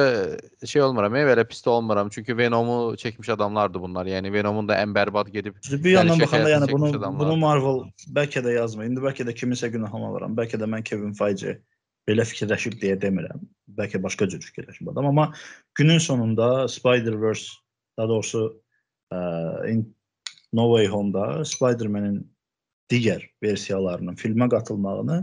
şey 0.67 0.83
olmuram, 0.83 1.15
belə 1.15 1.45
pis 1.49 1.63
də 1.67 1.71
olmuram. 1.71 2.11
Çünki 2.11 2.37
Venomu 2.39 2.95
çəkmiş 3.01 3.33
adamlardır 3.37 3.81
bunlar. 3.81 4.09
Yəni 4.11 4.33
Venomun 4.33 4.69
da 4.69 4.79
ən 4.83 4.95
bərbad 4.97 5.31
gedib. 5.31 5.61
Düzü 5.63 5.83
bir 5.85 5.99
yandan 5.99 6.21
baxanda 6.21 6.51
yəni 6.51 6.73
bunu 6.73 6.91
adamlar. 6.97 7.27
bunu 7.27 7.37
Marvel 7.37 7.85
bəlkə 8.17 8.45
də 8.47 8.57
yazmır. 8.57 8.89
İndi 8.91 9.05
bəlkə 9.05 9.29
də 9.29 9.37
kiminsə 9.37 9.69
günahını 9.69 10.11
alıram. 10.13 10.37
Bəlkə 10.39 10.61
də 10.61 10.69
mən 10.71 10.83
Kevin 10.83 11.13
Feige 11.19 11.61
belə 12.09 12.25
fikirləşib 12.27 12.81
deyə 12.83 12.97
demirəm. 13.01 13.45
Bəlkə 13.79 14.03
başqa 14.03 14.29
cür 14.29 14.41
fikirləşib 14.43 14.89
adam, 14.91 15.07
amma 15.13 15.31
günün 15.79 15.99
sonunda 15.99 16.69
Spider-Verse, 16.69 17.53
daha 17.99 18.09
doğrusu 18.09 18.41
ə, 19.13 19.21
in 19.71 19.85
No 20.53 20.65
Way 20.73 20.89
Home-da 20.91 21.45
Spider-Man-in 21.45 22.25
digər 22.91 23.23
versiyalarının 23.43 24.19
filmə 24.19 24.49
qatılmağını 24.51 25.21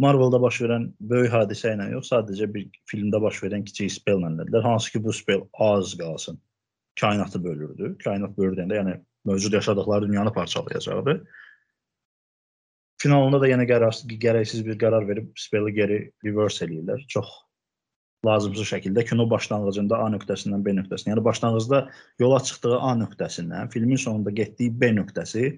Marvel-da 0.00 0.38
baş 0.42 0.60
verən 0.62 0.84
böyük 1.10 1.32
hadisə 1.34 1.72
ilə 1.74 1.88
yox, 1.90 2.12
sadəcə 2.12 2.46
bir 2.54 2.68
filmdə 2.90 3.18
baş 3.22 3.40
verən 3.42 3.64
kiçik 3.66 3.90
spell-lə 3.96 4.30
dedilər. 4.38 4.62
Hansı 4.62 4.92
ki 4.94 5.02
bu 5.04 5.12
spell 5.12 5.42
az 5.58 5.96
qalsın. 5.98 6.38
Kainatı 7.00 7.40
bölürdü. 7.44 7.96
Kainat 8.04 8.36
bölürdüyəndə 8.38 8.78
yəni 8.78 8.94
mövcud 9.26 9.52
yaşadıkları 9.52 10.06
dünyanı 10.06 10.32
parçalayacaqdı. 10.32 11.16
Finalında 13.02 13.40
da 13.42 13.50
yenə 13.50 13.66
qərar, 13.70 13.94
gərəksiz 14.22 14.64
bir 14.66 14.78
qərar 14.78 15.06
verib 15.08 15.28
spelli 15.38 15.74
geri 15.74 15.98
reverse 16.24 16.64
eləyirlər. 16.66 17.04
Çox 17.10 17.28
lazımsız 18.26 18.66
şəkildə 18.72 19.04
kino 19.06 19.28
başlanğıcında 19.30 19.98
A 20.02 20.08
nöqtəsindən 20.14 20.64
B 20.66 20.74
nöqtəsinə, 20.78 21.14
yəni 21.14 21.24
başlanğıcda 21.24 21.84
yola 22.18 22.40
çıxdığı 22.42 22.78
A 22.78 22.94
nöqtəsindən 23.02 23.70
filmin 23.70 23.96
sonunda 23.96 24.30
getdiyi 24.30 24.74
B 24.80 24.90
nöqtəsi 24.94 25.52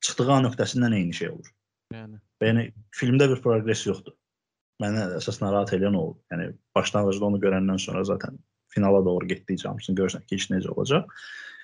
çıxdığı 0.00 0.32
A 0.32 0.40
nöqtəsindən 0.48 0.96
eyni 0.96 1.14
şey 1.14 1.30
olur. 1.30 1.52
Yəni. 1.94 2.20
Yəni 2.44 2.68
filmdə 2.96 3.30
bir 3.32 3.40
proqres 3.44 3.86
yoxdur. 3.86 4.14
Məni 4.82 5.06
əsas 5.16 5.40
narahat 5.40 5.72
edən 5.72 5.96
o 5.96 6.02
oldu. 6.10 6.20
Yəni 6.32 6.50
başlanğıcda 6.76 7.30
onu 7.30 7.40
görəndən 7.40 7.80
sonra 7.80 8.04
zaten 8.04 8.36
finala 8.72 9.00
doğru 9.04 9.28
getdikcə 9.30 9.70
hamısını 9.70 9.96
görsən 10.02 10.26
ki, 10.26 10.36
iş 10.36 10.50
necə 10.52 10.72
olacaq. 10.74 11.06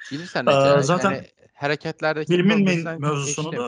Bilirsən 0.08 0.48
necə? 0.48 0.78
Zaten 0.88 1.18
yəni, 1.18 1.48
hərəkətlərdəki 1.60 2.32
filmin 2.32 2.64
mövzusunu 3.02 3.52
da? 3.56 3.66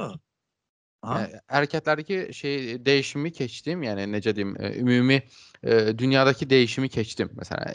Yəni, 1.05 1.41
hərəkətlərdəki 1.53 2.19
şey 2.33 2.79
dəyişimi 2.87 3.35
keçdim. 3.37 3.85
Yəni 3.85 4.07
necə 4.15 4.33
deyim, 4.37 4.55
ümumi 4.81 5.21
e, 5.21 5.93
dünyadakı 5.99 6.49
dəyişimi 6.49 6.89
keçdim. 6.93 7.35
Məsələn, 7.37 7.75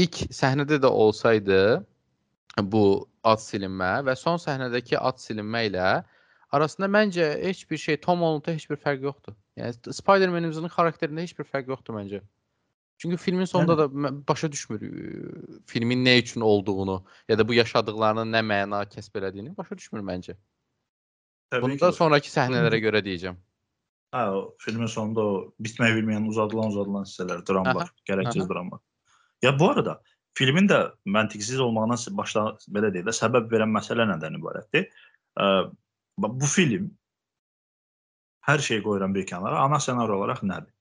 ilk 0.00 0.22
səhnədə 0.32 0.80
də 0.80 0.88
olsaydı 0.88 1.60
bu 2.72 2.84
ad 3.24 3.42
silinmə 3.44 3.98
və 4.08 4.16
son 4.16 4.40
səhnədəki 4.40 4.96
ad 4.96 5.20
silinmə 5.20 5.66
ilə 5.68 5.90
arasında 6.52 6.86
məncə 6.90 7.30
heç 7.44 7.64
bir 7.70 7.78
şey 7.78 8.00
Tom 8.00 8.20
Hollandda 8.20 8.52
heç 8.52 8.68
bir 8.70 8.76
fərq 8.76 9.06
yoxdur. 9.08 9.34
Yəni 9.58 9.94
Spider-Man-imizin 9.96 10.70
xarakterində 10.72 11.24
heç 11.24 11.34
bir 11.38 11.48
fərq 11.48 11.70
yoxdur 11.74 11.96
məncə. 11.96 12.22
Çünki 13.00 13.16
filmin 13.16 13.48
sonunda 13.48 13.72
yəni, 13.80 14.04
da 14.04 14.28
başa 14.28 14.50
düşmür 14.52 14.82
filmin 15.66 16.04
nə 16.04 16.18
üçün 16.20 16.40
olduğunu 16.40 17.04
ya 17.28 17.38
da 17.38 17.48
bu 17.48 17.54
yaşadıklarının 17.54 18.28
nə 18.28 18.42
məna 18.44 18.82
kəsb 18.92 19.16
elədiyini 19.22 19.56
başa 19.56 19.78
düşmür 19.78 20.04
məncə. 20.04 20.36
Təbii 21.50 21.62
Bunu 21.62 21.80
da 21.80 21.92
sonrakı 21.96 22.28
səhnələrə 22.28 22.82
görə 22.82 23.00
deyəcəm. 23.06 23.38
Hə, 24.14 24.22
filmin 24.58 24.90
sonunda 24.90 25.22
o 25.22 25.34
bitmək 25.62 25.96
bilməyən 25.96 26.28
uzadılan 26.28 26.74
uzadılan 26.74 27.06
hissələr, 27.06 27.44
dramlar, 27.46 27.92
gərəksiz 28.10 28.48
dramlar. 28.50 28.82
Ya 29.42 29.54
bu 29.58 29.70
arada 29.70 30.00
filmin 30.38 30.68
də 30.68 30.80
məntiqsiz 31.06 31.60
olmağına 31.62 31.96
başda 32.18 32.44
belə 32.68 32.90
deyək 32.94 33.08
də 33.08 33.14
səbəb 33.16 33.48
verən 33.54 33.72
məsələ 33.74 34.06
nədən 34.12 34.36
ibarətdir? 34.38 34.90
Bu 36.22 36.46
film 36.46 36.90
hər 38.48 38.62
şey 38.64 38.82
qoyuram 38.84 39.14
bir 39.14 39.26
kənara. 39.28 39.62
Ana 39.64 39.80
ssenari 39.80 40.12
olaraq 40.12 40.42
nədir? 40.42 40.72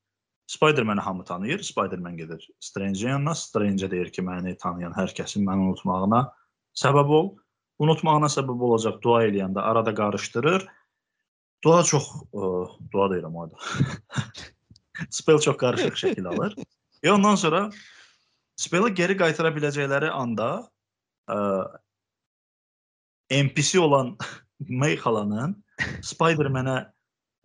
Spider-Man-i 0.50 1.02
hamı 1.02 1.24
tanıyır. 1.24 1.64
Spider-Man 1.64 2.18
gedir 2.18 2.50
Strange-in 2.60 3.10
yanına. 3.10 3.36
Strange 3.36 3.92
deyir 3.92 4.10
ki, 4.12 4.24
məni 4.26 4.58
tanıyan 4.58 4.96
hər 4.98 5.14
kəsin 5.14 5.46
məni 5.46 5.68
unutmağına 5.68 6.24
səbəb 6.84 7.12
ol. 7.20 7.30
Unutmağına 7.80 8.32
səbəb 8.34 8.64
olacaq 8.70 8.98
dua 9.04 9.24
eləyəndə 9.28 9.62
arada 9.62 9.94
qarışdırır. 9.96 10.66
Dua 11.64 11.84
çox 11.84 12.08
ə, 12.34 12.50
dua 12.92 13.08
deyirəm 13.14 13.36
orada. 13.36 13.62
Spell 15.20 15.40
çox 15.40 15.58
qarışıq 15.60 16.02
şəkil 16.02 16.28
alır. 16.34 16.58
Və 17.04 17.14
ondan 17.14 17.38
sonra 17.40 17.68
spelli 18.60 18.94
geri 18.96 19.16
qaytara 19.20 19.54
biləcəkləri 19.56 20.10
anda 20.12 20.50
ə, 21.30 21.40
NPC 23.30 23.80
olan 23.80 24.16
May 24.68 24.98
xalanın 25.00 25.56
Spider-Man-ə 26.04 26.92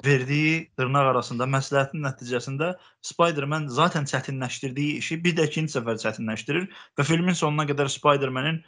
verdiyi 0.05 0.71
dırnaq 0.79 1.11
arasında 1.13 1.47
məsləhətin 1.47 2.03
nəticəsində 2.05 2.73
Spider-Man 3.07 3.69
zaten 3.73 4.09
çətinləşdirdiyi 4.11 4.99
işi 5.03 5.21
bir 5.25 5.37
də 5.39 5.47
ikinci 5.49 5.77
səfər 5.77 6.01
çətinləşdirir 6.03 6.67
və 6.99 7.07
filmin 7.07 7.39
sonuna 7.39 7.67
qədər 7.71 7.91
Spider-Man-in 7.93 8.61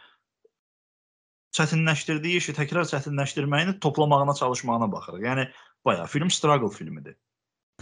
çətinləşdirdiyi 1.57 2.43
işi 2.43 2.55
təkrar 2.57 2.87
çətinləşdirməyini 2.91 3.79
toplamağına 3.81 4.35
çalışmağına 4.39 4.91
baxırıq. 4.93 5.25
Yəni 5.27 5.47
bayağı 5.85 6.07
film 6.07 6.31
struggle 6.31 6.71
filmidir. 6.71 7.17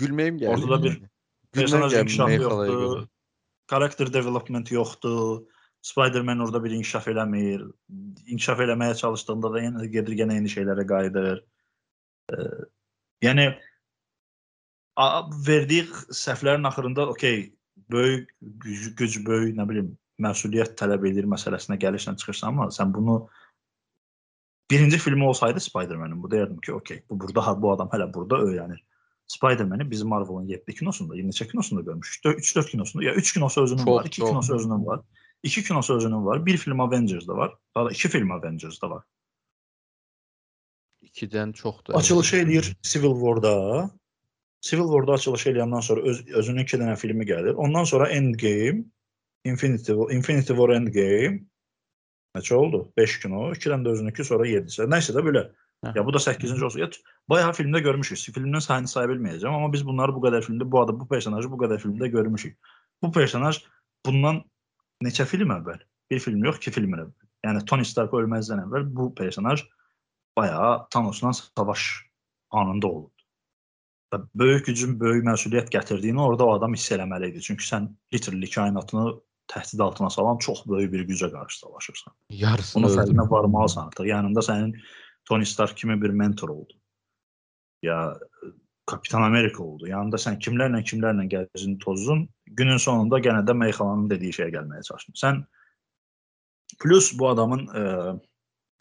Gülməyim 0.01 0.39
gəldi. 0.43 0.55
Orada 0.55 0.83
bir 0.83 1.01
personaj 1.53 1.95
inkişafı 2.01 2.41
yoxdur. 2.43 3.07
Karakter 3.67 4.13
development 4.13 4.73
yoxdur. 4.73 5.45
Spider-Man 5.85 6.41
orada 6.41 6.65
bir 6.65 6.71
inkişaf 6.71 7.09
eləmir. 7.13 7.65
İnkişaf 8.27 8.61
eləməyə 8.65 8.97
çalışdığında 8.97 9.53
da 9.53 9.61
yenə 9.61 9.87
gedir 9.93 10.17
yenə 10.23 10.39
eyni 10.39 10.49
şeylərə 10.49 10.87
qayıdır. 10.89 11.43
E, 12.33 12.37
yəni 13.27 13.51
verdiyi 15.49 15.85
səhvlərin 16.25 16.67
axırında 16.69 17.07
okey, 17.13 17.53
böyük 17.91 18.31
güc, 18.41 18.95
güc 18.97 19.19
böyük, 19.27 19.57
nə 19.59 19.69
bilim, 19.69 19.91
məsuliyyət 20.25 20.77
tələb 20.81 21.05
edir 21.11 21.29
məsələsinə 21.29 21.77
gəlirsən, 21.83 22.17
çıxırsan, 22.23 22.55
amma 22.55 22.71
sən 22.73 22.95
bunu 22.95 23.19
birinci 24.71 24.99
filmi 24.99 25.25
olsaydı 25.25 25.61
Spider-Man-in 25.61 26.23
bu 26.23 26.31
deyərdim 26.31 26.61
ki, 26.61 26.73
okey, 26.73 27.03
bu 27.11 27.21
burada 27.21 27.63
bu 27.63 27.73
adam 27.73 27.91
hələ 27.93 28.09
burada 28.15 28.41
öyrənir. 28.47 28.81
Spider-Man-i 29.27 29.91
biz 29.91 30.03
Marvel-ın 30.03 30.49
7 30.49 30.75
kinosunda, 30.75 31.17
20 31.17 31.31
neçə 31.31 31.49
kinosunda 31.51 31.83
görmüşük. 31.83 32.25
3-4 32.25 32.71
kinosunda, 32.71 33.05
ya 33.05 33.15
3 33.15 33.33
kinosu 33.33 33.63
özünün 33.63 33.85
çok, 33.85 33.95
var, 33.95 34.05
2 34.05 34.23
kinosu 34.23 34.55
özünün 34.55 34.87
var. 34.87 35.01
İki 35.45 35.65
kino 35.65 35.83
sözünün 35.83 36.25
var. 36.27 36.47
Bir 36.47 36.57
film 36.57 36.81
Avengers'da 36.81 37.37
var. 37.37 37.55
Daha 37.77 37.85
da 37.85 37.91
iki 37.91 38.09
film 38.09 38.31
Avengers'da 38.33 38.91
var. 38.91 39.05
2-dən 41.05 41.53
çoxdur. 41.53 41.95
Açılış 41.95 42.33
eləyir 42.35 42.77
Civil 42.83 43.13
War-da. 43.13 43.91
Civil 44.61 44.89
War-da 44.93 45.13
açılış 45.13 45.47
eləyəndən 45.47 45.83
sonra 45.83 46.03
öz, 46.11 46.23
özünün 46.41 46.63
iki 46.65 46.79
dənə 46.81 46.97
filmi 46.97 47.27
gəlir. 47.29 47.55
Ondan 47.55 47.85
sonra 47.85 48.09
Endgame, 48.09 48.85
Infinity 49.45 49.93
War, 49.93 50.15
Infinity 50.17 50.57
War 50.57 50.73
Endgame. 50.79 51.43
Neçə 52.37 52.55
oldu? 52.55 52.81
5 52.97 53.19
kino. 53.21 53.51
2-dən 53.53 53.85
də 53.85 53.93
özününki 53.99 54.25
sonra 54.25 54.49
7-sə. 54.49 54.89
Nəysə 54.89 55.13
də 55.13 55.27
belə. 55.29 55.45
Hə. 55.85 55.93
Ya 55.99 56.07
bu 56.07 56.17
da 56.17 56.19
8-ci 56.25 56.65
olsa. 56.65 56.81
Ya, 56.81 56.89
bayağı 57.29 57.53
filmdə 57.53 57.85
görmüşük. 57.85 58.33
Filmin 58.35 58.65
sayını 58.65 58.89
saya 58.89 59.13
bilməyəcəm, 59.13 59.53
amma 59.53 59.69
biz 59.73 59.85
bunları 59.87 60.17
bu 60.17 60.25
qədər 60.25 60.43
filmdə, 60.49 60.71
bu 60.73 60.81
adam, 60.81 60.99
bu 61.01 61.09
personajı 61.09 61.53
bu 61.53 61.61
qədər 61.61 61.85
filmdə 61.85 62.09
görmüşük. 62.17 62.57
Bu 63.03 63.13
personaj 63.13 63.61
bundan 64.07 64.43
neçə 65.03 65.27
film 65.27 65.53
əvvəl? 65.55 65.81
Bir 66.11 66.21
film 66.21 66.45
yox, 66.45 66.61
iki 66.61 66.75
film 66.75 66.95
əvvəl. 66.97 67.31
Yəni 67.45 67.65
Tony 67.69 67.85
Stark 67.89 68.15
ölməzdən 68.17 68.63
əvvəl 68.65 68.87
bu 68.97 69.11
personaj 69.19 69.65
bayağı 70.37 70.87
Thanosla 70.91 71.33
savaş 71.33 71.89
anında 72.51 72.87
olub. 72.89 73.11
Və 74.13 74.21
böyük 74.39 74.67
gücün 74.71 74.99
böyük 75.01 75.25
məsuliyyət 75.27 75.73
gətirdiyini 75.75 76.21
orada 76.21 76.47
o 76.47 76.55
adam 76.55 76.75
hiss 76.77 76.93
eləməli 76.95 77.33
idi. 77.33 77.43
Çünki 77.43 77.67
sən 77.67 77.89
literally 78.15 78.51
kainatını 78.51 79.15
təhdid 79.51 79.83
altına 79.83 80.11
salan 80.11 80.39
çox 80.39 80.63
böyük 80.69 80.93
bir 80.93 81.07
gücə 81.09 81.31
qarşı 81.33 81.59
savaşırsan. 81.59 82.15
Yarısını 82.31 82.83
Bunun 82.83 82.97
fərqinə 82.97 83.31
varmalısan 83.31 83.89
artıq. 83.89 84.09
Yanında 84.09 84.41
sənin 84.41 84.77
Tony 85.25 85.45
Stark 85.45 85.77
kimi 85.77 86.03
bir 86.03 86.11
mentor 86.11 86.49
oldu. 86.49 86.79
Ya 87.83 88.15
Kapitan 88.87 89.23
Amerika 89.23 89.63
oldu. 89.63 89.89
Yanında 89.89 90.21
sən 90.21 90.37
kimlərlə 90.45 90.83
kimlərlə 90.85 91.25
gəzin 91.33 91.79
tozdun. 91.81 92.27
Günün 92.59 92.81
sonunda 92.83 93.19
yenə 93.25 93.41
də 93.47 93.57
Meyxalanın 93.57 94.11
dediyi 94.11 94.35
şeyə 94.37 94.51
gəlməyə 94.53 94.85
çalışdın. 94.89 95.17
Sən 95.21 95.41
plus 96.83 97.11
bu 97.19 97.29
adamın 97.31 97.65
e, 97.65 97.83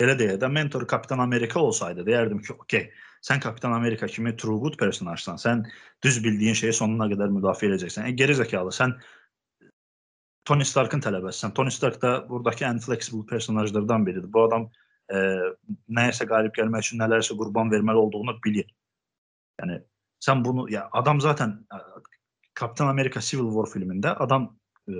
elə 0.03 0.17
deyə 0.19 0.49
mentor 0.51 0.87
Kapitan 0.87 1.23
Amerika 1.23 1.59
olsaydı 1.59 2.03
deyərdim 2.05 2.41
ki, 2.43 2.53
okey, 2.53 2.89
sən 3.23 3.39
Kapitan 3.39 3.71
Amerika 3.71 4.07
kimi 4.07 4.35
true 4.35 4.59
good 4.59 4.75
personajsan, 4.79 5.39
sən 5.39 5.63
düz 6.03 6.19
bildiyin 6.23 6.53
şeyi 6.53 6.73
sonuna 6.73 7.07
qədər 7.13 7.31
müdafiə 7.31 7.71
edəcəksən. 7.71 8.09
E, 8.09 8.11
geri 8.11 8.35
zəkalı, 8.35 8.75
sən 8.75 8.97
Tony 10.43 10.67
Starkın 10.67 10.99
tələbəsisən. 10.99 11.53
Tony 11.55 11.71
Stark 11.71 12.01
da 12.01 12.17
buradakı 12.29 12.65
ən 12.67 12.83
flexible 12.83 13.23
personajlardan 13.29 14.05
biridir. 14.05 14.27
Bu 14.33 14.43
adam 14.49 14.67
e, 15.07 15.23
nəyəsə 15.87 16.27
qalib 16.27 16.51
gəlmək 16.59 16.89
üçün 16.89 16.99
nələrsə 16.99 17.39
qurban 17.39 17.71
verməli 17.71 18.03
olduğunu 18.03 18.35
bilir. 18.43 18.67
Yəni 19.61 19.79
sən 20.24 20.43
bunu 20.45 20.67
ya 20.71 20.88
adam 20.91 21.21
zaten 21.21 21.55
e, 21.74 21.78
Kapitan 22.53 22.88
Amerika 22.88 23.21
Civil 23.21 23.49
War 23.55 23.69
filmində 23.71 24.15
adam 24.26 24.49
e, 24.88 24.93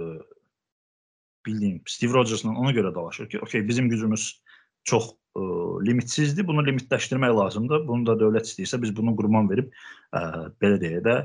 bildiyim 1.46 1.82
Steve 1.88 2.14
Rogers'la 2.14 2.50
ona 2.52 2.72
görə 2.72 2.96
dalaşır 2.96 3.30
ki, 3.30 3.40
okey 3.40 3.68
bizim 3.68 3.90
gücümüz 3.90 4.44
çox 4.84 5.10
e, 5.36 5.42
limitsizdir. 5.88 6.48
Bunu 6.48 6.66
limitləşdirmək 6.68 7.38
lazımdır. 7.38 7.88
Bunu 7.88 8.06
da 8.08 8.18
dövlət 8.20 8.50
istəyirsə 8.50 8.82
biz 8.82 8.96
bunu 8.96 9.16
qurban 9.16 9.50
verib 9.50 9.72
e, 9.72 10.20
belə 10.62 10.80
deyə 10.82 11.02
də 11.06 11.18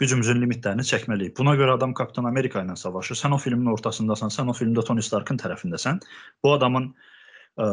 gücümüzün 0.00 0.40
limitlərini 0.40 0.84
çəkməliyik. 0.86 1.36
Buna 1.38 1.54
görə 1.60 1.76
adam 1.76 1.92
Kapitan 1.94 2.28
Amerika 2.30 2.62
ilə 2.64 2.76
savaşır. 2.76 3.18
Sən 3.20 3.36
o 3.36 3.38
filmin 3.38 3.68
ortasındasan, 3.74 4.32
sən 4.32 4.48
o 4.48 4.54
filmdə 4.56 4.84
Tony 4.86 5.04
Starkın 5.04 5.40
tərəfindəsən. 5.42 6.00
Bu 6.44 6.54
adamın 6.54 6.94
ə, 7.60 7.66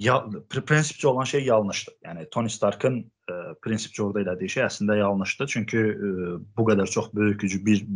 ya 0.00 0.16
pr- 0.24 0.64
prinsipçi 0.64 1.08
olan 1.08 1.28
şey 1.28 1.44
yanlışdır. 1.44 1.98
Yəni 2.08 2.30
Tony 2.32 2.48
Starkın 2.48 2.96
ə, 3.04 3.21
prinsipçi 3.64 4.02
orada 4.04 4.22
elədiyi 4.24 4.56
şey 4.56 4.66
əslində 4.66 4.98
yanlışdır. 4.98 5.52
Çünki 5.54 5.78
ə, 5.78 6.34
bu 6.56 6.66
qədər 6.70 6.90
çox 6.90 7.12
böyük 7.14 7.40
gücü 7.44 7.62
bir 7.66 7.86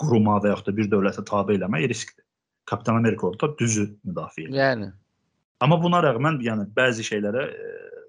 quruma 0.00 0.40
və 0.42 0.54
yaxud 0.54 0.72
da 0.72 0.76
bir 0.76 0.90
dövlətə 0.92 1.24
tabe 1.28 1.56
eləmək 1.58 1.88
riskdir. 1.92 2.24
Kapitan 2.64 2.96
Amerika 2.96 3.26
orada 3.28 3.52
düzü 3.58 3.90
müdafiə 4.06 4.48
edir. 4.48 4.58
Yəni 4.58 4.92
Amma 5.64 5.78
buna 5.80 6.00
rəğmən 6.04 6.40
yəni 6.44 6.66
bəzi 6.76 7.04
şeylərə 7.06 7.44
e, 7.48 7.68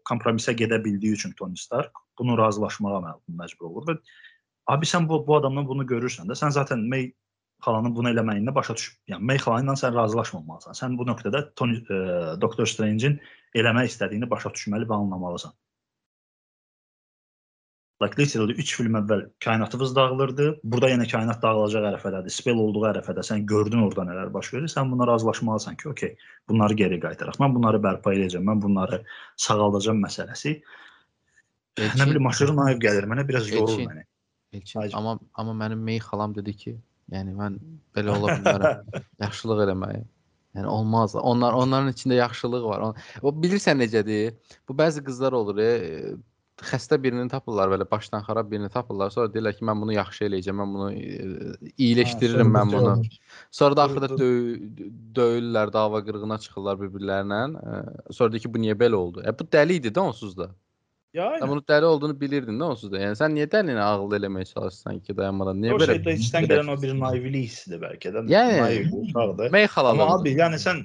kompromisə 0.10 0.56
gedə 0.58 0.80
bildiyi 0.84 1.16
üçün 1.18 1.36
Tony 1.40 1.56
Stark 1.60 2.02
bunu 2.20 2.38
razılaşmağa 2.40 3.02
mə- 3.04 3.20
məcbur 3.42 3.70
olur 3.70 3.86
və 3.90 3.96
abi 4.74 4.90
sən 4.90 5.08
bu 5.10 5.22
bu 5.28 5.38
adamdan 5.38 5.68
bunu 5.70 5.86
görürsən 5.88 6.28
də 6.32 6.38
sən 6.40 6.52
zaten 6.56 6.84
May 6.90 7.12
xalanın 7.66 7.96
bunu 7.96 8.12
eləməyini 8.12 8.54
başa 8.56 8.76
düşüb. 8.76 8.98
Yəni 9.14 9.30
May 9.30 9.40
xalanı 9.42 9.70
ilə 9.70 9.78
sən 9.80 9.96
razılaşmamalısan. 9.96 10.78
Sən 10.78 10.98
bu 10.98 11.06
nöqtədə 11.08 11.44
Tony 11.56 11.78
e, 11.80 12.00
Doctor 12.42 12.68
Strange-in 12.70 13.20
eləmək 13.56 13.94
istədiyini 13.94 14.30
başa 14.30 14.52
düşməli 14.58 14.90
və 14.90 14.98
anlamalısan. 14.98 15.54
Like 18.04 18.18
literally 18.20 18.54
3 18.60 18.76
film 18.76 18.96
əvvəl 19.00 19.22
kainatımız 19.44 19.94
dağılırdı. 19.96 20.46
Burada 20.64 20.90
yenə 20.92 21.06
kainat 21.08 21.40
dağılacaq 21.44 21.86
ərəfədədir. 21.94 22.34
Spell 22.36 22.60
olduğu 22.60 22.84
ərəfədə 22.90 23.24
sən 23.24 23.46
gördün 23.48 23.86
orada 23.86 24.04
nələr 24.10 24.34
baş 24.34 24.50
verir. 24.54 24.68
Sən 24.68 24.92
buna 24.92 25.08
razılaşmalısan 25.08 25.78
ki, 25.80 25.88
okey, 25.94 26.12
bunları 26.50 26.76
geri 26.82 27.00
qaytaraq. 27.00 27.40
Mən 27.40 27.56
bunları 27.56 27.80
bərpa 27.86 28.12
edəcəm. 28.18 28.44
Mən 28.50 28.62
bunları 28.66 29.00
sağaldacağam 29.46 30.04
məsələsi. 30.04 30.58
Elçin- 31.78 32.04
Nə 32.04 32.10
bilim, 32.10 32.28
aşırı 32.28 32.56
naib 32.58 32.84
gəlir 32.84 33.08
mənə, 33.14 33.28
biraz 33.28 33.50
yorur 33.52 33.80
məni. 33.88 34.04
Elçin, 34.54 34.80
Hacı. 34.80 34.98
amma 34.98 35.20
amma 35.34 35.56
mənim 35.66 35.80
Mey 35.80 36.00
xalam 36.00 36.36
dedi 36.36 36.54
ki, 36.58 36.76
yəni 37.12 37.32
mən 37.40 37.58
belə 37.96 38.12
ola 38.18 38.36
bilmərəm. 38.36 39.02
yaxşılıq 39.24 39.64
eləməyi. 39.70 40.04
Yəni 40.56 40.68
olmaz. 40.68 41.16
Onlar 41.16 41.54
onların 41.54 41.92
içində 41.92 42.16
yaxşılıq 42.16 42.64
var. 42.64 42.96
O 43.22 43.32
bilirsən 43.32 43.80
necədir? 43.84 44.36
Bu 44.70 44.74
bəzi 44.74 45.04
qızlar 45.04 45.32
olur, 45.36 45.58
e, 45.60 46.16
xəstə 46.64 46.98
birini 47.04 47.28
tapırlar 47.30 47.68
belə 47.74 47.86
başdan 47.92 48.22
xarab 48.24 48.52
birini 48.52 48.70
tapırlar. 48.72 49.10
Sonra 49.12 49.28
deyirlər 49.34 49.58
ki, 49.58 49.66
mən 49.68 49.82
bunu 49.82 49.96
yaxşı 49.98 50.26
eləyəcəm, 50.30 50.60
mən 50.62 50.76
bunu 50.76 50.90
e, 50.94 51.72
iyiləşdirirəm 51.76 52.52
mən 52.56 52.72
bunu. 52.72 52.94
Sonra 53.52 53.76
da 53.76 53.84
axırda 53.84 54.18
döy 54.18 54.38
döyürlər, 55.18 55.74
dava 55.74 56.00
qırğına 56.06 56.38
çıxırlar 56.46 56.80
bir-birlərinə. 56.80 57.42
E, 57.60 58.14
Sonra 58.14 58.32
deyir 58.32 58.46
ki, 58.48 58.54
bu 58.54 58.62
niyə 58.64 58.78
belə 58.80 58.96
oldu? 58.96 59.24
E 59.28 59.34
bu 59.40 59.48
dəli 59.58 59.82
idi 59.82 59.92
də 59.92 60.00
onsuz 60.00 60.38
da. 60.38 60.50
Ya, 61.16 61.30
Sən 61.40 61.48
bunu 61.48 61.62
dəli 61.64 61.86
olduğunu 61.88 62.16
bilirdin 62.20 62.60
də 62.60 62.64
onsuz 62.72 62.92
da. 62.92 63.00
Yəni 63.00 63.16
sən 63.20 63.36
niyə 63.36 63.48
dəlinə 63.52 63.84
ağıl 63.84 64.16
eləməyə 64.18 64.48
çalışırsan 64.54 65.00
ki, 65.00 65.16
dayanmadan? 65.18 65.60
Niyə 65.64 65.76
o 65.76 65.80
belə? 65.80 65.96
şeydə 65.96 66.16
içdən 66.20 66.48
gələn 66.52 66.72
o 66.72 66.82
bir 66.82 66.92
naivlik 67.00 67.46
hissidir 67.50 67.80
bəlkə 67.84 68.12
də. 68.16 68.24
Yəni- 68.32 68.60
Naiv 68.62 68.96
uşaqdır. 69.02 69.52
Mey 69.52 69.68
xalaları. 69.68 70.02
Amma 70.02 70.20
abi, 70.20 70.34
yəni 70.40 70.60
sən 70.60 70.82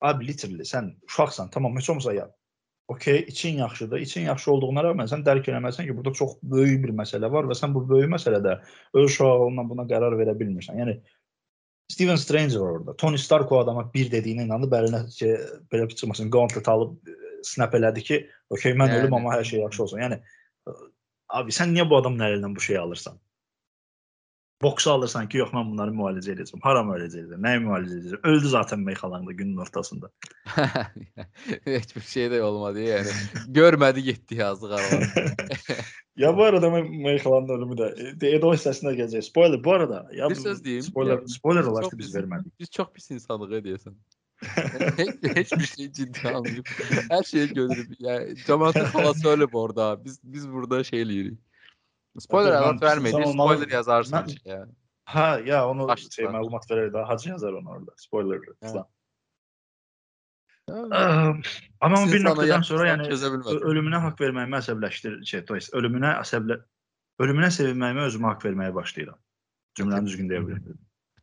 abi 0.00 0.28
literally 0.28 0.64
sən 0.68 0.94
uşaqsan, 1.08 1.50
tamam, 1.50 1.76
heç 1.76 1.90
olmasa 1.90 2.12
ya. 2.16 2.30
Okay, 2.88 3.18
için 3.18 3.58
yaxşıdır. 3.58 3.98
İçin 4.00 4.22
yaxşı 4.24 4.52
olduğuna 4.52 4.80
rəğmən 4.86 5.10
sən 5.10 5.20
dərk 5.24 5.50
eləməlisən 5.50 5.84
ki, 5.84 5.96
burada 5.96 6.12
çox 6.16 6.38
böyük 6.42 6.78
bir 6.86 6.94
məsələ 6.96 7.28
var 7.30 7.44
və 7.44 7.56
sən 7.58 7.74
bu 7.74 7.82
böyük 7.88 8.08
məsələdə 8.14 8.54
öz 8.94 9.04
uşağınla 9.04 9.64
buna 9.68 9.84
qərar 9.90 10.16
verə 10.16 10.32
bilmirsən. 10.38 10.78
Yəni 10.80 10.94
Steven 11.92 12.16
Strange 12.16 12.60
var 12.60 12.70
orada. 12.78 12.96
Tony 12.96 13.18
Stark 13.18 13.52
o 13.52 13.58
adama 13.60 13.84
bir 13.94 14.08
dediyinə 14.12 14.48
inandı, 14.48 14.70
bərinə 14.72 15.02
ki, 15.12 15.34
belə 15.72 15.88
çıxmasın, 15.92 16.30
gauntlet 16.30 16.68
alıb 16.68 16.96
e, 17.08 17.16
snap 17.44 17.76
elədi 17.76 18.04
ki, 18.08 18.18
okay, 18.50 18.72
mən 18.72 18.88
Yəni. 18.88 19.02
ölüm 19.02 19.20
amma 19.20 19.36
hər 19.36 19.44
şey 19.44 19.60
yaxşı 19.60 19.82
olsun. 19.82 20.00
Yəni 20.06 20.20
e, 20.20 20.76
abi 21.28 21.52
sən 21.60 21.76
niyə 21.76 21.84
bu 21.90 22.00
adamın 22.00 22.24
əlindən 22.24 22.56
bu 22.56 22.64
şeyi 22.70 22.80
alırsan? 22.80 23.20
Boksu 24.62 24.90
alırsan 24.90 25.28
ki, 25.28 25.38
yox 25.38 25.52
mən 25.54 25.68
bunları 25.70 25.92
müalicə 25.94 26.32
edəcəm. 26.34 26.58
Hara 26.64 26.80
müalicə 26.82 27.20
edəcəm? 27.20 27.42
Nəyi 27.44 27.60
müalicə 27.62 27.98
edəcəm? 28.00 28.24
Öldü 28.26 28.48
zaten 28.50 28.80
meyxalanda 28.82 29.32
günün 29.32 29.56
ortasında. 29.62 30.10
Heç 31.64 31.96
bir 31.96 32.00
şey 32.00 32.26
də 32.32 32.40
olmadı 32.42 32.82
yəni. 32.82 33.14
Görmədi 33.54 34.02
getdi 34.08 34.40
yazdıq 34.40 34.74
arada. 34.74 35.30
ya 36.24 36.36
bu 36.36 36.44
arada 36.44 36.72
mən 36.74 36.90
meyxalanın 37.04 37.54
ölümü 37.54 37.78
də 37.78 37.90
e, 38.02 38.34
Edo 38.34 38.50
hissəsinə 38.56 38.96
gələcək. 38.98 39.28
Spoiler 39.30 39.64
bu 39.64 39.72
arada. 39.78 40.04
Ya 40.12 40.30
Bir 40.30 40.34
söz 40.34 40.64
deyim. 40.64 40.82
Spoiler, 40.82 41.22
spoiler 41.26 41.62
Çox 41.62 41.72
olarsa 41.72 41.98
biz 41.98 42.14
vermədik. 42.14 42.52
Biz 42.58 42.70
çox 42.70 42.90
pis 42.94 43.10
insanlıq 43.10 43.60
edirsən. 43.62 43.94
heç, 45.34 45.52
bir 45.52 45.66
şey 45.66 45.92
ciddi 45.92 46.28
almayıb. 46.28 46.66
Hər 47.10 47.24
şeyi 47.26 47.48
görürük. 47.54 47.94
Yəni 48.00 48.34
cəmaatın 48.46 48.90
xalası 48.90 49.28
ölüb 49.28 49.54
orada. 49.54 50.04
Biz 50.04 50.20
biz 50.22 50.50
burada 50.50 50.84
şey 50.84 51.02
eləyirik. 51.02 51.38
Spoiler 52.18 52.52
Hacı, 52.52 52.66
alert 52.66 52.82
vermedi. 52.82 53.10
Spoiler 53.10 53.34
malı... 53.34 53.72
yazarsın. 53.72 54.18
Ben... 54.18 54.26
Şey 54.26 54.52
ya. 54.52 54.68
Ha 55.04 55.40
ya 55.44 55.68
onu 55.68 55.88
Başlıklar. 55.88 56.14
şey 56.14 56.26
malumat 56.26 56.70
verir 56.70 56.92
daha 56.92 57.08
Hacı 57.08 57.30
yazar 57.30 57.52
onu 57.52 57.70
orada. 57.70 57.90
Spoiler 57.96 58.40
falan. 58.60 58.86
Um, 60.68 60.92
ehm, 60.92 61.40
ama 61.80 61.96
Sizin 61.96 62.12
bir 62.12 62.24
noktadan 62.24 62.62
sonra 62.62 62.88
yani 62.88 63.08
ölümüne 63.60 63.96
hak 63.96 64.20
verməyimi 64.20 64.58
əsəbləşdir, 64.58 65.24
şey, 65.24 65.44
to 65.48 65.56
ölümünə 65.56 66.10
əsəblə 66.20 66.58
ölümünə 67.24 67.48
sevinməyimi 67.54 68.04
özümə 68.04 68.34
hak 68.34 68.44
verməyə 68.44 68.74
başlayıram. 68.74 69.16
Cümləni 69.80 70.10
düzgün 70.10 70.28
deyə 70.28 70.42
bilərəm. 70.44 70.76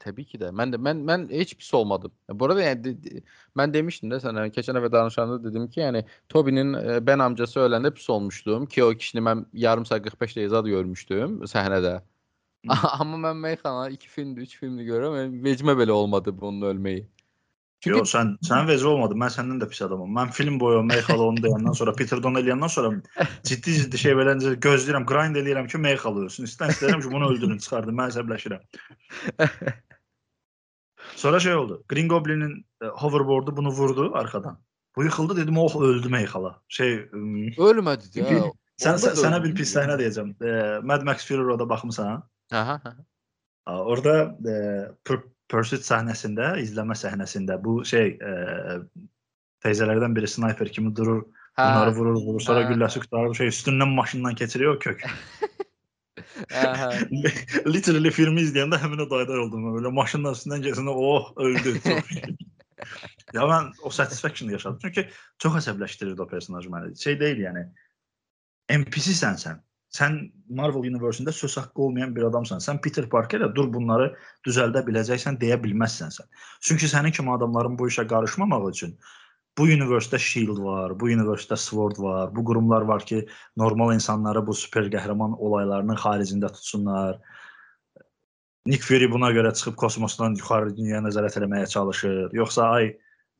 Təbii 0.05 0.25
ki 0.29 0.39
də. 0.41 0.51
Mən 0.53 0.73
də 0.75 0.79
mən 0.87 0.99
mən 1.09 1.23
heç 1.33 1.55
pis 1.57 1.73
olmadım. 1.73 2.11
Bu 2.29 2.45
arada 2.45 2.63
yəni 2.63 2.83
de- 2.83 2.95
de- 3.03 3.21
mən 3.57 3.73
demişdim 3.73 4.11
də 4.13 4.19
sənə 4.21 4.45
keçən 4.53 4.77
dəfə 4.77 4.91
danışanda 4.93 5.39
dedim 5.43 5.67
ki, 5.67 5.79
yəni 5.81 6.03
Tobinin 6.29 6.73
e, 6.73 6.99
Ben 7.07 7.19
amcası 7.19 7.59
öləndə 7.65 7.93
pis 7.93 8.09
olmuşdum 8.09 8.65
ki, 8.65 8.83
o 8.83 8.91
kişini 8.93 9.21
mən 9.25 9.45
yarım 9.53 9.85
saat 9.85 10.03
45 10.03 10.37
dəqiqə 10.37 10.49
zad 10.53 10.69
görmüşdüm 10.69 11.41
səhnədə. 11.49 11.99
Amma 12.99 13.17
mən 13.27 13.37
Meyxana 13.37 13.89
2 13.89 14.09
filmdir, 14.09 14.41
3 14.49 14.57
filmdir 14.59 14.85
görürəm. 14.93 15.19
Yəni 15.21 15.43
vecimə 15.49 15.77
belə 15.77 15.91
olmadı 15.91 16.33
bunun 16.37 16.69
ölməyi. 16.73 17.05
Çünki 17.85 17.99
Yox, 17.99 18.13
sən 18.15 18.31
sən 18.47 18.65
vecə 18.65 18.87
olmadı. 18.89 19.17
Mən 19.21 19.29
səndən 19.33 19.59
də 19.61 19.67
pis 19.69 19.81
adamam. 19.85 20.09
Mən 20.17 20.31
film 20.33 20.55
boyu 20.59 20.81
Meyxalı 20.89 21.23
onu 21.27 21.43
deyəndən 21.43 21.75
sonra 21.77 21.93
Peter 21.93 22.21
Don 22.23 22.39
eləyəndən 22.39 22.71
sonra 22.75 22.93
ciddi-ciddi 23.49 23.99
şey 24.05 24.15
verəncə 24.17 24.55
gözləyirəm, 24.65 25.05
grind 25.11 25.37
eləyirəm 25.41 25.67
ki, 25.69 25.81
Meyxalı 25.83 26.25
ölsün. 26.25 26.49
İstən 26.49 26.73
istəyirəm 26.73 27.03
ki, 27.05 27.11
bunu 27.13 27.29
öldürün, 27.29 27.59
çıxardın. 27.61 27.99
Mən 27.99 28.13
əsəbləşirəm. 28.15 28.63
Sonra 31.15 31.39
şey 31.39 31.55
oldu. 31.55 31.83
Green 31.89 32.07
Goblin'in 32.07 32.65
e, 32.81 32.85
hoverboard'u 32.85 33.57
bunu 33.57 33.69
vurdu 33.69 34.11
arkadan. 34.13 34.59
Bu 34.95 35.03
yıkıldı 35.03 35.37
dedim 35.37 35.57
oh 35.57 35.81
öldü 35.81 36.09
Meyxala. 36.09 36.61
Şey 36.67 37.09
ım, 37.13 37.47
Ölmədi 37.47 38.19
ya. 38.19 38.27
sen, 38.77 38.89
Onda 38.89 38.97
sen 38.97 39.11
da 39.11 39.15
sana 39.15 39.43
bir 39.43 39.55
pis 39.55 39.73
sahne 39.73 39.99
diyeceğim. 39.99 40.35
E, 40.43 40.79
Mad 40.83 41.01
Max 41.01 41.27
Fury 41.27 41.37
Road'a 41.37 41.69
bakmışsan 41.69 42.05
ha. 42.05 42.29
Aha. 42.51 42.81
aha. 43.65 43.83
Orada 43.83 44.23
e, 44.23 44.53
Pur- 45.05 45.29
Pursuit 45.49 45.81
sahnesinde, 45.83 46.61
izleme 46.61 46.95
sahnesinde 46.95 47.63
bu 47.63 47.85
şey 47.85 48.07
e, 48.07 48.29
teyzelerden 49.59 50.15
biri 50.15 50.27
sniper 50.27 50.71
kimi 50.71 50.95
durur, 50.95 51.23
bunları 51.57 51.89
Hə. 51.89 51.95
vurur, 51.95 52.13
vurur. 52.15 52.39
Sonra 52.39 52.59
Ha. 52.65 52.71
gülləsi 52.71 52.99
tutarır, 52.99 53.33
şey 53.33 53.47
üstündən 53.47 53.95
maşından 53.95 54.35
keçiriyor 54.35 54.79
kök. 54.79 55.01
Literally 57.73 58.11
filmi 58.11 58.43
izləyəndə 58.45 58.79
həmin 58.81 59.05
o 59.05 59.09
dayda 59.09 59.39
oldum. 59.45 59.69
Böyle 59.77 59.91
maşının 59.95 60.35
üstündən 60.35 60.65
keçəndə 60.65 60.95
oh 60.95 61.31
öldü. 61.37 61.79
Ya 63.33 63.41
mən 63.49 63.71
o 63.83 63.89
satisfaction 63.89 64.49
yaşadım. 64.51 64.77
Çünki 64.81 65.07
çox 65.41 65.55
əsəbləşdirirdi 65.59 66.21
o 66.21 66.27
personaj 66.29 66.67
məni. 66.71 66.91
Şey 67.01 67.17
deyil 67.19 67.41
yəni. 67.47 67.63
NPC-sən 68.71 69.39
sən. 69.41 69.63
Sən 69.95 70.17
Marvel 70.59 70.85
Universe-ində 70.89 71.33
söz 71.33 71.55
haqqı 71.57 71.81
olmayan 71.87 72.13
bir 72.15 72.27
adamsan. 72.29 72.61
Sən 72.63 72.81
Peter 72.83 73.07
Parker-ə 73.09 73.49
dur 73.55 73.71
bunları 73.73 74.11
düzəldə 74.47 74.83
biləcəksən 74.87 75.39
deyə 75.41 75.57
bilməzsən 75.63 76.13
sən. 76.17 76.29
Çünki 76.61 76.89
sənin 76.91 77.15
kimi 77.15 77.33
adamların 77.33 77.77
bu 77.79 77.89
işə 77.91 78.05
qarışmamaq 78.11 78.69
üçün 78.71 78.95
bu 79.57 79.63
universe-də 79.63 80.19
Shield 80.19 80.59
var, 80.63 80.93
bu 80.99 81.09
universe-də 81.13 81.57
Sword 81.57 81.99
var, 82.03 82.35
bu 82.35 82.43
qurumlar 82.45 82.81
var 82.81 83.05
ki, 83.05 83.25
normal 83.57 83.93
insanları 83.95 84.43
bu 84.47 84.53
super 84.53 84.89
qəhrəman 84.91 85.37
olaylarının 85.37 85.99
xaricində 86.01 86.51
tutsunlar. 86.53 87.19
Nick 88.65 88.83
Fury 88.83 89.07
buna 89.11 89.29
görə 89.31 89.53
çıxıb 89.53 89.75
kosmosdan 89.77 90.35
yuxarı 90.39 90.75
dünyaya 90.77 91.03
nəzarət 91.05 91.37
etməyə 91.39 91.67
çalışır. 91.69 92.33
Yoxsa 92.33 92.69
ay 92.79 92.91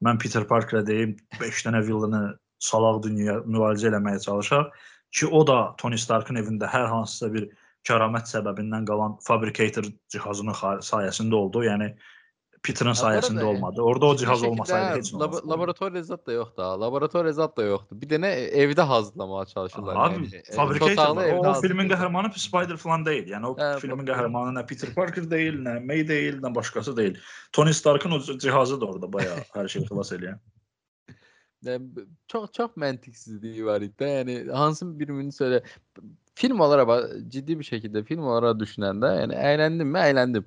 mən 0.06 0.20
Peter 0.22 0.46
Parker-ə 0.48 0.86
deyim 0.88 1.16
5 1.42 1.64
dənə 1.68 1.82
villaini 1.88 2.24
salaq 2.62 3.02
dünyaya 3.04 3.40
müalicə 3.44 3.90
etməyə 3.92 4.22
çalışaq 4.22 4.72
ki, 5.12 5.28
o 5.28 5.42
da 5.48 5.76
Tony 5.82 5.98
Starkın 5.98 6.40
evində 6.40 6.70
hər 6.70 6.88
hansısa 6.92 7.32
bir 7.34 7.50
kəramət 7.88 8.30
səbəbindən 8.32 8.86
qalan 8.90 9.18
fabricator 9.26 9.88
cihazının 10.14 10.56
sayəsində 10.86 11.36
oldu. 11.38 11.66
Yəni 11.66 11.92
Peter'ın 12.66 12.94
Ha, 12.94 13.02
bu 13.04 13.08
arada 13.08 13.28
sayəsində 13.28 13.44
yəni, 13.44 13.50
olmadı. 13.52 13.82
Orada 13.82 14.06
o 14.06 14.14
Ciddi 14.16 14.22
cihaz 14.26 14.40
şəkildə 14.40 14.50
olmasaydı 14.52 14.98
heç 14.98 15.10
nə 15.14 15.16
labo- 15.20 15.24
olmazdı. 15.26 15.50
Laboratoriya 15.50 16.04
zad 16.04 16.22
da 16.28 16.32
yoxdur. 16.36 16.64
ha, 16.64 16.82
Laboratoriya 16.82 17.34
zad 17.40 17.58
da 17.58 17.64
yoxdur. 17.68 18.00
Bir 18.02 18.10
dənə 18.14 18.32
evdə 18.64 18.82
hazırlamağa 18.92 19.46
çalışırlar. 19.46 19.96
Abi 19.96 20.16
yəni. 20.16 20.36
E, 20.36 20.56
fabrikator 20.56 20.92
otaqlı 20.94 21.16
var. 21.16 21.30
evdə 21.30 21.36
O, 21.36 21.50
o 21.50 21.62
filmin 21.62 21.90
hazırlayırlar. 21.90 21.98
qəhrəmanı 21.98 22.40
Spider 22.46 22.78
falan 22.86 23.06
deyil. 23.06 23.28
Yəni 23.36 23.46
o 23.52 23.54
Hə, 23.60 23.70
filmin 23.84 24.02
bu- 24.08 24.12
qəhrəmanı 24.12 24.56
nə 24.60 24.66
Peter 24.68 24.94
Parker 24.98 25.30
deyil, 25.32 25.60
nə 25.68 25.78
May 25.86 26.08
deyil, 26.08 26.42
nə 26.42 26.56
başqası 26.56 26.98
deyil. 26.98 27.18
Tony 27.54 27.74
Stark'ın 27.74 28.12
o 28.12 28.20
cihazı 28.20 28.82
da 28.82 28.86
orada 28.86 29.14
bayağı 29.14 29.46
hər 29.56 29.68
şeyi 29.76 29.86
xilas 29.86 30.12
eləyən. 30.18 30.40
Yəni, 31.66 31.96
b- 31.96 32.04
çox 32.28 32.52
çox 32.54 32.76
məntiqsizliyi 32.78 33.66
var 33.66 33.82
idi. 33.82 33.94
də. 34.00 34.10
Yəni 34.20 34.52
hansı 34.54 34.86
birini 35.00 35.32
söylə. 35.34 35.64
Film 36.36 36.60
olaraq 36.62 36.88
bax, 36.88 37.06
ciddi 37.32 37.56
bir 37.60 37.66
şəkildə 37.66 38.04
film 38.06 38.26
olaraq 38.28 38.60
düşünəndə, 38.60 39.10
yəni 39.22 39.38
əyləndim 39.40 39.90
mi? 39.96 40.00
Əyləndim. 40.02 40.46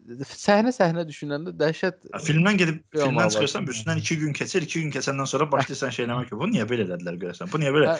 Amma 0.00 0.26
səhnə-səhnə 0.26 1.04
düşünəndə 1.08 1.52
dəhşət 1.60 2.08
Ya, 2.08 2.20
Filmdən 2.24 2.58
gedib 2.60 2.80
Yox, 2.96 3.04
filmdən 3.04 3.32
çıxırsan, 3.34 3.68
üstündən 3.74 4.00
2 4.02 4.16
gün 4.22 4.32
keçir, 4.36 4.64
2 4.66 4.82
gün 4.84 4.90
keçəndən 4.96 5.28
sonra 5.28 5.46
başlayırsan 5.52 5.94
şey 5.96 6.06
eləmək 6.06 6.32
ki, 6.32 6.38
bu 6.40 6.48
niyə 6.50 6.66
belə 6.70 6.86
elədilər 6.88 7.20
görəsən? 7.24 7.52
Bu 7.52 7.60
niyə 7.62 7.72
belə? 7.76 7.94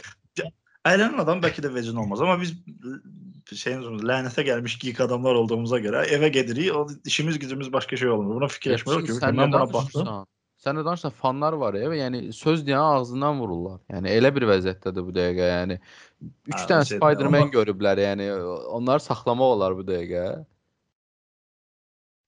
Əylənən 0.88 1.20
adam 1.20 1.42
bəlkə 1.44 1.62
də 1.66 1.70
vecin 1.74 1.98
olmaz, 2.00 2.22
amma 2.24 2.38
biz 2.40 2.54
şeyin 3.52 4.00
lənətə 4.06 4.46
gəlmiş 4.46 4.78
geek 4.80 5.00
adamlar 5.04 5.36
olduğumuza 5.42 5.78
görə 5.82 6.06
evə 6.16 6.30
gedirik, 6.32 6.70
o 6.74 6.86
işimiz 7.04 7.38
gücümüz 7.38 7.72
başqa 7.72 7.96
şey 8.00 8.08
olmur. 8.14 8.40
Buna 8.40 8.48
fikirləşmirik 8.48 9.10
ki, 9.10 9.18
mən 9.20 9.52
buna 9.52 9.66
baxdım. 9.72 10.12
Sən 10.60 10.76
nə 10.76 10.84
danışırsan? 10.84 11.14
Fanlar 11.16 11.54
var 11.56 11.76
ya, 11.78 11.88
və 11.88 11.96
yəni 12.02 12.18
söz 12.36 12.60
deyən 12.66 12.84
ağzından 13.00 13.38
vururlar. 13.40 13.78
Yəni 13.92 14.10
elə 14.12 14.28
bir 14.36 14.44
vəziyyətdədir 14.50 15.06
bu 15.06 15.14
dəqiqə, 15.16 15.46
yəni 15.54 15.78
3 15.80 16.56
Ha, 16.56 16.64
dənə 16.68 16.88
Spider-Man 16.90 17.52
görüblər, 17.54 18.02
yəni 18.04 18.26
onları 18.76 19.00
saxlamaq 19.04 19.54
olar 19.56 19.76
bu 19.78 19.86
dəqiqə. 19.88 20.24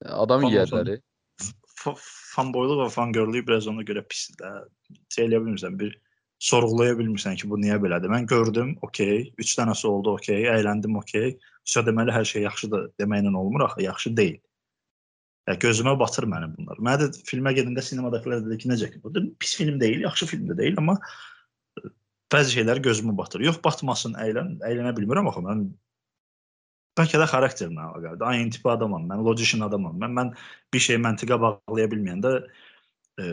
Adam 0.05 0.47
Fan 0.47 0.55
yeyərləri. 0.55 1.01
F- 1.83 1.99
fanboyluq 2.35 2.85
və 2.85 2.89
fangirllik 2.95 3.47
biraz 3.49 3.69
ona 3.71 3.85
görə 3.87 4.05
pisdir 4.09 4.39
də. 4.43 4.53
Şey 5.15 5.29
eləyə 5.29 5.43
bilmirsən, 5.45 5.79
bir 5.81 5.97
sorğulaya 6.43 6.95
bilmirsən 6.99 7.37
ki, 7.39 7.49
bu 7.51 7.59
niyə 7.61 7.79
belədir. 7.83 8.11
Mən 8.13 8.27
gördüm, 8.31 8.77
okey, 8.87 9.29
3 9.39 9.53
dənəsi 9.61 9.87
oldu, 9.91 10.17
okey, 10.19 10.49
əyləndim, 10.55 10.97
okey. 11.03 11.37
Sonra 11.65 11.91
deməli 11.91 12.15
hər 12.15 12.27
şey 12.29 12.47
yaxşıdır 12.49 12.89
deməklə 13.01 13.35
olmur 13.39 13.67
axı, 13.69 13.85
yaxşı 13.87 14.17
deyil. 14.17 14.41
Ya 15.51 15.55
gözümə 15.59 15.97
batır 15.99 16.27
mənim 16.31 16.55
bunlar. 16.55 16.79
Mənə 16.79 17.03
də 17.03 17.23
filmə 17.27 17.51
gedəndə 17.55 17.83
sinemadakılar 17.83 18.45
dedi 18.45 18.61
ki, 18.63 18.71
necə 18.71 18.91
ki, 18.93 19.01
bu 19.03 19.11
pis 19.43 19.57
film 19.59 19.81
deyil, 19.81 20.05
yaxşı 20.07 20.29
film 20.31 20.51
də 20.51 20.59
deyil, 20.59 20.77
amma 20.79 20.95
ə, 21.79 21.91
bəzi 22.31 22.59
şeylər 22.59 22.83
gözümə 22.83 23.15
batır. 23.19 23.43
Yox, 23.49 23.59
batmasın, 23.65 24.15
əylən, 24.23 24.55
əylənə 24.67 24.95
bilmirəm 24.99 25.31
axı 25.31 25.43
mən 25.47 25.65
bəlkə 26.99 27.21
də 27.23 27.27
xarakterimlə 27.31 27.87
əlaqəlidir. 27.89 28.27
Aynı 28.29 28.51
tipi 28.57 28.69
adamam, 28.73 29.07
mən 29.09 29.25
logical 29.27 29.67
adamam. 29.69 29.97
Mən 30.03 30.13
mən 30.19 30.33
bir 30.75 30.83
şey 30.87 30.99
məntiqə 31.03 31.39
bağlaya 31.41 31.89
bilməyəndə 31.93 32.33
e, 33.23 33.33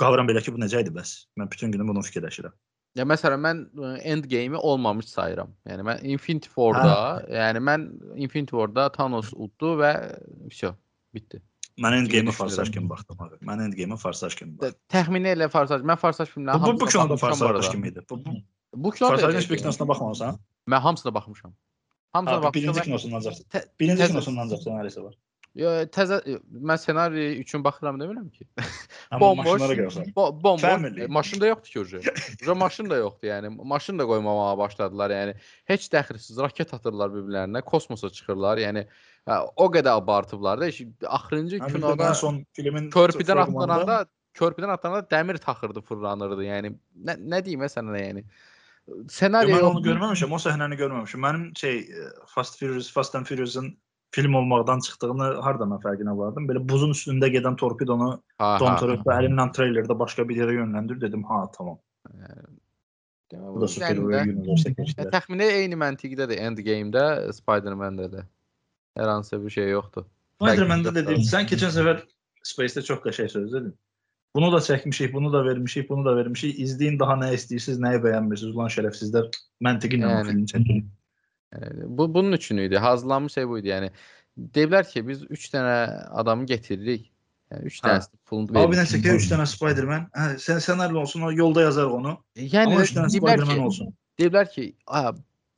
qavram 0.00 0.28
belə 0.30 0.42
ki, 0.42 0.54
bu 0.54 0.62
necə 0.62 0.82
idi 0.82 0.92
bəs? 0.94 1.14
Mən 1.38 1.50
bütün 1.52 1.72
günü 1.74 1.88
bunu 1.88 2.02
fikirləşirəm. 2.08 2.54
Ya 2.98 3.06
məsələn 3.08 3.40
mən 3.40 3.60
ə, 3.72 3.92
Endgame-i 4.12 4.58
olmamış 4.58 5.06
sayıram. 5.08 5.54
Yəni 5.68 5.86
mən 5.88 6.02
Infinity 6.12 6.50
War-da, 6.52 7.22
yəni 7.32 7.62
mən 7.64 7.86
Infinity 8.20 8.52
War-da 8.58 8.90
Thanos 8.92 9.30
uddu 9.32 9.76
və 9.80 9.92
vəsə 10.50 10.74
bitdi. 11.16 11.40
Mən 11.80 11.96
Endgame-ə 12.02 12.28
düşünürəm. 12.28 12.36
farsaj 12.36 12.72
kimi 12.74 12.90
baxdım 12.90 13.22
abi. 13.24 13.38
Mən 13.48 13.62
Endgame-ə 13.68 13.96
farsaj 14.02 14.36
kimi 14.36 14.58
baxdım. 14.58 14.76
Təxmini 14.92 15.30
elə 15.32 15.48
Farsaj. 15.48 15.80
Mən 15.88 15.96
Farsaj 16.02 16.28
filmlərinə 16.34 16.60
Bu, 16.60 16.74
bu, 16.74 16.80
bu 16.80 16.84
hamısına 16.84 16.90
kinoda 16.92 17.14
baxmışam 17.14 17.40
bu 17.40 17.52
farsaj 17.54 17.70
kimi 17.72 17.88
idi. 17.88 18.04
Bu, 18.10 18.18
bu 18.26 18.34
Bu 18.74 18.90
kinoda 18.90 19.14
farsajın 19.16 19.38
heç 19.38 19.50
bir 19.50 19.58
kinosuna 19.58 19.88
baxmamısan? 19.88 20.38
Mən 20.68 20.80
hamısına 20.80 21.14
baxmışam. 21.14 21.54
Hamısına 22.12 22.46
Abi, 22.46 22.54
birinci 22.54 22.82
kinosundan 22.82 23.20
tə- 23.20 23.66
Birinci 23.80 24.06
kinosundan 24.06 24.42
ancaq 24.42 24.60
ssenarisi 24.60 25.04
var. 25.04 25.14
Yo, 25.54 25.68
təzə 25.92 26.16
mən 26.48 26.78
ssenari 26.80 27.24
üçün 27.40 27.64
baxıram 27.64 27.98
demirəm 28.00 28.30
ki. 28.32 28.46
Bomboş. 29.20 29.60
bomboş. 30.16 30.98
E, 30.98 31.06
maşın 31.06 31.40
da 31.40 31.46
yoxdur 31.46 31.68
ki 31.68 31.80
orada. 31.80 32.12
Orada 32.42 32.54
maşın 32.54 32.90
da 32.90 32.96
yoxdur 32.96 33.28
yəni. 33.28 33.50
Maşın 33.72 33.98
da 33.98 34.06
qoymamağa 34.08 34.58
başladılar 34.58 35.12
yəni. 35.12 35.34
Heç 35.68 35.88
dəxilsiz 35.92 36.40
raket 36.40 36.72
atırlar 36.74 37.12
bir-birlərinə, 37.12 37.62
kosmosa 37.62 38.08
çıxırlar. 38.08 38.62
Yəni 38.64 38.86
hə, 39.28 39.38
o 39.56 39.68
qədər 39.72 39.92
abartıblar 39.92 40.60
da. 40.60 40.70
Axırıncı 41.18 41.60
kinoda 41.66 42.08
ən 42.12 42.16
son 42.22 42.44
filmin 42.56 42.88
körpüdən 42.96 43.44
atlananda 43.44 44.06
körpüdən 44.40 44.72
atlananda 44.72 45.04
dəmir 45.12 45.38
taxırdı, 45.38 45.84
fırlanırdı. 45.84 46.48
Yəni 46.48 46.72
nə, 46.96 47.18
nə 47.20 47.44
deyim 47.44 47.68
sənə 47.68 48.00
yəni. 48.08 48.24
Yo, 48.88 48.96
Senariyo 49.14 49.56
mən 49.60 49.68
onu 49.68 49.82
görməmişəm, 49.84 50.32
o 50.34 50.38
səhnəni 50.42 50.76
görməmişəm. 50.80 51.22
Mənim 51.22 51.42
şey 51.58 51.76
e, 51.86 52.06
Fast 52.34 52.58
Furious, 52.58 52.88
Fast 52.92 53.14
and 53.14 53.26
Furious-un 53.28 53.68
film 54.14 54.34
olmaqdan 54.34 54.82
çıxdığını 54.84 55.28
harda 55.44 55.68
mən 55.70 55.80
fərqinə 55.84 56.16
vardım. 56.18 56.48
Belə 56.50 56.62
buzun 56.68 56.90
üstündə 56.96 57.30
gedən 57.32 57.56
torpidonu 57.60 58.08
ha. 58.42 58.50
Toretto 58.60 59.14
əlindən 59.14 59.52
treylerdə 59.56 59.96
başqa 59.98 60.26
bir 60.28 60.42
yerə 60.42 60.56
yönləndir 60.58 60.98
dedim. 61.00 61.22
Ha, 61.30 61.44
tamam. 61.56 61.78
Demək, 63.32 63.54
Bu 63.54 63.62
da 63.62 63.68
super 63.68 63.96
üzərində- 63.96 64.34
universe 64.34 64.68
Ya, 64.68 64.74
keçdi. 64.80 65.06
təxmini 65.14 65.46
eyni 65.62 65.78
məntiqdədir 65.80 66.42
Endgame-də, 66.48 67.06
Spider-Man-də 67.38 68.10
də. 68.16 68.26
Hər 68.98 69.08
hansı 69.14 69.38
bir 69.44 69.54
şey 69.54 69.70
yoxdur. 69.72 70.04
Spider-Man-də 70.42 70.90
Fərqli 70.90 70.98
dedim, 71.06 71.22
sən 71.30 71.46
keçən 71.54 71.72
səfər 71.78 72.02
Space-də 72.44 72.82
çox 72.84 73.00
qəşəng 73.06 73.30
söz 73.32 73.52
dedin. 73.54 73.72
Bunu 74.34 74.52
da 74.52 74.56
çəkmişik, 74.56 75.12
bunu 75.12 75.32
da 75.32 75.44
vermişik, 75.44 75.90
bunu 75.90 76.04
da 76.04 76.16
vermişik. 76.16 76.58
İzləyin 76.58 76.98
daha 76.98 77.18
nə 77.20 77.32
istəyirsiniz, 77.36 77.80
nəyi 77.84 78.00
bəyənmirsiniz? 78.04 78.54
Ulan 78.56 78.70
şərəfsizlər 78.72 79.28
məntiqi 79.64 79.98
ilə 79.98 80.08
Yəni. 80.08 80.26
filmi 80.30 80.46
çəkin. 80.52 80.84
Yəni, 81.52 81.88
bu 81.98 82.06
bunun 82.14 82.32
üçün 82.32 82.56
idi. 82.56 82.78
Hazırlanmış 82.78 83.32
şey 83.32 83.48
bu 83.48 83.58
idi. 83.58 83.68
Yəni 83.68 83.90
deyiblər 84.56 84.88
ki, 84.88 85.04
biz 85.08 85.22
3 85.28 85.48
dənə 85.54 85.74
adamı 86.22 86.46
getiririk. 86.48 87.10
Yəni 87.52 87.68
3 87.68 87.80
Hə. 87.82 87.88
dənəsi 87.88 88.22
pulunu 88.24 88.48
Abi 88.48 88.56
veririk. 88.56 88.78
nəsə 88.80 89.02
ki 89.02 89.16
3 89.20 89.28
dənə 89.34 89.46
Spider-Man. 89.52 90.08
Hə, 90.16 90.30
sən 90.40 90.96
olsun, 90.96 91.28
o 91.28 91.32
yolda 91.32 91.68
yazarıq 91.68 91.98
onu. 92.00 92.16
Yəni 92.36 92.72
Amma 92.72 92.82
3 92.88 92.96
dənə 92.96 93.12
Spider-Man 93.18 93.58
olsun. 93.68 93.92
deyiblər 94.20 94.48
ki, 94.54 94.74
"A, 94.86 95.12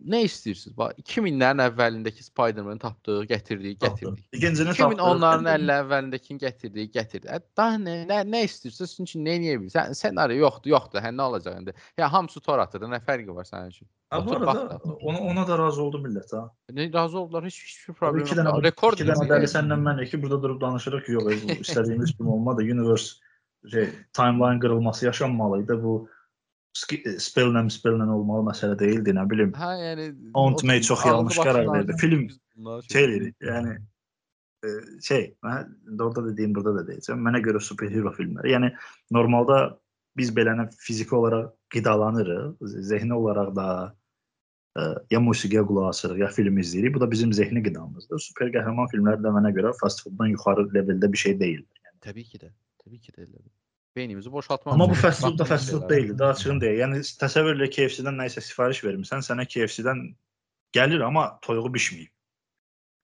nə 0.09 0.21
istəyirsiniz? 0.27 0.75
Bax 0.77 0.99
2000-lərin 1.01 1.63
əvvəlindəki 1.65 2.25
Spider-Man 2.27 2.81
tapdıq, 2.83 3.25
gətirdik, 3.31 3.79
gətirdik. 3.83 4.23
İkincini 4.37 4.75
2010-ların 4.77 5.49
əllə 5.55 5.79
əvvəlindəkini 5.83 6.43
gətirdik, 6.43 6.93
gətirdik. 6.95 7.49
Daha 7.57 7.81
nə, 7.81 7.97
nə, 8.11 8.21
nə 8.29 8.45
istəyirsiniz? 8.49 8.95
Sizin 8.95 9.09
üçün 9.09 9.27
nə 9.27 9.37
edə 9.39 9.59
bilirsən? 9.63 9.93
Sən 9.93 9.99
ssenari 10.01 10.39
yoxdur, 10.41 10.75
yoxdur. 10.75 11.05
Hə 11.05 11.13
nə 11.15 11.29
olacaq 11.29 11.59
indi? 11.61 11.77
Ya 12.01 12.11
hamısı 12.13 12.43
tor 12.45 12.63
atır. 12.63 12.87
Nə 12.91 13.01
fərqi 13.05 13.35
var 13.35 13.49
sənin 13.49 13.75
üçün? 13.75 13.89
Ha, 14.15 14.21
bu 14.27 14.37
arada 14.37 14.79
ona, 15.01 15.19
ona 15.19 15.49
da 15.49 15.59
razı 15.59 15.83
oldu 15.83 15.99
millət 16.05 16.37
ha. 16.37 16.47
Ne 16.71 16.93
razı 16.93 17.19
oldular. 17.19 17.45
Heç 17.45 17.61
heç 17.65 17.89
bir 17.89 17.95
problem 18.01 18.27
yox. 18.27 18.37
dənə, 18.39 18.57
Rekord 18.65 19.01
iki 19.01 19.09
dənə 19.11 19.29
dəli 19.31 19.51
sənlə 19.51 19.79
mən 19.81 20.03
iki 20.05 20.21
burada 20.23 20.43
durub 20.43 20.61
danışırıq 20.61 21.07
ki, 21.07 21.17
yox, 21.17 21.47
istədiyimiz 21.65 22.13
film 22.17 22.29
olmadı. 22.37 22.63
Universe 22.63 23.15
şey, 23.71 23.89
timeline 24.13 24.61
qırılması 24.61 25.07
yaşanmalıydı. 25.07 25.83
Bu 25.83 26.09
sk- 26.77 27.17
spelllə 27.23 27.65
spelllə 27.73 28.07
olmalı 28.17 28.51
məsələ 28.51 28.79
deyildi, 28.81 29.15
nə 29.17 29.25
bilim. 29.31 29.55
Hə, 29.59 29.73
yəni 29.81 30.09
Aunt 30.39 30.65
May 30.67 30.83
çox 30.85 31.07
yanlış 31.07 31.41
qərar 31.47 31.71
verdi. 31.73 31.97
Film 32.01 32.29
Şey 32.91 33.05
elədik. 33.05 33.35
Yəni 33.43 33.73
e, 34.65 34.69
şey, 35.03 35.25
mən 35.45 35.73
orada 35.99 36.23
da 36.29 36.37
deyim, 36.37 36.55
burada 36.55 36.77
da 36.79 36.85
deyəcəm. 36.91 37.21
Mənə 37.27 37.43
görə 37.45 37.63
superhero 37.63 38.13
filmləri, 38.15 38.53
yəni 38.55 38.71
normalda 39.15 39.59
biz 40.19 40.31
belənə 40.35 40.69
fiziki 40.79 41.17
olaraq 41.19 41.51
qidalanırıq, 41.75 42.63
zehni 42.91 43.17
olaraq 43.17 43.51
da 43.57 43.69
ə, 44.79 44.87
ya 45.11 45.21
musiqiyə 45.23 45.65
qulaq 45.67 45.91
asırıq, 45.91 46.23
ya 46.23 46.31
film 46.37 46.63
izləyirik. 46.63 46.95
Bu 46.95 47.03
da 47.03 47.11
bizim 47.11 47.33
zehni 47.35 47.65
qidamızdır. 47.67 48.23
Super 48.23 48.55
qəhrəman 48.55 48.91
filmləri 48.95 49.25
də 49.25 49.35
mənə 49.35 49.51
görə 49.59 49.75
fast 49.81 50.05
fooddan 50.07 50.31
yuxarı 50.37 50.69
leveldə 50.77 51.11
bir 51.11 51.25
şey 51.27 51.39
deyil. 51.43 51.67
Təbii 52.07 52.31
ki 52.31 52.45
də. 52.45 52.55
Təbii 52.85 53.03
ki 53.03 53.17
də 53.17 53.27
elədir. 53.27 53.51
Beynimizi 53.97 54.33
boşaltmaq. 54.33 54.73
Amma 54.73 54.89
bu 54.89 54.93
üçün 54.93 55.03
fast 55.03 55.21
food 55.21 55.39
da 55.39 55.39
baxdığımız 55.39 55.49
fast 55.49 55.71
food 55.71 55.83
şeylər. 55.83 55.89
deyil, 55.91 56.19
daha 56.19 56.31
açığın 56.31 56.61
deyil. 56.61 56.79
Yəni 56.83 57.03
təsəvvür 57.23 57.61
elə 57.61 57.69
KFC-dən 57.77 58.19
nəyisə 58.19 58.43
sifariş 58.43 58.83
vermisən, 58.85 59.23
sənə 59.23 59.47
KFC-dən 59.47 60.03
gəlir, 60.75 61.05
amma 61.07 61.39
toyuğu 61.43 61.71
bişməyib. 61.77 62.11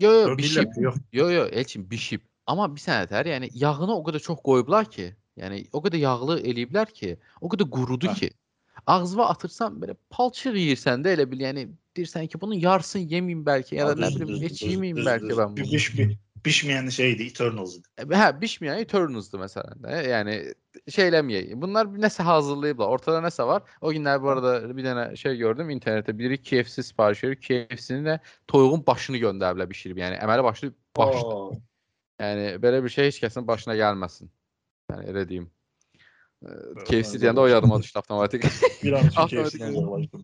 Yo 0.01 0.12
yo 0.12 0.36
bişib. 0.38 0.76
Yox, 0.76 0.97
Yo 1.12 1.30
yo 1.30 1.47
Elçin 1.53 1.91
bişib. 1.91 2.20
Amma 2.47 2.66
bir 2.74 2.80
sənətər, 2.80 3.28
yəni 3.28 3.51
yağını 3.55 3.95
o 3.95 4.03
qədər 4.07 4.22
çox 4.24 4.41
qoyublar 4.43 4.88
ki, 4.91 5.12
yəni 5.38 5.66
o 5.72 5.82
qədər 5.84 6.01
yağlı 6.03 6.41
eləyiblər 6.41 6.93
ki, 6.93 7.16
o 7.41 7.49
qədər 7.53 7.68
qurudu 7.70 8.09
Hə. 8.11 8.14
ki, 8.18 8.30
ağzına 8.86 9.28
atırsan 9.34 9.76
belə 9.82 9.95
palçıq 10.11 10.57
yeyirsən 10.57 11.05
də 11.05 11.14
elə 11.14 11.28
bil, 11.30 11.45
yəni 11.47 11.68
deyirsən 11.97 12.26
ki, 12.32 12.41
bunun 12.41 12.59
yarısını 12.64 13.05
yeməyim 13.12 13.45
bəlkə 13.47 13.76
ya 13.76 13.91
da 13.91 13.95
nə 13.95 14.11
bilim 14.16 14.41
heç 14.43 14.62
yeməyim 14.64 15.05
bəlkə 15.05 15.36
mən 15.36 15.57
Bir 15.57 15.64
bunu. 15.64 15.72
Biş, 15.72 15.99
bir, 15.99 16.16
bişməyən 16.45 16.91
şeydir, 16.95 17.30
Eternals 17.30 17.76
idi. 17.76 17.88
Hə, 18.01 18.28
bişməyən 18.41 18.82
Eternals'dır 18.84 19.43
məsələn 19.43 19.82
də. 19.84 20.01
Yəni 20.09 20.36
şey 20.95 21.11
eləməyək. 21.11 21.53
Bunlar 21.61 21.88
bir 21.93 22.03
nəsə 22.03 22.24
hazırlayıblar. 22.26 22.95
Ortada 22.97 23.20
nəsə 23.24 23.47
var. 23.47 23.64
O 23.80 23.93
günlər 23.95 24.20
bu 24.22 24.32
arada 24.34 24.55
bir 24.76 24.86
dənə 24.86 25.07
şey 25.20 25.36
gördüm 25.43 25.70
internetdə. 25.74 26.16
Biri 26.18 26.38
KFC 26.43 26.82
sifariş 26.91 27.24
verir. 27.24 27.41
KFC-nin 27.47 28.09
də 28.09 28.18
toyuğun 28.49 28.84
başını 28.86 29.22
göndəriblər 29.22 29.70
bişirib. 29.70 30.01
Yəni 30.03 30.20
əməli 30.24 30.47
başlı 30.47 30.72
baş. 30.97 31.22
Oo. 31.24 31.55
Yəni 32.20 32.53
belə 32.62 32.82
bir 32.84 32.97
şey 32.97 33.11
heç 33.11 33.22
kəsin 33.24 33.47
başına 33.49 33.76
gəlməsin. 33.80 34.30
Yəni 34.93 35.11
elə 35.12 35.28
deyim. 35.28 35.51
KFC 36.41 37.18
deyəndə 37.20 37.43
o 37.43 37.47
yadıma 37.51 37.76
düşdü 37.82 37.99
avtomatik. 38.01 38.45
Bir 38.80 38.95
an 38.97 39.09
KFC-dən 39.12 39.74
uzaqlaşdım. 39.76 40.22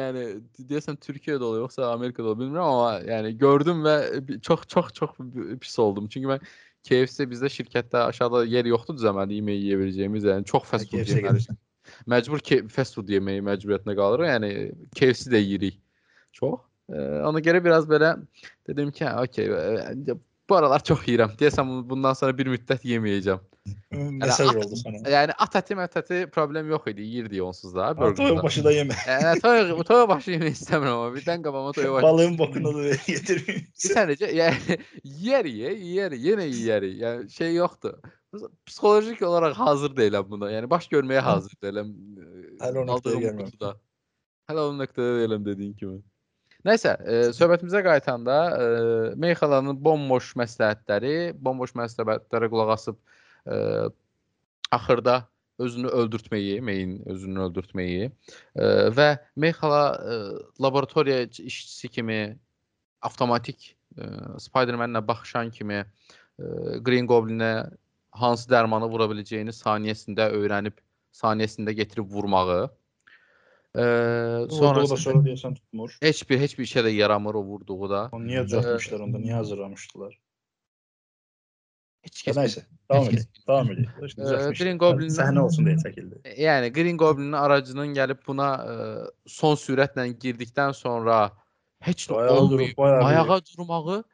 yəni, 0.00 0.22
deyəsən 0.70 0.96
Türkiyədə 1.04 1.44
olur 1.44 1.66
yoxsa 1.66 1.90
Amerikada 1.92 2.30
olur 2.32 2.40
bilmirəm 2.40 2.70
amma 2.70 2.94
yəni 3.04 3.34
gördüm 3.40 3.84
və 3.84 3.96
çox 4.40 4.64
çox 4.72 4.92
çox 4.96 5.18
pis 5.60 5.76
oldum. 5.84 6.08
Çünki 6.08 6.32
mən 6.32 6.40
KFC 6.88 7.28
bizdə 7.28 7.52
şirkətdə 7.52 8.06
aşağıda 8.08 8.44
yer 8.48 8.64
yoxdur 8.72 8.96
düzəməli 8.96 9.42
yemək 9.42 9.60
yeyə 9.66 9.80
biləcəyimiz. 9.82 10.28
Yəni 10.32 10.48
çox 10.48 10.64
fast 10.70 10.88
food 10.88 11.04
KFC-yə 11.04 11.20
yeməli. 11.20 11.58
Məcbur 12.08 12.40
ke- 12.40 12.64
fast 12.72 12.96
food 12.96 13.12
yeməyi 13.12 13.44
məcburiyyətinə 13.44 13.96
qalırıq. 14.00 14.30
Yəni 14.32 14.52
KFC 14.96 15.28
də 15.34 15.44
yeyirik. 15.44 15.80
Çox. 16.32 16.56
Ona 17.28 17.40
görə 17.44 17.60
biraz 17.64 17.84
belə 17.88 18.16
dedim 18.68 18.90
ki, 18.92 19.04
okey, 19.28 19.52
bu 20.50 20.56
aralar 20.56 20.82
çox 20.84 21.02
yeyirəm. 21.08 21.32
Deyəsən 21.40 21.68
bu- 21.70 21.82
bundan 21.90 22.12
sonra 22.18 22.36
bir 22.38 22.46
müddət 22.52 22.82
yeməyəcəm. 22.90 23.40
Məsəl 23.94 24.50
oldu 24.60 24.76
sənə. 24.76 25.00
Yəni 25.08 25.32
at 25.40 25.54
əti, 25.60 25.76
mət 25.78 25.94
əti 26.00 26.18
problem 26.34 26.68
yox 26.68 26.88
idi. 26.92 27.02
Yeyirdik 27.14 27.40
onsuz 27.46 27.72
da. 27.74 27.86
Ha, 27.86 27.94
Toyuq 27.96 28.18
burgerda. 28.18 28.42
başı 28.42 28.64
da 28.64 28.72
yemə. 28.74 28.96
Yəni 29.08 29.40
toyuq, 29.40 29.80
toyuq 29.88 30.08
başı 30.10 30.34
yemək 30.34 30.56
istəmirəm 30.58 30.96
amma 30.98 31.08
birdən 31.16 31.44
qabağıma 31.46 31.72
toyuq 31.78 31.94
başı. 31.94 32.02
Balığın 32.08 32.36
bokunu 32.38 32.74
da 32.76 32.84
yetirməyim. 33.14 33.62
Bir 33.70 33.94
sənəcə 33.94 34.28
yəni 34.40 34.78
yer 35.28 35.48
ye, 35.48 35.72
yer, 35.94 36.12
yenə 36.26 36.46
yeyərik. 36.50 36.94
Yəni 37.04 37.30
şey 37.38 37.54
yoxdur. 37.56 37.96
Psixolojik 38.66 39.22
olaraq 39.22 39.54
hazır 39.56 39.96
deyiləm 39.96 40.28
buna. 40.30 40.50
Yəni 40.52 40.68
baş 40.70 40.88
görməyə 40.92 41.22
hazır 41.24 41.56
deyiləm. 41.62 41.94
Hələ 42.60 42.82
o 42.82 42.84
nöqtəyə 42.84 42.98
aldığım 42.98 43.22
gəlməmişəm. 43.24 43.48
qutuda. 43.54 43.72
Hələ 44.50 44.60
o 44.68 44.72
nöqtədə 44.82 45.12
deyiləm 45.22 45.44
dediyin 45.46 45.74
kimi. 45.78 46.02
Nəysə, 46.64 46.94
e, 47.04 47.16
söhbətimizə 47.36 47.82
qayıtanda 47.84 48.36
e, 48.56 48.66
Meyxalanın 49.20 49.76
bomboş 49.84 50.30
məsləhətləri, 50.40 51.34
bomboş 51.36 51.74
məsləhətlərə 51.76 52.48
qulaq 52.52 52.72
asıb 52.78 52.96
e, 53.44 53.58
axırda 54.72 55.18
özünü 55.60 55.92
öldürtməyi, 56.00 56.62
Meyin 56.64 56.94
özünü 57.12 57.44
öldürtməyi 57.48 58.08
e, 58.08 58.70
və 58.96 59.08
Meyxala 59.36 59.82
e, 59.92 60.16
laboratoriya 60.64 61.26
işçisi 61.28 61.92
kimi 61.98 62.18
avtomatik 63.04 63.74
e, 63.98 64.08
Spider-Man-lə 64.40 65.04
baxışan 65.06 65.52
kimi 65.52 65.82
e, 65.82 66.46
Green 66.80 67.06
Goblin-ə 67.06 67.52
hansı 68.16 68.48
dərmanı 68.48 68.88
vura 68.88 69.10
biləcəyini 69.12 69.52
saniyəsində 69.52 70.30
öyrənib, 70.32 70.80
saniyəsində 71.12 71.76
gətirib 71.76 72.08
vurmağı. 72.08 72.70
E, 73.76 73.80
Sonra 73.80 74.46
da 74.46 74.48
sonrasında 74.86 74.96
sonra 74.96 75.18
deyəsən 75.28 75.54
tutmur. 75.54 75.96
heç 76.02 76.30
bir 76.30 76.38
heç 76.38 76.58
bir 76.58 76.64
işə 76.66 76.84
də 76.86 76.90
yaramır 76.94 77.34
o 77.34 77.42
vurduğu 77.44 77.90
da. 77.90 78.08
Onu 78.12 78.24
niyə 78.28 78.44
düzəltmişlər 78.46 79.02
onda? 79.02 79.18
Niyə 79.18 79.34
hazırlamışdılar? 79.40 80.14
Heç 82.04 82.20
Ya 82.26 82.32
kəs 82.32 82.38
nəysə, 82.38 82.62
davam 82.90 83.08
heç 83.08 83.14
edək. 83.18 83.42
Davam 83.48 83.70
edək. 83.72 83.88
İşte 84.06 84.22
Ee, 84.22 84.24
düzəltmişlər. 84.24 84.58
Green 84.62 84.78
Goblin- 84.78 85.14
səhnə 85.18 85.40
olsun 85.40 85.66
deyə 85.66 85.78
çəkildi. 85.82 86.20
Yəni 86.38 86.70
Green 86.76 86.96
Goblin-in 87.00 87.32
aracının 87.32 87.94
gəlib 87.96 88.20
buna 88.26 88.48
ə, 88.62 88.74
son 89.26 89.56
sürətlə 89.56 90.06
girdikdən 90.22 90.72
sonra 90.74 91.32
heç 91.80 92.06
nə 92.10 92.16
Ayağa 92.20 92.36
durub, 92.36 92.52
olmayıb, 92.52 92.76
bayağı 92.76 93.00
bir- 93.00 93.06
ayağa 93.06 93.40
durmağı, 93.58 94.04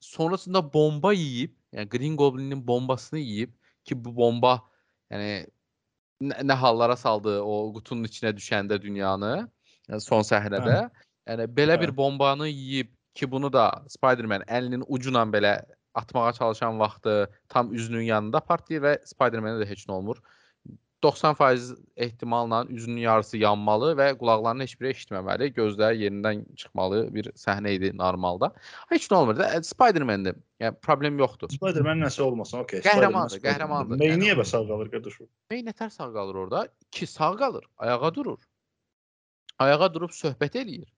sonrasında 0.00 0.72
bomba 0.72 1.12
yeyib, 1.12 1.52
yəni 1.72 1.88
Green 1.88 2.16
Goblin-in 2.16 2.66
bombasını 2.66 3.18
yeyib 3.18 3.52
ki 3.84 4.04
bu 4.04 4.16
bomba 4.16 4.62
yəni 5.12 5.46
nə, 6.30 6.40
nə 6.50 6.56
hallara 6.58 6.96
saldı 6.96 7.36
o 7.42 7.56
qutunun 7.76 8.08
içinə 8.08 8.34
düşəndə 8.36 8.80
dünyanı 8.82 9.32
yəni 9.88 10.02
son 10.04 10.26
səhnədə. 10.26 10.84
Yəni 11.28 11.48
belə 11.56 11.78
Hə. 11.78 11.80
bir 11.84 11.94
bombanı 11.96 12.48
yeyib 12.48 12.92
ki 13.14 13.30
bunu 13.30 13.52
da 13.52 13.70
Spider-Man 13.88 14.46
əlinin 14.50 14.84
ucu 14.88 15.12
ilə 15.12 15.24
belə 15.32 15.54
atmağa 15.94 16.32
çalışan 16.32 16.78
vaxtı 16.80 17.30
tam 17.48 17.74
üzünün 17.74 18.08
yanında 18.10 18.40
partlayır 18.40 18.82
və 18.82 18.94
Spider-Man-ə 19.06 19.62
də 19.62 19.68
heç 19.70 19.86
nə 19.88 19.98
olmur. 19.98 20.18
90% 21.04 21.76
ehtimalla 21.96 22.64
üzünün 22.72 23.00
yarısı 23.04 23.38
yanmalı 23.38 23.92
və 23.98 24.06
qulaqlarının 24.18 24.64
heç 24.64 24.74
biri 24.80 24.92
eşitməməli, 24.94 25.50
gözləri 25.58 26.00
yerindən 26.04 26.42
çıxmalı 26.60 27.02
bir 27.14 27.28
səhnə 27.40 27.74
idi 27.76 27.92
normalda. 27.96 28.50
Heç 28.92 29.10
nə 29.12 29.20
olmur 29.20 29.38
da 29.38 29.50
e, 29.54 29.62
Spider-Man-dir. 29.68 30.38
Yəni 30.64 30.80
problem 30.82 31.20
yoxdur. 31.20 31.52
Spider-Man 31.52 32.00
nəsə 32.06 32.24
olmasın, 32.24 32.64
okey. 32.64 32.80
Qəhrəmandır, 32.86 33.42
qəhrəmandır. 33.44 34.00
Ney 34.00 34.16
niyə 34.22 34.38
bəs 34.40 34.54
sağ 34.56 34.64
qalır 34.70 34.90
qardaşım? 34.96 35.28
Ney 35.52 35.64
nətər 35.68 35.92
sağ 35.92 36.10
qalır 36.16 36.40
orada? 36.46 36.66
Ki 36.90 37.06
sağ 37.10 37.34
qalır, 37.42 37.68
ayağa 37.78 38.14
durur. 38.14 38.40
Ayağa 39.62 39.92
durub 39.94 40.14
söhbət 40.14 40.56
eləyir. 40.62 40.88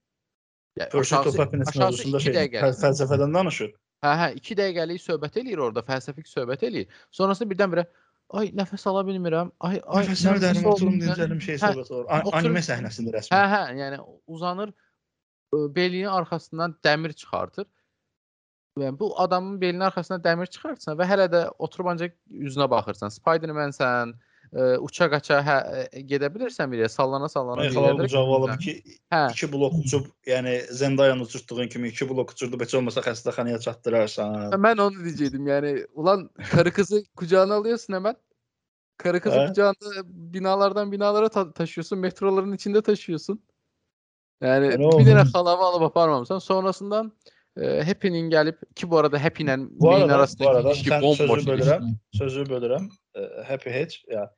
Yəni 0.76 0.92
Pursuit 0.92 1.26
of 1.32 1.38
Happiness 1.40 1.76
mövzusunda 1.76 2.20
şey, 2.20 2.40
fəlsəfədən 2.60 3.34
danışır. 3.34 3.74
Hə, 4.04 4.10
hə, 4.20 4.26
2 4.38 4.56
dəqiqəlik 4.58 5.00
söhbət 5.00 5.38
eləyir 5.40 5.62
orada, 5.66 5.82
fəlsəfik 5.84 6.28
söhbət 6.28 6.66
eləyir. 6.68 6.98
Sonrasında 7.16 7.48
birdən-birə 7.52 7.86
ay 8.34 8.50
nəfəs 8.58 8.86
ala 8.90 9.02
bilmirəm. 9.06 9.52
Ay 9.60 9.78
ay 9.86 10.06
Nəfəsimi 10.06 10.32
nəfəs 10.32 10.42
dərin 10.42 10.66
oturum 10.66 10.92
olmuyor." 10.92 11.16
dincəlim 11.16 11.40
şey 11.46 11.56
Hə, 11.56 11.70
söhbət 11.70 11.90
olur. 11.94 12.04
Oturub- 12.10 12.34
Anime 12.40 12.62
səhnəsində 12.66 13.12
Hə, 13.12 13.16
rəsmən. 13.18 13.48
hə, 13.54 13.62
yəni 13.80 13.98
uzanır 14.26 14.72
belinin 15.76 16.10
arxasından 16.10 16.74
dəmir 16.84 17.12
çıxartır. 17.14 17.66
Yəni 18.78 18.98
bu 18.98 19.12
adamın 19.20 19.60
belinin 19.60 19.80
arxasından 19.88 20.20
dəmir 20.26 20.50
çıxartsan 20.52 20.98
və 20.98 21.06
hələ 21.08 21.28
də 21.32 21.44
oturub 21.58 21.86
ancaq 21.94 22.12
üzünə 22.28 22.66
baxırsan. 22.70 23.08
Spider-Man-sən, 23.14 24.12
ə, 24.56 24.78
uça 24.88 25.08
qaça 25.12 25.38
hə, 25.44 25.56
ə, 25.60 26.02
gedə 26.08 26.30
bilirsən 26.34 26.72
bir 26.72 26.80
yerə, 26.82 26.88
sallana 26.92 27.28
sallana 27.28 27.66
yerlərə 27.68 27.98
qucağı 28.00 28.36
alıb 28.38 28.54
iki, 28.56 28.74
Hə. 29.12 29.22
iki 29.32 29.52
blok 29.52 29.74
uçub, 29.82 30.06
yəni 30.26 30.54
Zendayanı 30.72 31.22
uçurtduğun 31.22 31.68
kimi 31.68 31.88
iki 31.88 32.08
blok 32.08 32.32
uçurdu, 32.32 32.60
heç 32.60 32.74
olmasa 32.74 33.04
xəstəxanaya 33.04 33.60
çatdırarsan. 33.60 34.62
Ben 34.62 34.76
onu 34.76 35.04
diyecektim 35.04 35.46
yani. 35.46 35.86
Ulan 35.94 36.30
karı 36.50 36.72
kızı 36.72 37.04
kucağına 37.16 37.54
alıyorsun 37.54 37.94
hemen. 37.94 38.16
Karı 38.96 39.20
kızı 39.20 39.46
kucağında 39.46 40.02
binalardan 40.04 40.92
binalara 40.92 41.28
ta- 41.28 41.52
taşıyorsun. 41.52 41.98
Metroların 41.98 42.52
içinde 42.52 42.82
taşıyorsun. 42.82 43.42
Yani 44.40 44.66
E, 44.66 44.70
ne 44.70 44.98
bir 44.98 45.04
tane 45.04 45.30
halava 45.32 45.66
alıp 45.66 45.82
aparmamışsan. 45.82 46.38
Sonrasından 46.38 47.12
e, 47.60 47.82
Happy'nin 47.82 48.30
gelip 48.30 48.76
ki 48.76 48.90
bu 48.90 48.98
arada 48.98 49.24
Happy'yle 49.24 49.56
Bu 49.58 49.94
arada, 49.94 50.08
bu 50.08 50.12
arasındaki 50.14 50.50
arada 50.50 50.70
ilişki 50.70 50.90
bomboş 50.90 51.18
sözü 51.18 51.50
bölürəm, 51.50 51.94
sözü 52.12 52.40
bölürəm. 52.42 52.88
E, 53.14 53.42
Happy 53.42 53.70
Hedge 53.70 53.94
ya 54.08 54.34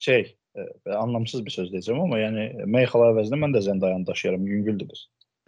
şey, 0.00 0.36
e, 0.56 0.90
anlamsız 0.90 1.46
bir 1.46 1.50
söz 1.54 1.70
deyəcəm 1.72 2.02
amma 2.02 2.18
yəni 2.18 2.66
Meyxala 2.66 3.12
əvəzinə 3.14 3.38
mən 3.44 3.56
də 3.56 3.62
Zendayanı 3.62 4.06
daşıyaram, 4.06 4.46
yüngüldür 4.46 4.88
qız. 4.88 5.06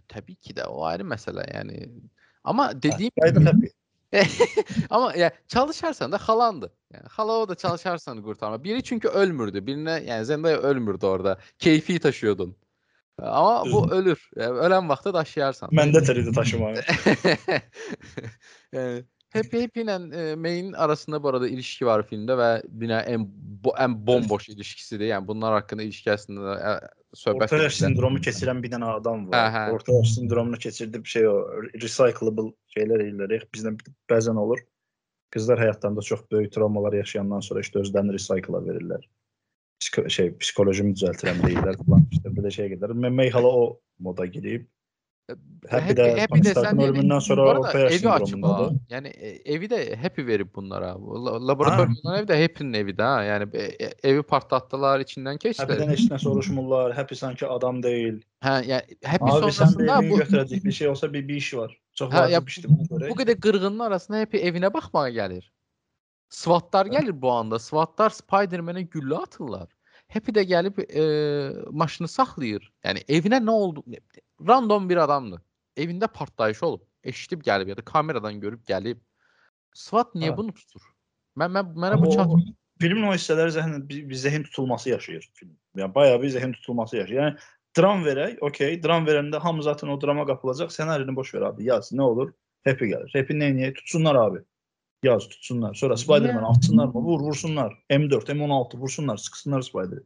Tabii 0.09 0.35
ki 0.35 0.57
de 0.57 0.65
o 0.65 0.85
ayrı 0.85 1.05
yani. 1.55 1.89
Ama 2.45 2.83
dediğim 2.83 3.13
Qayıdıb 3.21 3.47
Happy. 3.47 3.67
Ama 4.91 5.15
ya 5.17 5.31
çalışarsan 5.49 6.13
da 6.13 6.19
halandı. 6.19 6.73
Yani 6.93 7.05
hala 7.09 7.33
o 7.33 7.49
da 7.49 7.55
çalışarsan 7.55 8.23
kurtarma. 8.23 8.65
Biri 8.65 8.83
çünkü 8.83 9.09
ölmürdü. 9.09 9.67
Birine 9.67 10.03
yani 10.07 10.25
Zendaya 10.25 10.57
ölmürdü 10.57 11.07
orada. 11.07 11.39
Keyfi 11.59 11.99
taşıyordun. 11.99 12.57
Ama 13.19 13.65
bu 13.73 13.93
ölür. 13.93 14.31
Yani 14.37 14.59
ölen 14.59 14.89
vakti 14.89 15.13
taşıyarsan. 15.13 15.71
Məndə 15.71 16.05
təridi 16.05 16.37
daşımayı. 16.37 16.77
yani 18.73 19.05
Happy 19.33 19.61
Happy 19.63 19.81
ile 19.81 19.93
e, 19.93 20.35
May'in 20.35 20.73
arasında 20.73 21.23
bu 21.23 21.29
arada 21.29 21.49
ilişki 21.49 21.87
var 21.87 22.07
filmde 22.07 22.39
ve 22.39 22.63
bina 22.69 23.01
en 23.01 23.29
bu 23.65 23.71
ən 23.71 23.95
bomboş 24.07 24.49
ilişkisidir. 24.49 25.07
Yəni 25.07 25.27
bunlar 25.27 25.55
haqqında 25.57 25.83
ilişki 25.87 26.11
əslində 26.13 26.57
ə, 26.59 26.73
söhbət 27.17 27.49
Orta 27.49 27.63
yaş 27.63 27.79
sindromu 27.81 28.21
keçirən 28.25 28.61
bir 28.63 28.73
dənə 28.75 28.91
adam 28.99 29.25
var. 29.31 29.39
Hə, 29.39 29.55
hə. 29.55 29.63
Orta 29.77 29.97
yaş 29.97 30.13
sindromunu 30.15 30.59
keçirdi 30.61 31.01
bir 31.05 31.15
şey 31.15 31.29
o 31.29 31.37
recyclable 31.79 32.51
şeylər 32.77 33.07
eləyirik. 33.07 33.49
Bizdə 33.55 33.73
bəzən 34.13 34.41
olur. 34.43 34.61
Qızlar 35.33 35.61
həyatlarında 35.65 36.03
çox 36.05 36.27
böyük 36.33 36.53
travmalar 36.53 36.93
yaşayandan 36.93 37.41
sonra 37.41 37.61
işte 37.61 37.79
özlərini 37.79 38.13
recycle'a 38.19 38.61
verirlər. 38.69 39.09
Psiko 39.81 40.09
şey 40.09 40.35
psikolojimi 40.45 40.93
düzəltirəm 40.93 41.41
deyirlər 41.47 41.81
falan. 41.85 42.05
İşte 42.13 42.37
belə 42.37 42.53
şey 42.53 42.75
gedər. 42.75 42.93
Məmək 43.07 43.33
hala 43.39 43.49
o 43.63 43.65
moda 43.99 44.27
girib. 44.27 44.69
Happy 45.71 45.95
də 45.95 46.07
Happy 46.19 46.41
də 46.43 46.53
Tony 46.53 46.53
Stark'ın 46.53 46.79
sən 46.79 46.81
ölümündən 46.85 47.21
sonra 47.21 47.45
bu 47.45 47.51
arada 47.51 47.61
orta 47.61 47.79
yaş 47.79 47.93
evi 47.93 48.09
açıb 48.11 48.11
ha. 48.11 48.27
sindromundadır. 48.27 48.79
Yəni 48.91 49.09
e, 49.09 49.29
evi 49.55 49.69
də 49.71 49.79
Happy 49.97 50.27
verib 50.27 50.49
bunlara. 50.55 50.89
La- 51.27 51.49
Laboratoriyadan 51.49 52.17
ev 52.19 52.27
də 52.29 52.39
Happy'nin 52.43 52.73
evi 52.73 52.95
də. 52.99 53.03
ha. 53.03 53.23
Yəni 53.25 53.47
e, 53.57 53.87
e, 53.87 53.93
evi 54.11 54.23
partlatdılar, 54.23 55.05
içindən 55.07 55.39
keçdilər. 55.39 55.63
Happy'dən 55.63 55.93
heç 55.95 56.09
nə 56.11 56.19
soruşmurlar. 56.19 56.95
Happy 56.97 57.15
sanki 57.15 57.47
adam 57.47 57.83
deyil. 57.83 58.19
Hə, 58.43 58.57
yəni 58.67 58.99
Happy 59.07 59.31
Abi 59.31 59.39
sən 59.39 59.47
də 59.47 59.53
sonrasında 59.55 59.97
evini 59.99 60.11
bu 60.11 60.19
götürəcək 60.25 60.65
bir 60.65 60.73
şey 60.73 60.89
olsa 60.89 61.13
bir, 61.13 61.29
bir 61.29 61.35
iş 61.35 61.55
var. 61.55 61.79
Çox 61.95 62.13
Hə, 62.13 62.31
ya 62.31 62.43
vacib 62.43 62.49
işdir 62.49 62.69
buna 62.75 62.89
görə. 62.91 63.11
bu 63.11 63.19
qədər 63.23 63.41
qırğının 63.47 63.87
arasında 63.89 64.25
Happy 64.27 64.43
evinə 64.51 64.73
baxmağa 64.75 65.09
gəlir. 65.11 65.47
SWAT-lar 66.33 66.87
gəlir 66.87 67.15
bu 67.23 67.31
anda. 67.31 67.59
SWAT-lar 67.59 68.11
Spider-Man-ə 68.11 68.89
güllə 68.89 69.23
atırlar. 69.23 69.69
Happy 70.13 70.35
də 70.37 70.45
gəlib 70.49 70.81
e, 70.85 71.03
maşını 71.71 72.09
saxlayır. 72.09 72.67
Yəni 72.85 73.05
evinə 73.09 73.41
nə 73.41 73.51
oldu? 73.51 73.85
Random 74.49 74.89
bir 74.89 75.01
adamdır. 75.05 75.41
Evində 75.77 76.09
partlayış 76.13 76.63
olub. 76.63 76.83
Eşidib 77.05 77.43
gəlib 77.47 77.73
ya 77.73 77.77
da 77.77 77.85
kameradan 77.85 78.41
görüb 78.41 78.61
gəlib. 78.69 79.01
SWAT 79.75 80.15
niyə 80.15 80.31
Ha. 80.31 80.37
bunu 80.37 80.53
tutur? 80.55 80.83
Mən 81.37 81.57
mənə 81.57 81.97
Amma 81.97 82.07
bu 82.07 82.13
çat 82.13 82.29
filmin 82.83 83.09
o 83.09 83.15
hissələri 83.15 83.55
zəhn 83.55 83.89
bir, 83.89 84.05
bir 84.11 84.19
zehin 84.19 84.43
tutulması 84.43 84.91
yaşayır 84.91 85.31
film. 85.39 85.57
Yəni 85.77 85.95
bayağı 85.95 86.23
bir 86.23 86.29
zehin 86.29 86.53
tutulması 86.53 86.97
yaşayır. 86.97 87.21
Yəni 87.21 87.37
dram 87.79 88.05
verək, 88.05 88.39
okey, 88.49 88.79
dram 88.83 89.07
verəndə 89.07 89.41
hamı 89.41 89.63
zaten 89.63 89.89
o 89.89 90.01
drama 90.01 90.27
qapılacaq. 90.27 90.71
Ssenarini 90.71 91.17
boş 91.17 91.35
ver 91.35 91.47
abi. 91.49 91.65
Yaz, 91.71 91.93
nə 91.93 92.03
olur? 92.03 92.33
Happy 92.67 92.91
gəlir. 92.93 93.11
Happy 93.15 93.39
nə 93.39 93.53
niyə 93.57 93.73
tutsunlar 93.79 94.19
abi. 94.19 94.43
Yaz, 95.03 95.29
tutsunlar. 95.29 95.75
Sonra 95.75 95.97
Spider-Man 95.97 96.55
atsınlar 96.55 96.87
mı? 96.87 96.95
Vur, 96.95 97.21
vursunlar. 97.21 97.75
M4, 97.91 98.33
M16 98.33 98.77
vursunlar, 98.79 99.17
sıxsınlar 99.17 99.63
Spider-i. 99.63 100.05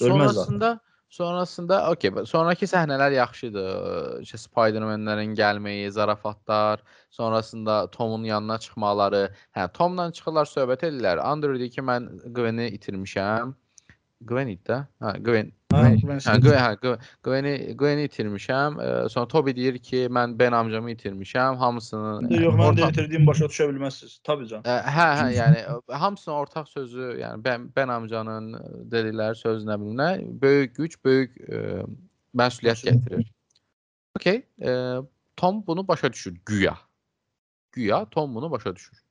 Ölməz 0.00 0.32
sonrasında 0.32 0.80
sonrasında 1.14 1.90
okey, 1.90 2.10
sonrakı 2.26 2.66
səhnələr 2.66 3.14
yaxşıdır. 3.14 4.22
İşte 4.22 4.38
Spider-Man-lərin 4.38 5.36
gəlməyi, 5.38 5.90
zarafatlar, 5.90 6.82
sonrasında 7.10 7.90
Tomun 7.90 8.24
yanına 8.24 8.58
çıxmaları. 8.58 9.28
Hə, 9.54 9.68
Tomla 9.72 10.12
çıxırlar, 10.12 10.50
söhbət 10.50 10.82
edirlər. 10.88 11.22
Andrew 11.22 11.58
deyir 11.58 11.70
ki, 11.70 11.84
mən 11.86 12.08
Gwen-i 12.34 12.66
itirmişəm. 12.78 13.54
Gwen 14.20 14.48
idi 14.48 14.62
də? 14.68 14.86
Hə, 15.02 15.18
Gwen. 15.24 15.52
Hə, 15.74 15.96
Gwen- 16.00 16.20
Hə, 16.22 16.34
Gwen, 16.40 16.58
hə, 16.62 16.76
Gwen- 16.80 17.00
Gwen-i 17.26 17.74
Gwen-i 17.76 18.04
itirmişəm. 18.08 18.76
Ə, 18.78 19.08
Sonra 19.10 19.28
Toby 19.28 19.52
deyir 19.56 19.78
ki, 19.78 20.06
mən 20.10 20.38
Ben 20.38 20.52
amcamı 20.52 20.90
itirmişəm. 20.92 21.56
Hamısını 21.56 22.32
yox, 22.38 22.54
mən 22.54 22.68
orta- 22.68 22.80
də 22.86 22.90
itirdiyim 22.90 23.26
başa 23.26 23.44
düşə 23.50 23.68
bilməzsiniz. 23.68 24.20
Tabii 24.24 24.46
can. 24.48 24.62
Ə, 24.62 24.76
Hə, 24.86 25.08
hə, 25.18 25.26
yəni 25.34 25.80
hamısının 25.92 26.36
ortaq 26.36 26.66
sözü, 26.70 27.10
yəni 27.20 27.44
ben 27.44 27.68
ben 27.76 27.88
amcanın 27.88 28.52
dedikləri 28.90 29.34
söz 29.34 29.64
nə 29.64 29.80
bilim 29.80 29.98
nə, 29.98 30.40
böyük 30.40 30.76
güc 30.76 30.96
böyük 31.04 31.36
ə, 31.48 31.86
məsuliyyət 32.34 32.86
gətirir. 32.88 33.26
Okay, 34.16 34.44
ə, 34.60 35.04
Tom 35.36 35.64
bunu 35.66 35.88
başa 35.88 36.12
düşür 36.12 36.36
güya. 36.46 36.78
Güya 37.72 38.04
Tom 38.10 38.34
bunu 38.34 38.50
başa 38.50 38.76
düşür. 38.76 39.03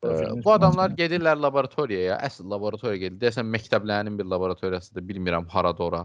Ə, 0.00 0.42
bu 0.44 0.52
adamlar 0.54 0.94
gedirlər 0.96 1.36
laboratoriyaya, 1.36 2.16
əsl 2.24 2.46
laboratoriya 2.48 3.02
gedir. 3.02 3.18
Deyəsən 3.20 3.48
məktəblərinin 3.52 4.16
bir 4.18 4.28
laboratoriyasıdır, 4.32 5.04
bilmirəm 5.10 5.48
harada 5.52 5.84
ora. 5.84 6.02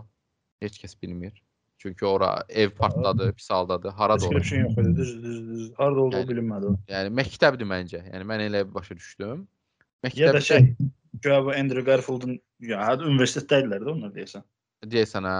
Heç 0.63 0.79
kəs 0.81 0.97
bilmir. 1.01 1.35
Çünki 1.79 2.05
ora 2.05 2.43
ev 2.49 2.69
partladı, 2.75 3.33
pis 3.33 3.49
haldadır. 3.51 3.91
Harada 3.91 4.25
ora? 4.27 4.35
Description 4.39 4.59
yox 4.65 4.77
idi. 4.77 4.95
Düz, 4.95 5.23
düz, 5.23 5.39
düz. 5.47 5.73
Harda 5.77 5.99
olduğu 6.01 6.15
Yəni- 6.17 6.29
bilinmədi. 6.31 6.65
o. 6.71 6.77
Yəni 6.91 7.11
məktəbdir 7.21 7.67
məncə. 7.71 8.01
Yəni 8.11 8.27
mən 8.31 8.43
elə 8.49 8.63
başa 8.73 8.95
düşdüm. 8.95 9.47
Ya 10.03 10.33
da 10.33 10.37
Məktəbdə 10.37 10.41
şey, 10.41 10.75
güya 11.23 11.39
bu 11.45 11.51
Andrew 11.51 11.81
Garfield'ın 11.87 12.39
ya 12.59 12.77
hə 12.87 12.97
universitetdəydilər 13.07 13.81
də 13.87 13.91
onlar 13.91 14.11
deyəsən. 14.15 14.43
deyəsən 14.85 15.27
hə. 15.29 15.37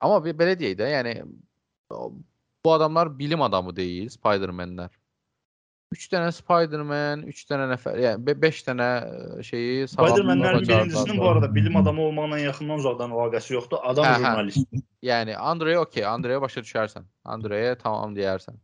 Amma 0.00 0.20
bir 0.24 0.34
belə 0.38 0.54
deyək 0.60 0.78
də, 0.78 0.88
yəni 0.92 1.14
bu 2.64 2.72
adamlar 2.72 3.10
bilim 3.18 3.42
adamı 3.42 3.74
deyil, 3.76 4.08
Spider-Man-lər. 4.08 4.90
3 5.94 6.06
dənə 6.12 6.32
Spider-Man, 6.34 7.22
3 7.30 7.40
dənə 7.50 7.66
nəfər, 7.70 7.98
yəni 8.02 8.34
5 8.42 8.60
dənə 8.66 8.88
ə, 8.88 9.42
şeyi 9.46 9.86
Spider-Man-lərin 9.92 10.60
bacardılar. 10.60 10.84
birincisinin 10.84 11.20
bu 11.22 11.28
arada 11.30 11.50
bilim 11.54 11.76
adamı 11.80 12.02
olmaqla 12.08 12.38
yaxından 12.42 12.82
uzaqdan 12.82 13.14
əlaqəsi 13.14 13.54
yoxdur. 13.54 13.82
Adam 13.92 14.08
Hə, 14.08 14.14
hə. 14.14 14.22
jurnalist. 14.24 14.78
Yəni 15.06 15.36
Andreya 15.38 15.84
okey, 15.84 16.06
Andreya 16.10 16.40
başa 16.42 16.64
düşərsən. 16.66 17.06
Andreya 17.36 17.76
tamam 17.78 18.16
deyərsən. 18.18 18.58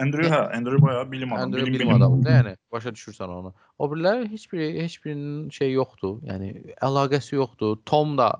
Andrew 0.00 0.28
hə, 0.32 0.40
Andrew 0.56 0.82
bayağı 0.82 1.12
bilim 1.12 1.32
adamı. 1.32 1.44
Andreya 1.48 1.66
bilim 1.66 1.92
adamıdır, 1.94 2.30
yəni 2.30 2.56
başa 2.72 2.94
düşürsən 2.96 3.36
onu. 3.38 3.54
O 3.78 3.90
birləri 3.92 4.30
heç 4.32 4.48
biri 4.52 4.72
heç 4.82 4.98
birinin 5.04 5.50
şey 5.50 5.72
yoxdur. 5.72 6.18
Yəni 6.28 6.74
əlaqəsi 6.84 7.36
yoxdur. 7.36 7.78
Tom 7.84 8.16
da 8.18 8.32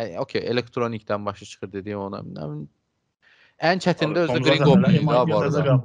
yəni 0.00 0.20
okey, 0.24 0.44
elektronikdən 0.52 1.26
başa 1.26 1.48
çıxır 1.48 1.72
dediyim 1.72 2.06
ona. 2.08 2.24
Nə 2.24 2.48
bilim, 2.52 2.70
Ən 3.62 3.78
çətində 3.82 4.24
özü 4.26 4.40
Green 4.42 4.64
Goblin 4.64 4.96
idi 4.98 5.06
ha 5.06 5.22
bu 5.28 5.38
arada. 5.38 5.78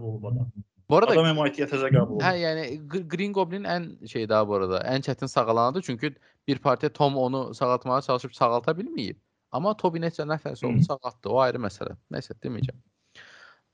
Bu 0.89 0.97
arada 0.97 1.11
Adam 1.11 1.39
təzə 1.51 1.89
qəbul 1.91 2.15
olub. 2.15 2.23
Hə, 2.23 2.33
yəni 2.39 2.65
Green 3.11 3.33
Goblin 3.35 3.65
ən 3.67 3.87
şey 4.07 4.27
daha 4.29 4.47
bu 4.47 4.55
arada, 4.55 4.79
ən 4.87 5.03
çətin 5.03 5.27
sağalanıdır 5.27 5.81
çünki 5.81 6.13
bir 6.47 6.59
partiya 6.59 6.93
Tom 6.93 7.17
onu 7.17 7.53
sağaltmağa 7.53 8.01
çalışıb 8.01 8.31
sağalta 8.31 8.71
bilməyib. 8.71 9.17
Amma 9.51 9.77
Toby 9.77 9.99
necə 9.99 10.23
nəfəs 10.27 10.63
Hı. 10.63 10.67
onu 10.67 10.83
sağaltdı. 10.83 11.29
O 11.29 11.39
ayrı 11.39 11.59
məsələ. 11.59 11.95
Nəsə 12.11 12.37
deməyəcəm. 12.43 12.79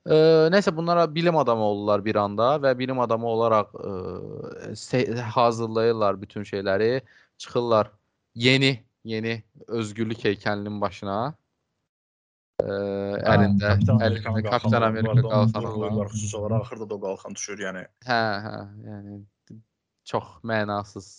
Ə, 0.05 0.15
nəsə 0.53 0.73
bunlara 0.75 1.05
bilim 1.15 1.37
adamı 1.37 1.63
olurlar 1.63 2.05
bir 2.05 2.15
anda 2.15 2.55
və 2.65 2.73
bilim 2.79 2.99
adamı 2.99 3.27
olaraq 3.27 3.77
se- 4.73 5.15
hazırlayırlar 5.15 6.21
bütün 6.21 6.43
şeyləri, 6.43 7.01
çıxırlar 7.37 7.91
yeni, 8.35 8.83
yeni 9.03 9.43
özgürlük 9.67 10.25
heykəlinin 10.25 10.81
başına. 10.81 11.35
Ə, 12.61 12.65
əlində, 13.33 13.73
əlində 14.05 14.23
Kapitan 14.45 14.85
Amerika 14.85 15.23
qalxanı 15.25 15.57
qalxanı 15.57 15.97
var. 15.97 16.11
Xüsusi 16.13 16.37
olaraq 16.37 16.67
axırda 16.67 16.89
da 16.89 16.95
o 16.95 17.01
qalxan 17.07 17.37
düşür, 17.39 17.57
yəni. 17.65 17.83
Hə, 18.05 18.21
hə, 18.45 18.57
yəni 18.87 19.21
çox 20.05 20.35
mənasız 20.45 21.09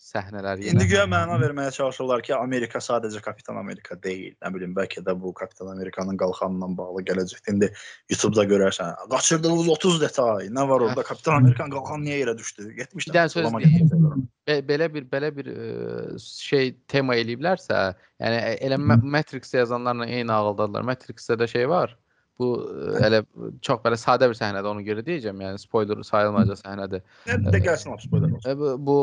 səhnələr 0.00 0.62
İndi 0.64 0.86
güya 0.88 1.04
məna 1.10 1.36
verməyə 1.40 1.70
çalışırlar 1.76 2.22
ki, 2.24 2.32
Amerika 2.34 2.80
sadəcə 2.82 3.20
Kapitan 3.22 3.58
Amerika 3.60 3.96
deyil. 4.02 4.32
Nə 4.40 4.50
bilim, 4.54 4.72
bəlkə 4.76 5.02
də 5.04 5.14
bu 5.20 5.32
Kapitan 5.36 5.68
Amerikanın 5.74 6.16
qalxanla 6.20 6.70
bağlı 6.78 7.04
gələcəkdə 7.10 7.54
indi 7.54 7.68
YouTube-da 8.10 8.46
görərsən. 8.48 8.96
Qaçırdığınız 9.12 9.68
30 9.76 10.00
detay. 10.00 10.48
Nə 10.56 10.66
var 10.68 10.86
orada? 10.88 11.04
Kapitan 11.06 11.42
Amerikanın 11.42 11.74
qalxanı 11.76 12.08
niyə 12.08 12.18
yerə 12.24 12.36
düşdü? 12.38 12.70
70 12.80 13.08
Bir 13.08 13.18
dənə 13.18 13.34
söz 13.36 13.52
deyim. 13.60 14.28
Be- 14.48 14.62
belə 14.66 14.88
bir 14.94 15.04
belə 15.12 15.30
bir 15.36 15.50
ə, 15.52 16.18
şey 16.18 16.72
tema 16.88 17.14
eləyiblərsə, 17.20 17.82
yəni 18.24 18.38
e- 18.40 18.58
elə 18.66 18.80
Ma- 18.80 19.02
Matrix 19.18 19.52
yazanlarla 19.54 20.08
eyni 20.08 20.32
ağıldadılar. 20.32 20.86
Matrix-də 20.94 21.36
də 21.44 21.48
şey 21.48 21.68
var. 21.68 21.92
Bu 22.40 22.48
ə, 22.64 23.00
elə 23.06 23.20
çox 23.64 23.82
belə 23.84 23.98
sadə 24.00 24.28
bir 24.30 24.38
səhnədə 24.38 24.70
onu 24.70 24.84
görə 24.86 25.04
deyəcəm. 25.06 25.42
Yəni 25.44 25.60
spoiler 25.60 26.00
sayılmayacaq 26.06 26.62
səhnədir. 26.62 27.02
Nə 27.28 27.52
də 27.54 27.60
gəlsin 27.64 27.92
o 27.94 27.98
spoiler 28.00 28.32
olsun. 28.36 28.48
E, 28.50 28.56
bu, 28.58 28.72
bu 28.86 28.96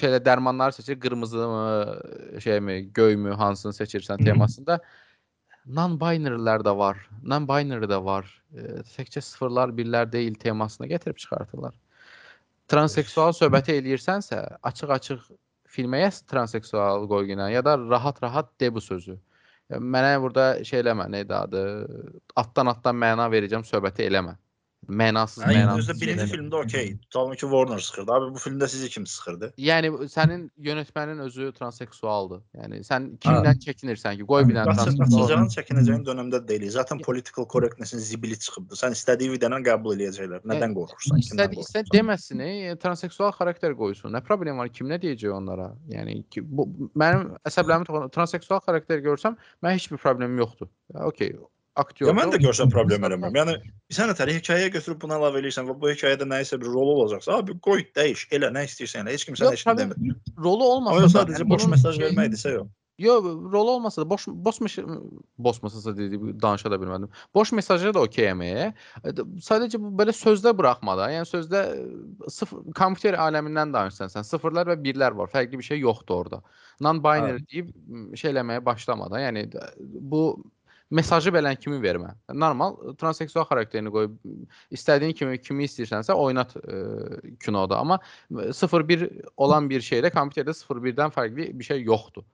şeylə 0.00 0.22
dərmanları 0.24 0.78
seçir, 0.78 1.00
qırmızı 1.00 1.48
mı, 1.52 2.40
şeymi, 2.44 2.78
göymü, 2.96 3.36
hansını 3.36 3.76
seçirsən 3.76 4.22
Hı. 4.22 4.30
temasında. 4.30 4.80
Non-binary'lər 5.68 6.64
də 6.64 6.72
var. 6.76 7.02
Non-binary 7.28 7.90
də 7.90 7.98
var. 8.04 8.30
E, 8.56 8.80
təkcə 8.94 9.20
sıfırlar, 9.24 9.74
birlər 9.76 10.08
deyil 10.12 10.38
temasına 10.40 10.88
gətirib 10.88 11.20
çıxartırlar. 11.20 11.76
Transseksual 12.68 13.34
söhbəti 13.36 13.76
eləyirsənsə, 13.76 14.40
açıq-açıq 14.68 15.28
filməyə 15.68 16.08
transseksual 16.28 17.06
qoy 17.08 17.28
günə 17.30 17.50
ya 17.52 17.62
da 17.64 17.76
rahat-rahat 17.78 18.48
de 18.60 18.74
bu 18.74 18.80
sözü. 18.80 19.18
Mənə 19.68 20.14
burada 20.22 20.44
şey 20.64 20.80
eləmə, 20.80 21.04
nə 21.12 21.24
adı? 21.36 21.62
Atdan-atdan 22.40 22.96
məna 22.96 23.26
verəcəm 23.28 23.66
söhbəti 23.68 24.06
eləmə. 24.08 24.32
Mənasız, 24.88 25.42
Hə, 25.44 25.52
mənasız. 25.52 25.84
özdə 25.84 25.94
birinci 26.00 26.22
şeylər- 26.24 26.30
filmdə 26.32 26.56
okey. 26.64 26.86
Tutalım 27.10 27.32
ki, 27.34 27.40
Warner 27.40 27.78
sıxırdı. 27.78 28.12
Abi 28.12 28.34
bu 28.34 28.38
filmdə 28.40 28.68
sizi 28.68 28.88
kim 28.88 29.04
sıxırdı? 29.06 29.50
Yəni 29.60 29.90
sənin 30.08 30.50
yönetmənin 30.58 31.18
özü 31.20 31.52
transseksualdır. 31.52 32.40
Yəni 32.56 32.80
sən 32.88 33.18
kimdən 33.20 33.58
çəkinirsən 33.66 34.16
ki, 34.16 34.24
qoy 34.24 34.48
bir 34.48 34.54
dənə 34.56 34.72
transseksual. 34.72 35.44
Çəkinəcəyin 35.56 36.04
dövrdə 36.08 36.40
deyil. 36.48 36.70
Zaten 36.70 36.98
political 37.04 37.44
correctness-in 37.52 37.98
zibili 37.98 38.38
çıxıbdı. 38.38 38.74
Sən 38.80 38.96
istədiyi 38.96 39.30
videonu 39.36 39.60
qəbul 39.60 39.92
eləyəcəklər. 39.98 40.40
Nədən 40.48 40.72
qorxursan? 40.78 41.20
Kimdən 41.20 41.20
İstədi, 41.20 41.60
istə 41.60 41.84
qorxursan? 41.84 41.92
deməsin, 41.92 42.40
e, 42.40 42.76
transseksual 42.76 43.32
xarakter 43.32 43.76
qoysun. 43.76 44.12
Nə 44.16 44.24
problem 44.24 44.56
var? 44.56 44.68
Kim 44.72 44.88
nə 44.88 44.96
deyəcək 45.02 45.30
onlara? 45.36 45.74
Yəni 45.92 46.24
ki, 46.30 46.40
bu 46.48 46.64
mənim 46.96 47.36
əsəblərimi. 47.44 48.10
Transseksual 48.10 48.60
xarakter 48.64 49.04
görsəm, 49.04 49.36
mən 49.62 49.76
heç 49.76 49.90
bir 49.92 49.96
problemim 50.00 50.38
yoxdur. 50.38 50.68
Ya, 50.94 51.04
okey. 51.04 51.36
Aktyor. 51.82 52.10
Ya 52.10 52.16
mən 52.18 52.32
də 52.34 52.40
görsən 52.42 52.72
problem 52.72 53.06
eləmirəm. 53.08 53.38
Yəni 53.40 53.54
sən 53.94 54.10
nətər 54.12 54.32
hekayəyə 54.36 54.72
götürüb 54.74 55.00
bunu 55.04 55.16
əlavə 55.18 55.42
eləyirsən 55.42 55.68
və 55.70 55.76
bu 55.78 55.92
hekayədə 55.92 56.28
nəyisə 56.28 56.58
bir 56.60 56.72
rolu 56.72 56.98
olacaqsa, 57.04 57.38
abi 57.42 57.56
qoy 57.64 57.86
dəyiş, 57.96 58.26
elə 58.34 58.50
nə 58.54 58.66
istəyirsən 58.68 59.06
elə. 59.06 59.16
Heç 59.16 59.28
kim 59.28 59.38
sənə 59.38 59.54
heç 59.56 59.64
nə 59.68 59.76
demir. 59.78 60.18
rolu 60.36 60.74
olmasa 60.74 61.06
da, 61.06 61.14
sadəcə 61.20 61.48
boş 61.48 61.70
mesaj 61.72 62.02
verməkdirsə 62.02 62.58
yox. 62.58 62.68
Yox, 62.98 63.24
rol 63.52 63.68
olmasa 63.68 64.02
da 64.02 64.10
boş 64.10 64.26
boş 64.26 64.58
boş 65.38 65.62
mesajı 65.62 65.96
dedi, 65.96 66.18
danışa 66.42 66.70
da 66.70 66.74
bilmədim. 66.82 67.08
Boş 67.34 67.52
mesajı 67.52 67.92
da 67.94 68.02
okeyəm. 68.02 68.42
e. 68.42 68.72
Sadəcə 69.46 69.78
bu 69.78 69.92
belə 70.00 70.10
sözdə 70.10 70.50
buraxma 70.58 70.96
da. 70.98 71.06
Yəni 71.12 71.28
sözdə 71.30 71.60
e, 71.76 71.84
sıfır 72.26 72.64
kompüter 72.74 73.14
aləmindən 73.14 73.70
danışsan 73.72 74.10
sən. 74.10 74.26
Sıfırlar 74.26 74.66
və 74.72 74.80
birlər 74.82 75.14
var. 75.14 75.30
Fərqli 75.30 75.60
bir 75.60 75.68
şey 75.70 75.78
yoxdur 75.84 76.24
orada. 76.24 76.42
Non-binary 76.82 77.46
deyib 77.46 77.70
m, 77.86 78.16
şey 78.18 78.32
eləməyə 78.34 78.64
başlama 78.66 79.06
da. 79.14 79.22
Yəni 79.28 79.46
bu 79.78 80.24
mesajı 80.90 81.32
belən 81.34 81.58
kimi 81.60 81.78
vermə. 81.82 82.14
Normal 82.32 82.76
transseksual 83.00 83.44
xarakterini 83.48 83.90
qoyub 83.92 84.16
istədiyin 84.74 85.12
kimi 85.18 85.38
kimi 85.42 85.66
istəyirsənsə 85.68 86.16
oynat 86.16 86.54
e, 86.56 86.78
kinoda, 87.44 87.78
amma 87.82 87.98
0-1 88.32 89.06
olan 89.36 89.68
bir 89.70 89.84
şeydə 89.84 90.10
kompüterdə 90.14 90.54
0-1-dən 90.56 91.12
fərqli 91.14 91.50
bir 91.58 91.64
şey 91.70 91.82
yoxdur. 91.84 92.24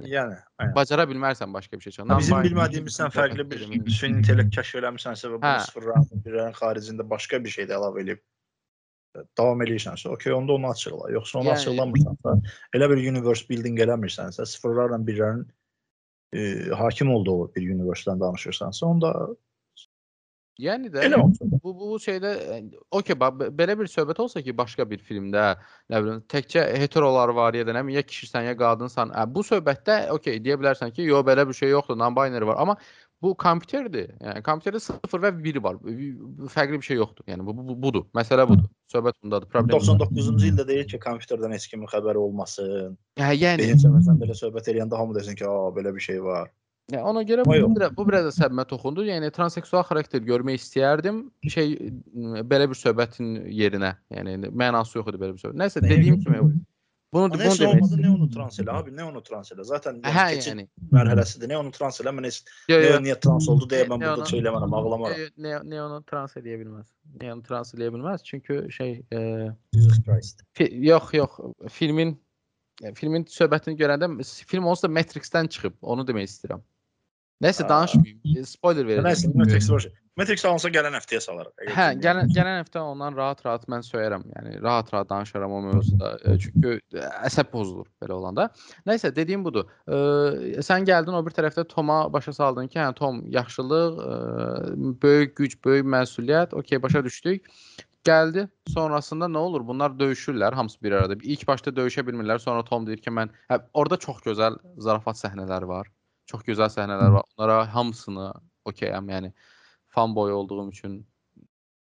Yəni, 0.00 0.38
aynen. 0.58 0.74
Bacara 0.74 1.04
bilmərsən 1.04 1.52
başqa 1.52 1.76
bir 1.76 1.84
şey 1.84 1.92
çıxar. 1.92 2.08
Ha, 2.08 2.18
Bizim 2.18 2.34
Non-binary 2.34 2.48
bilmədiyimiz 2.50 2.94
sən 2.96 3.10
fərqli 3.12 3.44
bir 3.50 3.90
süni 3.92 4.18
intellekt 4.22 4.54
kəşf 4.56 4.78
eləmisənsə 4.80 5.28
və 5.28 5.36
Hə. 5.36 5.40
bunu 5.42 5.66
sıfırların 5.66 6.22
birlərin 6.26 6.54
xaricində 6.56 7.04
başqa 7.10 7.42
bir 7.44 7.52
şey 7.52 7.68
də 7.68 7.76
əlavə 7.76 8.00
edib 8.00 8.22
e, 8.22 9.24
davam 9.36 9.60
eləyirsənsə, 9.66 10.08
okey, 10.16 10.32
onda 10.32 10.56
onu 10.56 10.70
açıqla. 10.72 11.10
Yoxsa 11.12 11.38
onu 11.42 11.52
Yəni- 11.52 11.60
açıqlamırsansa, 11.60 12.34
elə 12.78 12.88
bir 12.94 13.02
universe 13.12 13.44
building 13.50 13.84
eləmirsənsə, 13.84 14.46
sıfırlarla 14.56 14.96
birlərin 15.06 15.44
e, 16.32 16.70
hakim 16.78 17.14
olduğu 17.14 17.54
bir 17.54 17.70
universedən 17.74 18.20
danışırsansa, 18.20 18.86
onda 18.86 19.12
Yəni 20.60 20.90
də 20.92 21.06
elə 21.06 21.16
bu 21.62 21.72
bu, 21.72 21.94
şeydə 22.02 22.30
e, 22.54 22.56
okey 22.92 23.16
belə 23.56 23.74
bir 23.80 23.88
söhbət 23.88 24.18
olsa 24.20 24.42
ki, 24.44 24.52
başqa 24.56 24.84
bir 24.90 25.00
filmdə, 25.00 25.44
nə 25.88 26.00
bilim, 26.04 26.18
təkcə 26.28 26.66
heterolar 26.76 27.32
var 27.32 27.56
ya 27.56 27.64
da 27.64 27.72
nə 27.72 27.80
bilim, 27.86 27.96
ya 27.96 28.02
kişisən 28.04 28.44
ya 28.50 28.52
qadınsan, 28.60 29.14
ə, 29.16 29.24
bu 29.32 29.40
söhbətdə 29.48 29.96
okey 30.12 30.42
deyə 30.44 30.58
bilərsən 30.60 30.92
ki, 30.92 31.06
yo 31.08 31.22
belə 31.24 31.46
bir 31.48 31.56
şey 31.56 31.72
yoxdur, 31.72 31.96
non-binary 31.96 32.50
var, 32.50 32.60
amma 32.60 32.76
bu 33.22 33.34
kompüterdir. 33.38 34.08
Yəni 34.20 34.42
kompüterdə 34.46 34.80
0 34.82 35.22
və 35.22 35.30
1 35.44 35.60
var. 35.62 35.76
Bu- 35.82 36.48
Fərqli 36.52 36.80
bir 36.80 36.86
şey 36.86 36.96
yoxdur. 36.96 37.24
Yəni 37.30 37.46
bu, 37.46 37.56
bu 37.56 37.66
bu- 37.68 37.78
budur. 37.82 38.04
Məsələ 38.14 38.48
budur. 38.48 38.68
Söhbət 38.92 39.14
bundadır. 39.22 39.48
Problem. 39.48 39.78
bundadır. 39.78 40.10
99-cu 40.10 40.48
ildə 40.50 40.66
deyir 40.68 40.88
ki, 40.88 40.98
kompüterdən 40.98 41.54
heç 41.54 41.68
kimin 41.68 41.86
xəbəri 41.86 42.16
olmasın. 42.16 42.98
Hə, 43.20 43.30
yəni 43.38 43.58
Beyin 43.62 43.78
səməsən 43.84 44.18
belə 44.22 44.34
söhbət 44.34 44.68
eləyəndə 44.72 44.98
hamı 44.98 45.14
desin 45.14 45.34
ki, 45.38 45.46
"A, 45.46 45.70
belə 45.78 45.94
bir 45.94 46.00
şey 46.00 46.22
var." 46.24 46.50
Yəni 46.90 47.02
ona 47.02 47.22
görə 47.22 47.44
bu, 47.46 47.76
biraz, 47.76 47.96
bu 47.96 48.08
biraz 48.08 48.24
da 48.26 48.32
səbimə 48.44 48.64
toxundu. 48.68 49.04
Yəni 49.06 49.30
transseksual 49.32 49.84
xarakter 49.86 50.20
görmək 50.20 50.58
istəyərdim. 50.60 51.30
Şey 51.48 51.76
belə 52.50 52.68
bir 52.68 52.74
söhbətin 52.76 53.46
yerinə. 53.48 53.94
Yəni 54.10 54.50
mənası 54.50 54.98
yox 54.98 55.08
idi 55.08 55.16
belə 55.22 55.32
bir 55.36 55.40
söhbət. 55.40 55.56
Nəsə 55.62 55.82
dediyim 55.82 56.18
kimi 56.20 56.42
bunu 57.12 57.24
Ama 57.24 57.34
bunu 57.34 57.42
neyse 57.42 57.64
demək 57.64 57.68
olmadı 57.76 57.96
ne 57.96 58.06
istəyirəm. 58.06 58.14
onu 58.16 58.30
trans 58.30 58.58
elə 58.60 58.70
abi 58.72 58.96
ne 58.96 59.04
onu 59.04 59.22
trans 59.22 59.52
elə. 59.52 59.64
Zaten 59.64 59.94
yəni, 60.00 60.14
Hə, 60.16 60.24
keçid 60.34 60.52
yəni. 60.52 60.64
mərhələsidir. 60.92 61.48
Ne 61.48 61.56
onu 61.58 61.70
trans 61.70 62.00
elə. 62.00 62.12
Mən 62.16 62.24
heç 62.28 62.38
Yo, 62.68 62.78
ne 62.80 62.86
yo, 62.86 62.98
niyə 63.06 63.16
trans 63.20 63.48
oldu 63.48 63.66
deyə 63.68 63.84
Ne- 63.84 63.88
mən 63.94 64.00
ne 64.00 64.06
burada 64.06 64.20
onu- 64.22 64.30
şey 64.30 64.40
eləmərəm, 64.40 64.76
ağlamaram. 64.78 65.18
yo, 65.20 65.26
ne, 65.36 65.52
ne 65.64 65.82
onu 65.82 66.02
trans 66.08 66.36
edə 66.36 66.56
bilməz. 66.62 66.86
Ne 67.22 67.32
onu 67.34 67.42
trans 67.42 67.74
edə 67.74 67.90
bilməz. 67.94 68.24
Çünki 68.24 68.72
şey 68.72 69.02
e, 69.12 69.50
Jesus 69.74 70.02
Christ. 70.04 70.42
fi, 70.54 70.68
yox, 70.72 71.12
yox, 71.14 71.30
filmin 71.70 72.16
e, 72.82 72.94
filmin 72.94 73.24
söhbətini 73.24 73.76
görəndə 73.76 74.08
film 74.46 74.64
onsuz 74.66 74.82
da 74.82 74.88
Matrix-dən 74.88 75.48
çıxıb. 75.48 75.72
Onu 75.82 76.02
demək 76.08 76.24
istəyirəm. 76.30 76.62
Nəsə 77.42 77.66
danışmayım. 77.68 78.20
E, 78.38 78.44
Spoiler 78.46 78.86
Nəysə, 78.86 79.02
verəcəm. 79.02 79.34
Matrix 79.40 79.68
var. 79.70 79.86
Matrix 80.20 80.44
alınsa 80.44 80.68
gələn 80.68 80.94
həftəyə 80.94 81.20
salarıq. 81.24 81.52
əgər 81.62 81.74
Hə, 81.74 81.86
gələn 82.04 82.32
gələn 82.36 82.58
həftə 82.60 82.82
ondan 82.84 83.16
rahat-rahat 83.16 83.64
mən 83.72 83.84
söyərəm. 83.86 84.26
Yəni 84.36 84.58
rahat-rahat 84.62 85.08
danışaram 85.10 85.54
o 85.56 85.60
mövzuda. 85.64 86.10
E, 86.22 86.34
Çünki 86.42 86.74
e, 86.78 87.06
əsəb 87.28 87.48
pozulur 87.54 87.88
belə 88.02 88.18
olanda. 88.18 88.50
Nəysə, 88.86 89.10
dediyim 89.16 89.42
budur. 89.46 89.70
E, 89.88 90.60
sən 90.62 90.84
gəldin 90.88 91.16
o 91.16 91.22
bir 91.26 91.34
tərəfdə 91.38 91.64
Toma 91.70 92.04
başa 92.12 92.34
saldın 92.36 92.68
ki, 92.68 92.78
hə 92.78 92.92
Tom 92.98 93.22
yaxşılıq, 93.32 94.02
e, 94.04 94.92
böyük 95.02 95.34
güc, 95.40 95.56
böyük 95.64 95.88
məsuliyyət. 95.96 96.52
Okay, 96.60 96.82
başa 96.82 97.02
düşdük. 97.04 97.48
Gəldi. 98.04 98.46
Sonrasında 98.68 99.30
nə 99.30 99.38
olur? 99.38 99.64
Bunlar 99.66 99.96
döyüşürlər 99.98 100.54
hamısı 100.54 100.82
bir 100.82 100.92
arada. 101.00 101.16
İlk 101.22 101.46
başda 101.48 101.70
döyüşə 101.74 102.04
bilmirlər. 102.06 102.38
Sonra 102.42 102.64
Tom 102.68 102.86
deyir 102.86 103.02
ki, 103.02 103.10
mən 103.10 103.32
hə, 103.50 103.62
orada 103.72 103.96
çox 103.96 104.20
gözəl 104.26 104.60
zarafat 104.76 105.18
səhnələri 105.24 105.68
var. 105.70 105.90
Çox 106.32 106.44
gözəl 106.48 106.70
səhnələr 106.72 107.12
var. 107.18 107.24
Onlara 107.36 107.58
hamısını 107.74 108.30
okeyəm. 108.68 109.10
Yəni 109.12 109.32
fanboy 109.92 110.32
olduğum 110.32 110.70
üçün 110.72 110.98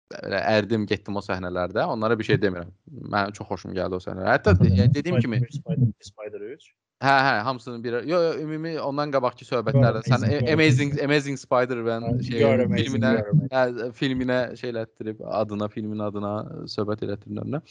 belə 0.10 0.42
ərdim, 0.58 0.88
getdim 0.90 1.20
o 1.20 1.22
səhnələrdə. 1.22 1.84
Onlara 1.94 2.18
bir 2.20 2.26
şey 2.32 2.40
demirəm. 2.42 2.72
Mənim 3.14 3.36
çox 3.38 3.48
xoşum 3.52 3.76
gəldi 3.78 4.00
o 4.00 4.02
səhnələr. 4.02 4.32
Hətta 4.34 4.56
de- 4.64 4.72
yəni 4.74 4.94
dediyim 4.96 5.20
kimi, 5.22 5.38
Spider, 5.54 5.92
Spider 6.02 6.42
3. 6.56 6.72
hə, 7.00 7.14
hə, 7.26 7.36
hamısının 7.48 7.84
bir 7.84 7.94
yo, 8.10 8.18
yo, 8.24 8.32
ümumi 8.42 8.74
ondan 8.82 9.12
qabaqki 9.14 9.46
söhbətlərdə 9.48 10.02
sən 10.08 10.26
Amazing, 10.26 10.50
A- 10.50 10.54
Amazing 10.54 10.98
Amazing 11.06 11.38
Spider-Man 11.40 12.08
şey 12.26 12.40
You 12.42 12.50
are 12.50 12.66
amazing, 12.66 12.88
filminə 12.90 13.12
you 13.14 13.20
are 13.22 13.30
amazing. 13.36 13.54
hə, 13.54 13.92
filminə 14.02 14.40
şey 14.60 14.70
elətdirib, 14.74 15.22
adına, 15.42 15.68
filmin 15.72 16.00
adına 16.10 16.34
söhbət 16.74 17.06
elətdirib 17.08 17.40
önünə. 17.46 17.62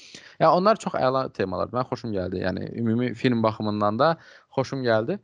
Ya 0.40 0.52
onlar 0.54 0.76
çox 0.76 0.94
əla 0.94 1.26
temalardır. 1.32 1.74
Mən 1.80 1.90
xoşum 1.90 2.14
gəldi. 2.14 2.40
Yəni 2.46 2.70
ümumi 2.80 3.10
film 3.14 3.42
baxımından 3.42 3.98
da 3.98 4.14
xoşum 4.56 4.86
gəldi. 4.86 5.18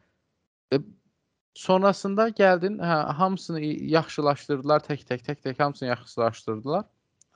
Sonrasında 1.55 2.29
gəldin, 2.35 2.81
hə, 2.83 2.97
hamısını 3.19 3.61
yaxşılaşdırdılar, 3.95 4.83
tək-tək, 4.89 5.23
tək-tək 5.29 5.59
hamısını 5.63 5.89
yaxşılaşdırdılar. 5.89 6.85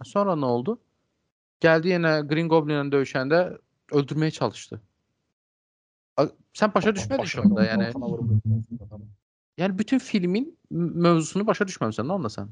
Sonra 0.05 0.35
nə 0.39 0.45
oldu? 0.45 0.79
Gəldi 1.63 1.95
yenə 1.95 2.15
Green 2.29 2.51
Goblin-lə 2.51 2.91
döyüşəndə 2.93 3.43
öldürməyə 3.95 4.35
çalışdı. 4.39 4.81
Sən 6.59 6.75
başa 6.75 6.91
düşmədin 6.95 7.31
ki 7.31 7.41
onda, 7.45 7.67
yəni 7.67 7.93
Yəni 9.59 9.79
bütün 9.79 9.99
filmin 9.99 10.59
mövzusunu 10.71 11.47
başa 11.47 11.67
düşməmisən 11.67 12.07
nə 12.07 12.15
onda 12.15 12.31
sən? 12.31 12.51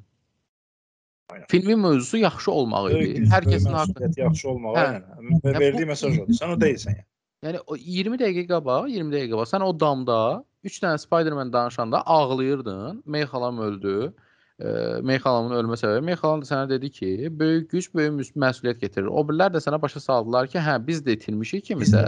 Aynen. 1.30 1.46
Filmin 1.50 1.78
mövzusu 1.78 2.18
yaxşı 2.18 2.50
olmaq 2.50 2.88
idi. 2.90 3.26
Hər 3.30 3.46
kəsin 3.46 3.74
haqqı. 3.74 4.10
yaxşı 4.20 4.48
olmaq, 4.50 4.76
Hə. 4.78 5.02
Və 5.44 5.52
Ya 5.52 5.60
verdiyi 5.60 5.86
mesaj 5.86 6.18
odur. 6.18 6.34
Sən 6.34 6.54
o 6.54 6.60
deyilsən 6.60 6.98
yəni. 6.98 7.06
Yəni 7.46 7.62
o 7.66 7.76
20 7.76 8.18
dəqiqə 8.22 8.46
qabaq, 8.50 8.88
20 8.90 9.14
dəqiqə 9.14 9.30
qabaq 9.34 9.50
sən 9.50 9.62
o 9.66 9.70
damda 9.80 10.18
3 10.66 10.78
dənə 10.82 10.98
Spider-Man 10.98 11.52
danışanda 11.52 12.02
ağlayırdın. 12.06 13.02
May 13.06 13.24
xalam 13.30 13.58
öldü. 13.58 14.14
E, 14.58 14.68
May 15.02 15.20
xalamın 15.20 15.56
ölmə 15.58 15.78
səbəbi 15.80 16.04
May 16.08 16.18
xalam 16.18 16.42
da 16.42 16.50
sənə 16.50 16.68
dedi 16.70 16.90
ki, 16.98 17.10
böyük 17.40 17.70
güc 17.70 17.88
böyük 17.94 18.36
məsuliyyət 18.44 18.82
gətirir. 18.84 19.08
O 19.12 19.24
birlər 19.28 19.54
də 19.54 19.62
sənə 19.64 19.80
başa 19.82 20.02
saldılar 20.02 20.50
ki, 20.52 20.58
hə 20.58 20.78
biz 20.86 21.04
də 21.06 21.16
itirmişik 21.18 21.68
kimisə. 21.70 22.06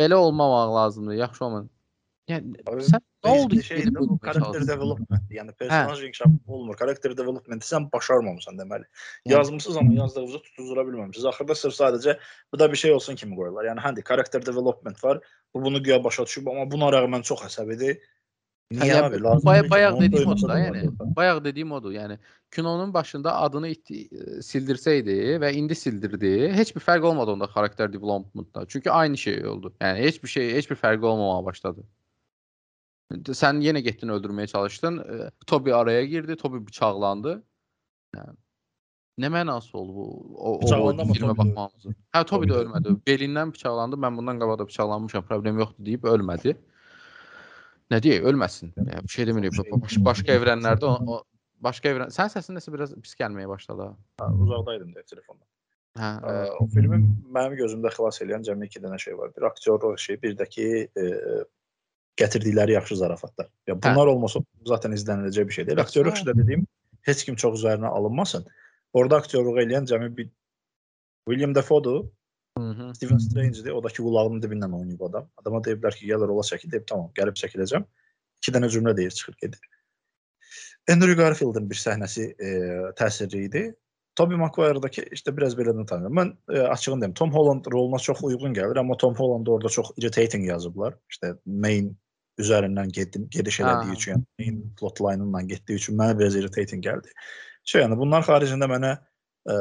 Belə 0.00 0.18
olmamaq 0.18 0.74
lazımdır, 0.74 1.20
yaxşı 1.22 1.44
olmadı. 1.44 1.68
Yəni 2.26 2.56
Abi, 2.66 2.82
sən 2.82 3.02
nə 3.24 3.30
oldu 3.30 3.56
ki, 3.56 3.62
şey, 3.62 3.78
gedib 3.84 3.96
bu 4.00 4.04
öldürməyə 4.04 4.20
karakter 4.24 4.42
çalışdın? 4.42 4.68
development. 4.68 5.28
Yəni 5.30 5.52
personaj 5.60 6.00
inkişafı 6.08 6.32
olmur. 6.46 6.76
Karakter 6.76 7.14
developmenti 7.16 7.68
sən 7.68 7.86
başarmamısan 7.92 8.58
deməli. 8.58 8.82
Yəni- 9.26 9.36
Yazmısınız 9.36 9.76
amma 9.76 9.94
yazdığınızı 9.94 10.42
tutuzdura 10.42 10.80
bilməmisiniz. 10.88 11.26
Axırda 11.30 11.54
sırf 11.54 11.74
sadəcə 11.74 12.16
bu 12.52 12.58
da 12.58 12.72
bir 12.72 12.76
şey 12.76 12.92
olsun 12.92 13.14
kimi 13.14 13.36
qoyurlar. 13.36 13.64
Yəni 13.70 13.78
hə, 13.84 14.02
karakter 14.02 14.46
development 14.46 15.04
var. 15.04 15.20
Bu 15.54 15.62
bunu 15.64 15.82
güya 15.82 16.04
başa 16.04 16.26
düşüb 16.26 16.46
amma 16.46 16.70
buna 16.70 16.90
rəğmən 16.96 17.22
çox 17.22 17.40
əsəbidir. 17.46 17.98
Niyə 18.74 18.86
Yəni, 18.90 19.02
abi? 19.06 19.22
Lazım 19.22 19.46
baya- 19.46 19.62
deyil 19.62 19.68
ki, 19.68 19.70
bayaq 19.70 19.92
onu 19.94 20.00
dediyim 20.02 20.24
doymasa 20.26 20.46
odur 20.46 20.48
da, 20.48 20.54
da 20.54 20.60
yəni. 20.60 21.00
var. 21.00 21.16
Bayaq 21.16 21.44
dediyim 21.44 21.72
odur. 21.72 21.92
Yəni 21.92 22.18
kinonun 22.50 22.94
başında 22.94 23.36
adını 23.36 23.68
it- 23.68 23.90
sildirsəydi 24.42 25.38
və 25.42 25.52
indi 25.54 25.74
sildirdi, 25.74 26.52
heç 26.52 26.74
bir 26.76 26.80
fərq 26.80 27.06
olmadı 27.06 27.30
onda 27.30 27.44
xarakter 27.46 27.92
developmentda. 27.92 28.66
Çünki 28.68 28.90
aynı 28.90 29.18
şey 29.18 29.46
oldu. 29.46 29.74
Yəni 29.80 29.98
heç 29.98 30.22
bir 30.22 30.28
şey, 30.28 30.54
heç 30.54 30.70
bir 30.70 30.76
fərqi 30.76 31.04
olmamağa 31.04 31.44
başladı. 31.44 31.84
Sən 33.14 33.60
yenə 33.62 33.80
getdin 33.86 34.10
öldürməyə 34.10 34.50
çalışdın. 34.50 34.98
e, 34.98 35.30
Toby 35.46 35.72
araya 35.72 36.04
girdi, 36.04 36.36
Toby 36.36 36.58
bıçaqlandı. 36.66 37.36
Yəni 38.16 38.34
nə 39.22 39.30
mənası 39.32 39.76
oldu 39.78 39.94
bu? 39.94 40.06
O, 40.36 40.54
o, 40.58 40.92
filmə 41.14 41.36
baxmağımızın. 41.38 41.94
Hə, 42.14 42.24
Toby 42.26 42.50
də 42.50 42.58
ölmədi. 42.64 42.96
Belindən 43.06 43.54
bıçaqlandı. 43.54 43.96
Mən 43.96 44.18
bundan 44.18 44.40
qabaq 44.42 44.58
da 44.58 44.66
bıçaqlanmışam, 44.66 45.24
problem 45.30 45.58
yoxdur 45.62 45.86
deyib 45.86 46.04
ölmədi. 46.10 46.56
Nə 47.94 48.02
deyək, 48.02 48.26
ölməsin. 48.26 48.74
Yəni 48.76 49.02
bir 49.06 49.14
şey 49.14 49.26
demirik. 49.30 49.58
Baş, 49.70 49.98
başqa 50.10 50.34
evrənlərdə 50.40 50.88
o, 50.90 50.94
o 51.06 51.22
başqa 51.62 51.92
evrən. 51.92 52.10
Sən 52.14 52.32
səsin 52.32 52.58
nəsə 52.58 52.72
biraz 52.74 52.94
pis 53.02 53.14
gəlməyə 53.20 53.48
başladı. 53.48 53.92
Ha, 54.20 54.32
uzaqdaydım 54.34 54.94
da 54.94 55.04
telefonda. 55.06 55.44
Hə, 55.96 56.08
Ə, 56.28 56.32
o 56.60 56.66
filmin 56.74 57.06
mənim 57.32 57.54
gözümdə 57.56 57.94
xilas 57.94 58.18
edən 58.20 58.42
cəmi 58.44 58.66
2 58.68 58.82
dənə 58.84 58.98
şey 59.00 59.14
var. 59.16 59.30
Bir 59.36 59.46
aktyorluq 59.48 59.94
şey, 60.02 60.18
bir 60.22 60.34
də 60.36 60.48
ki, 60.50 60.66
e, 60.92 61.04
gətirdikləri 62.20 62.72
yaxşı 62.72 62.96
zarafatlar. 62.96 63.48
Ya 63.66 63.76
bunlar 63.82 64.06
olmasa 64.06 64.40
zaten 64.66 64.92
izləniləcək 64.96 65.48
bir 65.48 65.52
şey 65.52 65.66
deyil. 65.66 65.80
Aktyorluq 65.80 66.14
Hə. 66.14 66.22
işdə 66.22 66.36
dediyim 66.38 66.66
heç 67.06 67.24
kim 67.24 67.36
çox 67.36 67.60
üzərinə 67.60 67.86
alınmasın. 67.86 68.46
Orada 68.92 69.20
aktyorluq 69.22 69.60
eləyən 69.62 69.88
cəmi 69.90 70.10
bir 70.16 70.30
William 71.28 71.54
Dafoe-dur. 71.54 72.04
hı 72.58 72.62
-hı. 72.62 72.94
Stephen 72.94 73.18
Strange-dir. 73.18 73.70
Odakı 73.70 74.02
qulağının 74.02 74.42
dibindən 74.42 74.72
oynayıb 74.78 75.00
adam. 75.00 75.30
Adama 75.36 75.58
deyiblər 75.58 75.94
ki, 75.96 76.06
gəl 76.06 76.28
rola 76.28 76.44
çəkil, 76.50 76.70
deyib 76.72 76.86
tamam, 76.86 77.10
gəlib 77.18 77.36
çəkiləcəm. 77.42 77.84
2 78.42 78.52
dənə 78.54 78.68
cümlə 78.74 78.96
deyir, 78.96 79.10
çıxır 79.10 79.34
gedir. 79.42 79.60
Andrew 80.92 81.14
Garfield'ın 81.14 81.70
bir 81.70 81.76
səhnəsi 81.76 82.24
e, 82.46 82.48
təsirli 83.00 83.44
idi. 83.48 83.74
Tobey 84.16 84.36
Maguire'dakı 84.36 85.02
işte 85.12 85.36
biraz 85.36 85.54
belədən 85.58 85.86
tanıyıram. 85.86 86.16
Mən 86.18 86.36
e, 86.54 86.60
açığını 86.60 87.00
deyim, 87.00 87.14
Tom 87.14 87.34
Holland 87.34 87.64
roluna 87.72 87.98
çox 87.98 88.22
uyğun 88.22 88.54
gəlir, 88.54 88.78
amma 88.78 88.96
Tom 88.96 89.14
Holland 89.14 89.46
orada 89.46 89.68
çox 89.68 89.90
irritating 89.96 90.48
yazıblar. 90.48 90.94
İşte 91.10 91.34
main 91.46 91.98
üzərindən 92.42 92.92
getdim, 92.92 93.26
gediş 93.32 93.60
elədiyi 93.64 93.96
üçün, 93.96 94.12
yəni 94.12 94.24
main 94.40 94.58
plot 94.78 95.00
line-ından 95.00 95.48
getdiyi 95.52 95.80
üçün 95.80 95.96
mənə 95.98 96.18
biraz 96.18 96.36
irritating 96.36 96.84
gəldi. 96.84 97.12
Şey 97.66 97.82
yəni 97.82 97.96
bunlar 97.98 98.26
xaricində 98.26 98.68
mənə 98.70 98.92
e, 99.48 99.56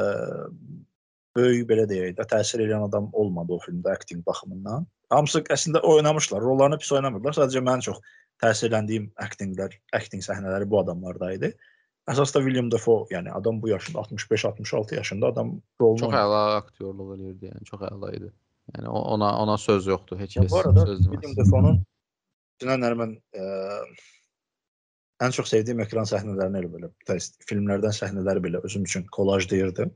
böyük 1.38 1.70
belə 1.70 1.86
deyək 1.90 2.18
də 2.20 2.28
təsir 2.32 2.66
edən 2.66 2.88
adam 2.90 3.08
olmadı 3.14 3.56
o 3.56 3.62
filmdə 3.64 3.94
akting 3.96 4.26
baxımından. 4.28 4.86
Hamısı 5.14 5.44
əslində 5.54 5.82
oynamışlar, 5.88 6.44
rollarını 6.44 6.80
pis 6.82 6.92
oynamırlar. 6.96 7.38
Sadəcə 7.38 7.64
mən 7.64 7.84
çox 7.86 8.02
təsirləndiyim 8.44 9.10
aktinglər, 9.24 9.76
akting 9.96 10.24
səhnələri 10.26 10.68
bu 10.70 10.82
adamlarda 10.82 11.32
idi. 11.36 11.54
Əsasda 12.12 12.44
William 12.46 12.68
Dafoe, 12.70 13.08
yəni 13.10 13.32
adam 13.34 13.62
bu 13.62 13.72
yaşında 13.72 14.04
65-66 14.04 14.96
yaşında 14.96 15.32
adam 15.34 15.56
rolunu 15.82 16.04
Çox 16.04 16.18
əla 16.20 16.42
aktyorluq 16.60 17.16
eləyirdi, 17.16 17.50
yəni 17.50 17.70
çox 17.70 17.88
əla 17.88 18.12
idi. 18.18 18.30
Yəni 18.76 18.92
ona 18.92 19.32
ona 19.42 19.58
söz 19.62 19.88
yoxdur, 19.90 20.20
heç 20.22 20.38
kəs 20.38 20.52
söz 20.52 21.08
William 21.08 21.32
deməz. 21.32 21.40
Dafoe'nun 21.40 21.82
Cinən 22.64 22.86
mən 23.00 23.16
ə, 23.36 23.46
ən 25.26 25.36
çox 25.36 25.52
sevdiyim 25.52 25.84
ekran 25.84 26.08
səhnələrini 26.10 26.62
elə 26.62 26.72
belə 26.72 27.20
filmlərdən 27.50 27.96
səhnələri 28.00 28.44
belə 28.48 28.64
özüm 28.68 28.84
üçün 28.88 29.06
kolaj 29.16 29.50
deyirdim. 29.52 29.92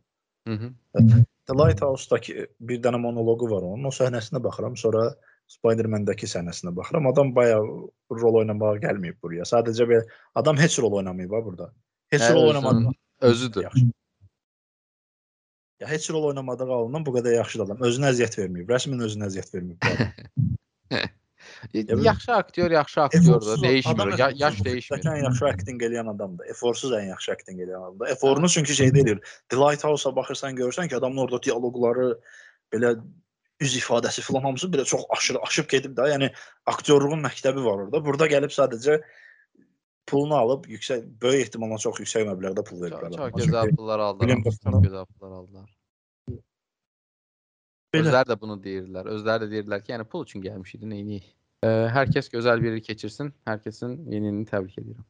Hı 0.48 0.54
-hı. 0.54 1.26
The 1.48 1.54
Lighthouse-dakı 1.54 2.48
bir 2.60 2.82
dənə 2.84 3.00
monoloqu 3.02 3.50
var 3.50 3.62
onun. 3.62 3.86
O 3.90 3.92
səhnəsinə 3.92 4.44
baxıram, 4.44 4.78
sonra 4.78 5.16
Spider-Man-dəki 5.50 6.28
səhnəsinə 6.30 6.76
baxıram. 6.76 7.08
Adam 7.08 7.36
bayağı 7.36 7.64
rol 8.22 8.36
oynamağa 8.42 8.76
gəlməyib 8.86 9.18
buraya. 9.24 9.44
Sadəcə 9.44 9.88
belə 9.90 10.04
adam 10.36 10.58
heç 10.58 10.80
rol 10.80 10.94
oynamayıb 11.02 11.32
ha 11.32 11.46
burada. 11.46 11.74
Heç 12.12 12.22
Hə, 12.22 12.34
rol 12.34 12.48
oynamadı. 12.48 12.94
Özüdür. 13.22 13.64
Yaxşı. 13.64 13.86
Ya 15.80 15.88
heç 15.88 16.10
rol 16.10 16.24
oynamadığı 16.24 16.64
halından 16.64 17.06
bu 17.06 17.16
qədər 17.18 17.36
yaxşı 17.36 17.60
da 17.60 17.64
adam. 17.64 17.78
Özünə 17.90 18.14
əziyyət 18.14 18.38
verməyib. 18.42 18.70
Rəsmən 18.70 19.06
özünə 19.08 19.32
əziyyət 19.32 19.54
verməyib 19.56 19.80
bir- 21.74 22.04
Yaxşı 22.04 22.32
aktyor, 22.34 22.72
yaxşı 22.72 23.02
aktyordur, 23.02 23.58
dəyişmir. 23.64 24.20
Ya, 24.20 24.32
yaş 24.36 24.60
dəyişmir. 24.62 25.04
Ən 25.04 25.24
yaxşı 25.24 25.46
akting 25.48 25.82
eləyən 25.84 26.10
adamdır. 26.16 26.46
Eforsuz 26.46 26.92
ən 26.92 27.08
yaxşı 27.08 27.32
akting 27.32 27.60
eləyən 27.62 27.84
adamdır. 27.84 28.08
Eforunu 28.08 28.50
çünki 28.50 28.76
şey 28.76 28.94
deyir. 28.94 29.20
The 29.50 29.58
Lighthouse-a 29.58 30.16
baxırsan 30.16 30.56
görürsən 30.56 30.90
ki, 30.90 30.96
adamın 30.98 31.18
orada 31.18 31.44
dialoqları 31.44 32.20
belə 32.74 32.94
üz 33.60 33.78
ifadəsi 33.78 34.22
falan 34.22 34.42
hamısı 34.42 34.68
belə 34.68 34.86
çox 34.86 35.02
aşırı 35.10 35.40
aşıb 35.48 35.70
gedib 35.70 35.98
də. 35.98 36.10
Yəni 36.14 36.32
aktyorluğun 36.66 37.24
məktəbi 37.24 37.64
var 37.66 37.78
orada. 37.88 38.06
Burada 38.06 38.28
gəlib 38.28 38.54
sadəcə 38.56 39.02
pulunu 40.08 40.36
alıb 40.36 40.66
yüksək 40.66 41.04
böyük 41.22 41.42
ehtimalla 41.48 41.78
çox 41.78 42.00
yüksək 42.00 42.24
məbləğdə 42.30 42.64
pul 42.66 42.78
Çox, 42.80 42.86
veriblər. 42.86 43.12
çox 43.12 43.20
adama. 43.20 43.44
gözəl 43.44 43.76
pullar 43.76 44.00
aldılar. 44.00 44.44
Çox 44.44 44.80
gözəl 44.86 45.06
pullar 45.06 45.32
aldılar. 45.42 45.76
Belə. 47.94 48.06
Özləri 48.06 48.30
də 48.30 48.36
bunu 48.42 48.56
deyirlər. 48.64 49.08
Özləri 49.16 49.44
də 49.44 49.48
deyirlər 49.54 49.84
ki, 49.84 49.92
yəni 49.96 50.06
pul 50.06 50.24
üçün 50.26 50.42
gəlmiş 50.42 50.76
idi, 50.78 50.90
neyniyik. 50.90 51.30
Ə, 51.68 51.70
Hər 51.96 52.12
kəs 52.16 52.30
gözəl 52.36 52.62
bir 52.64 52.78
il 52.78 52.84
keçirsin. 52.86 53.34
Hər 53.50 53.60
kəsin 53.66 53.98
yeni 54.14 54.32
ilini 54.32 54.48
təbrik 54.54 54.80
edirəm. 54.84 55.10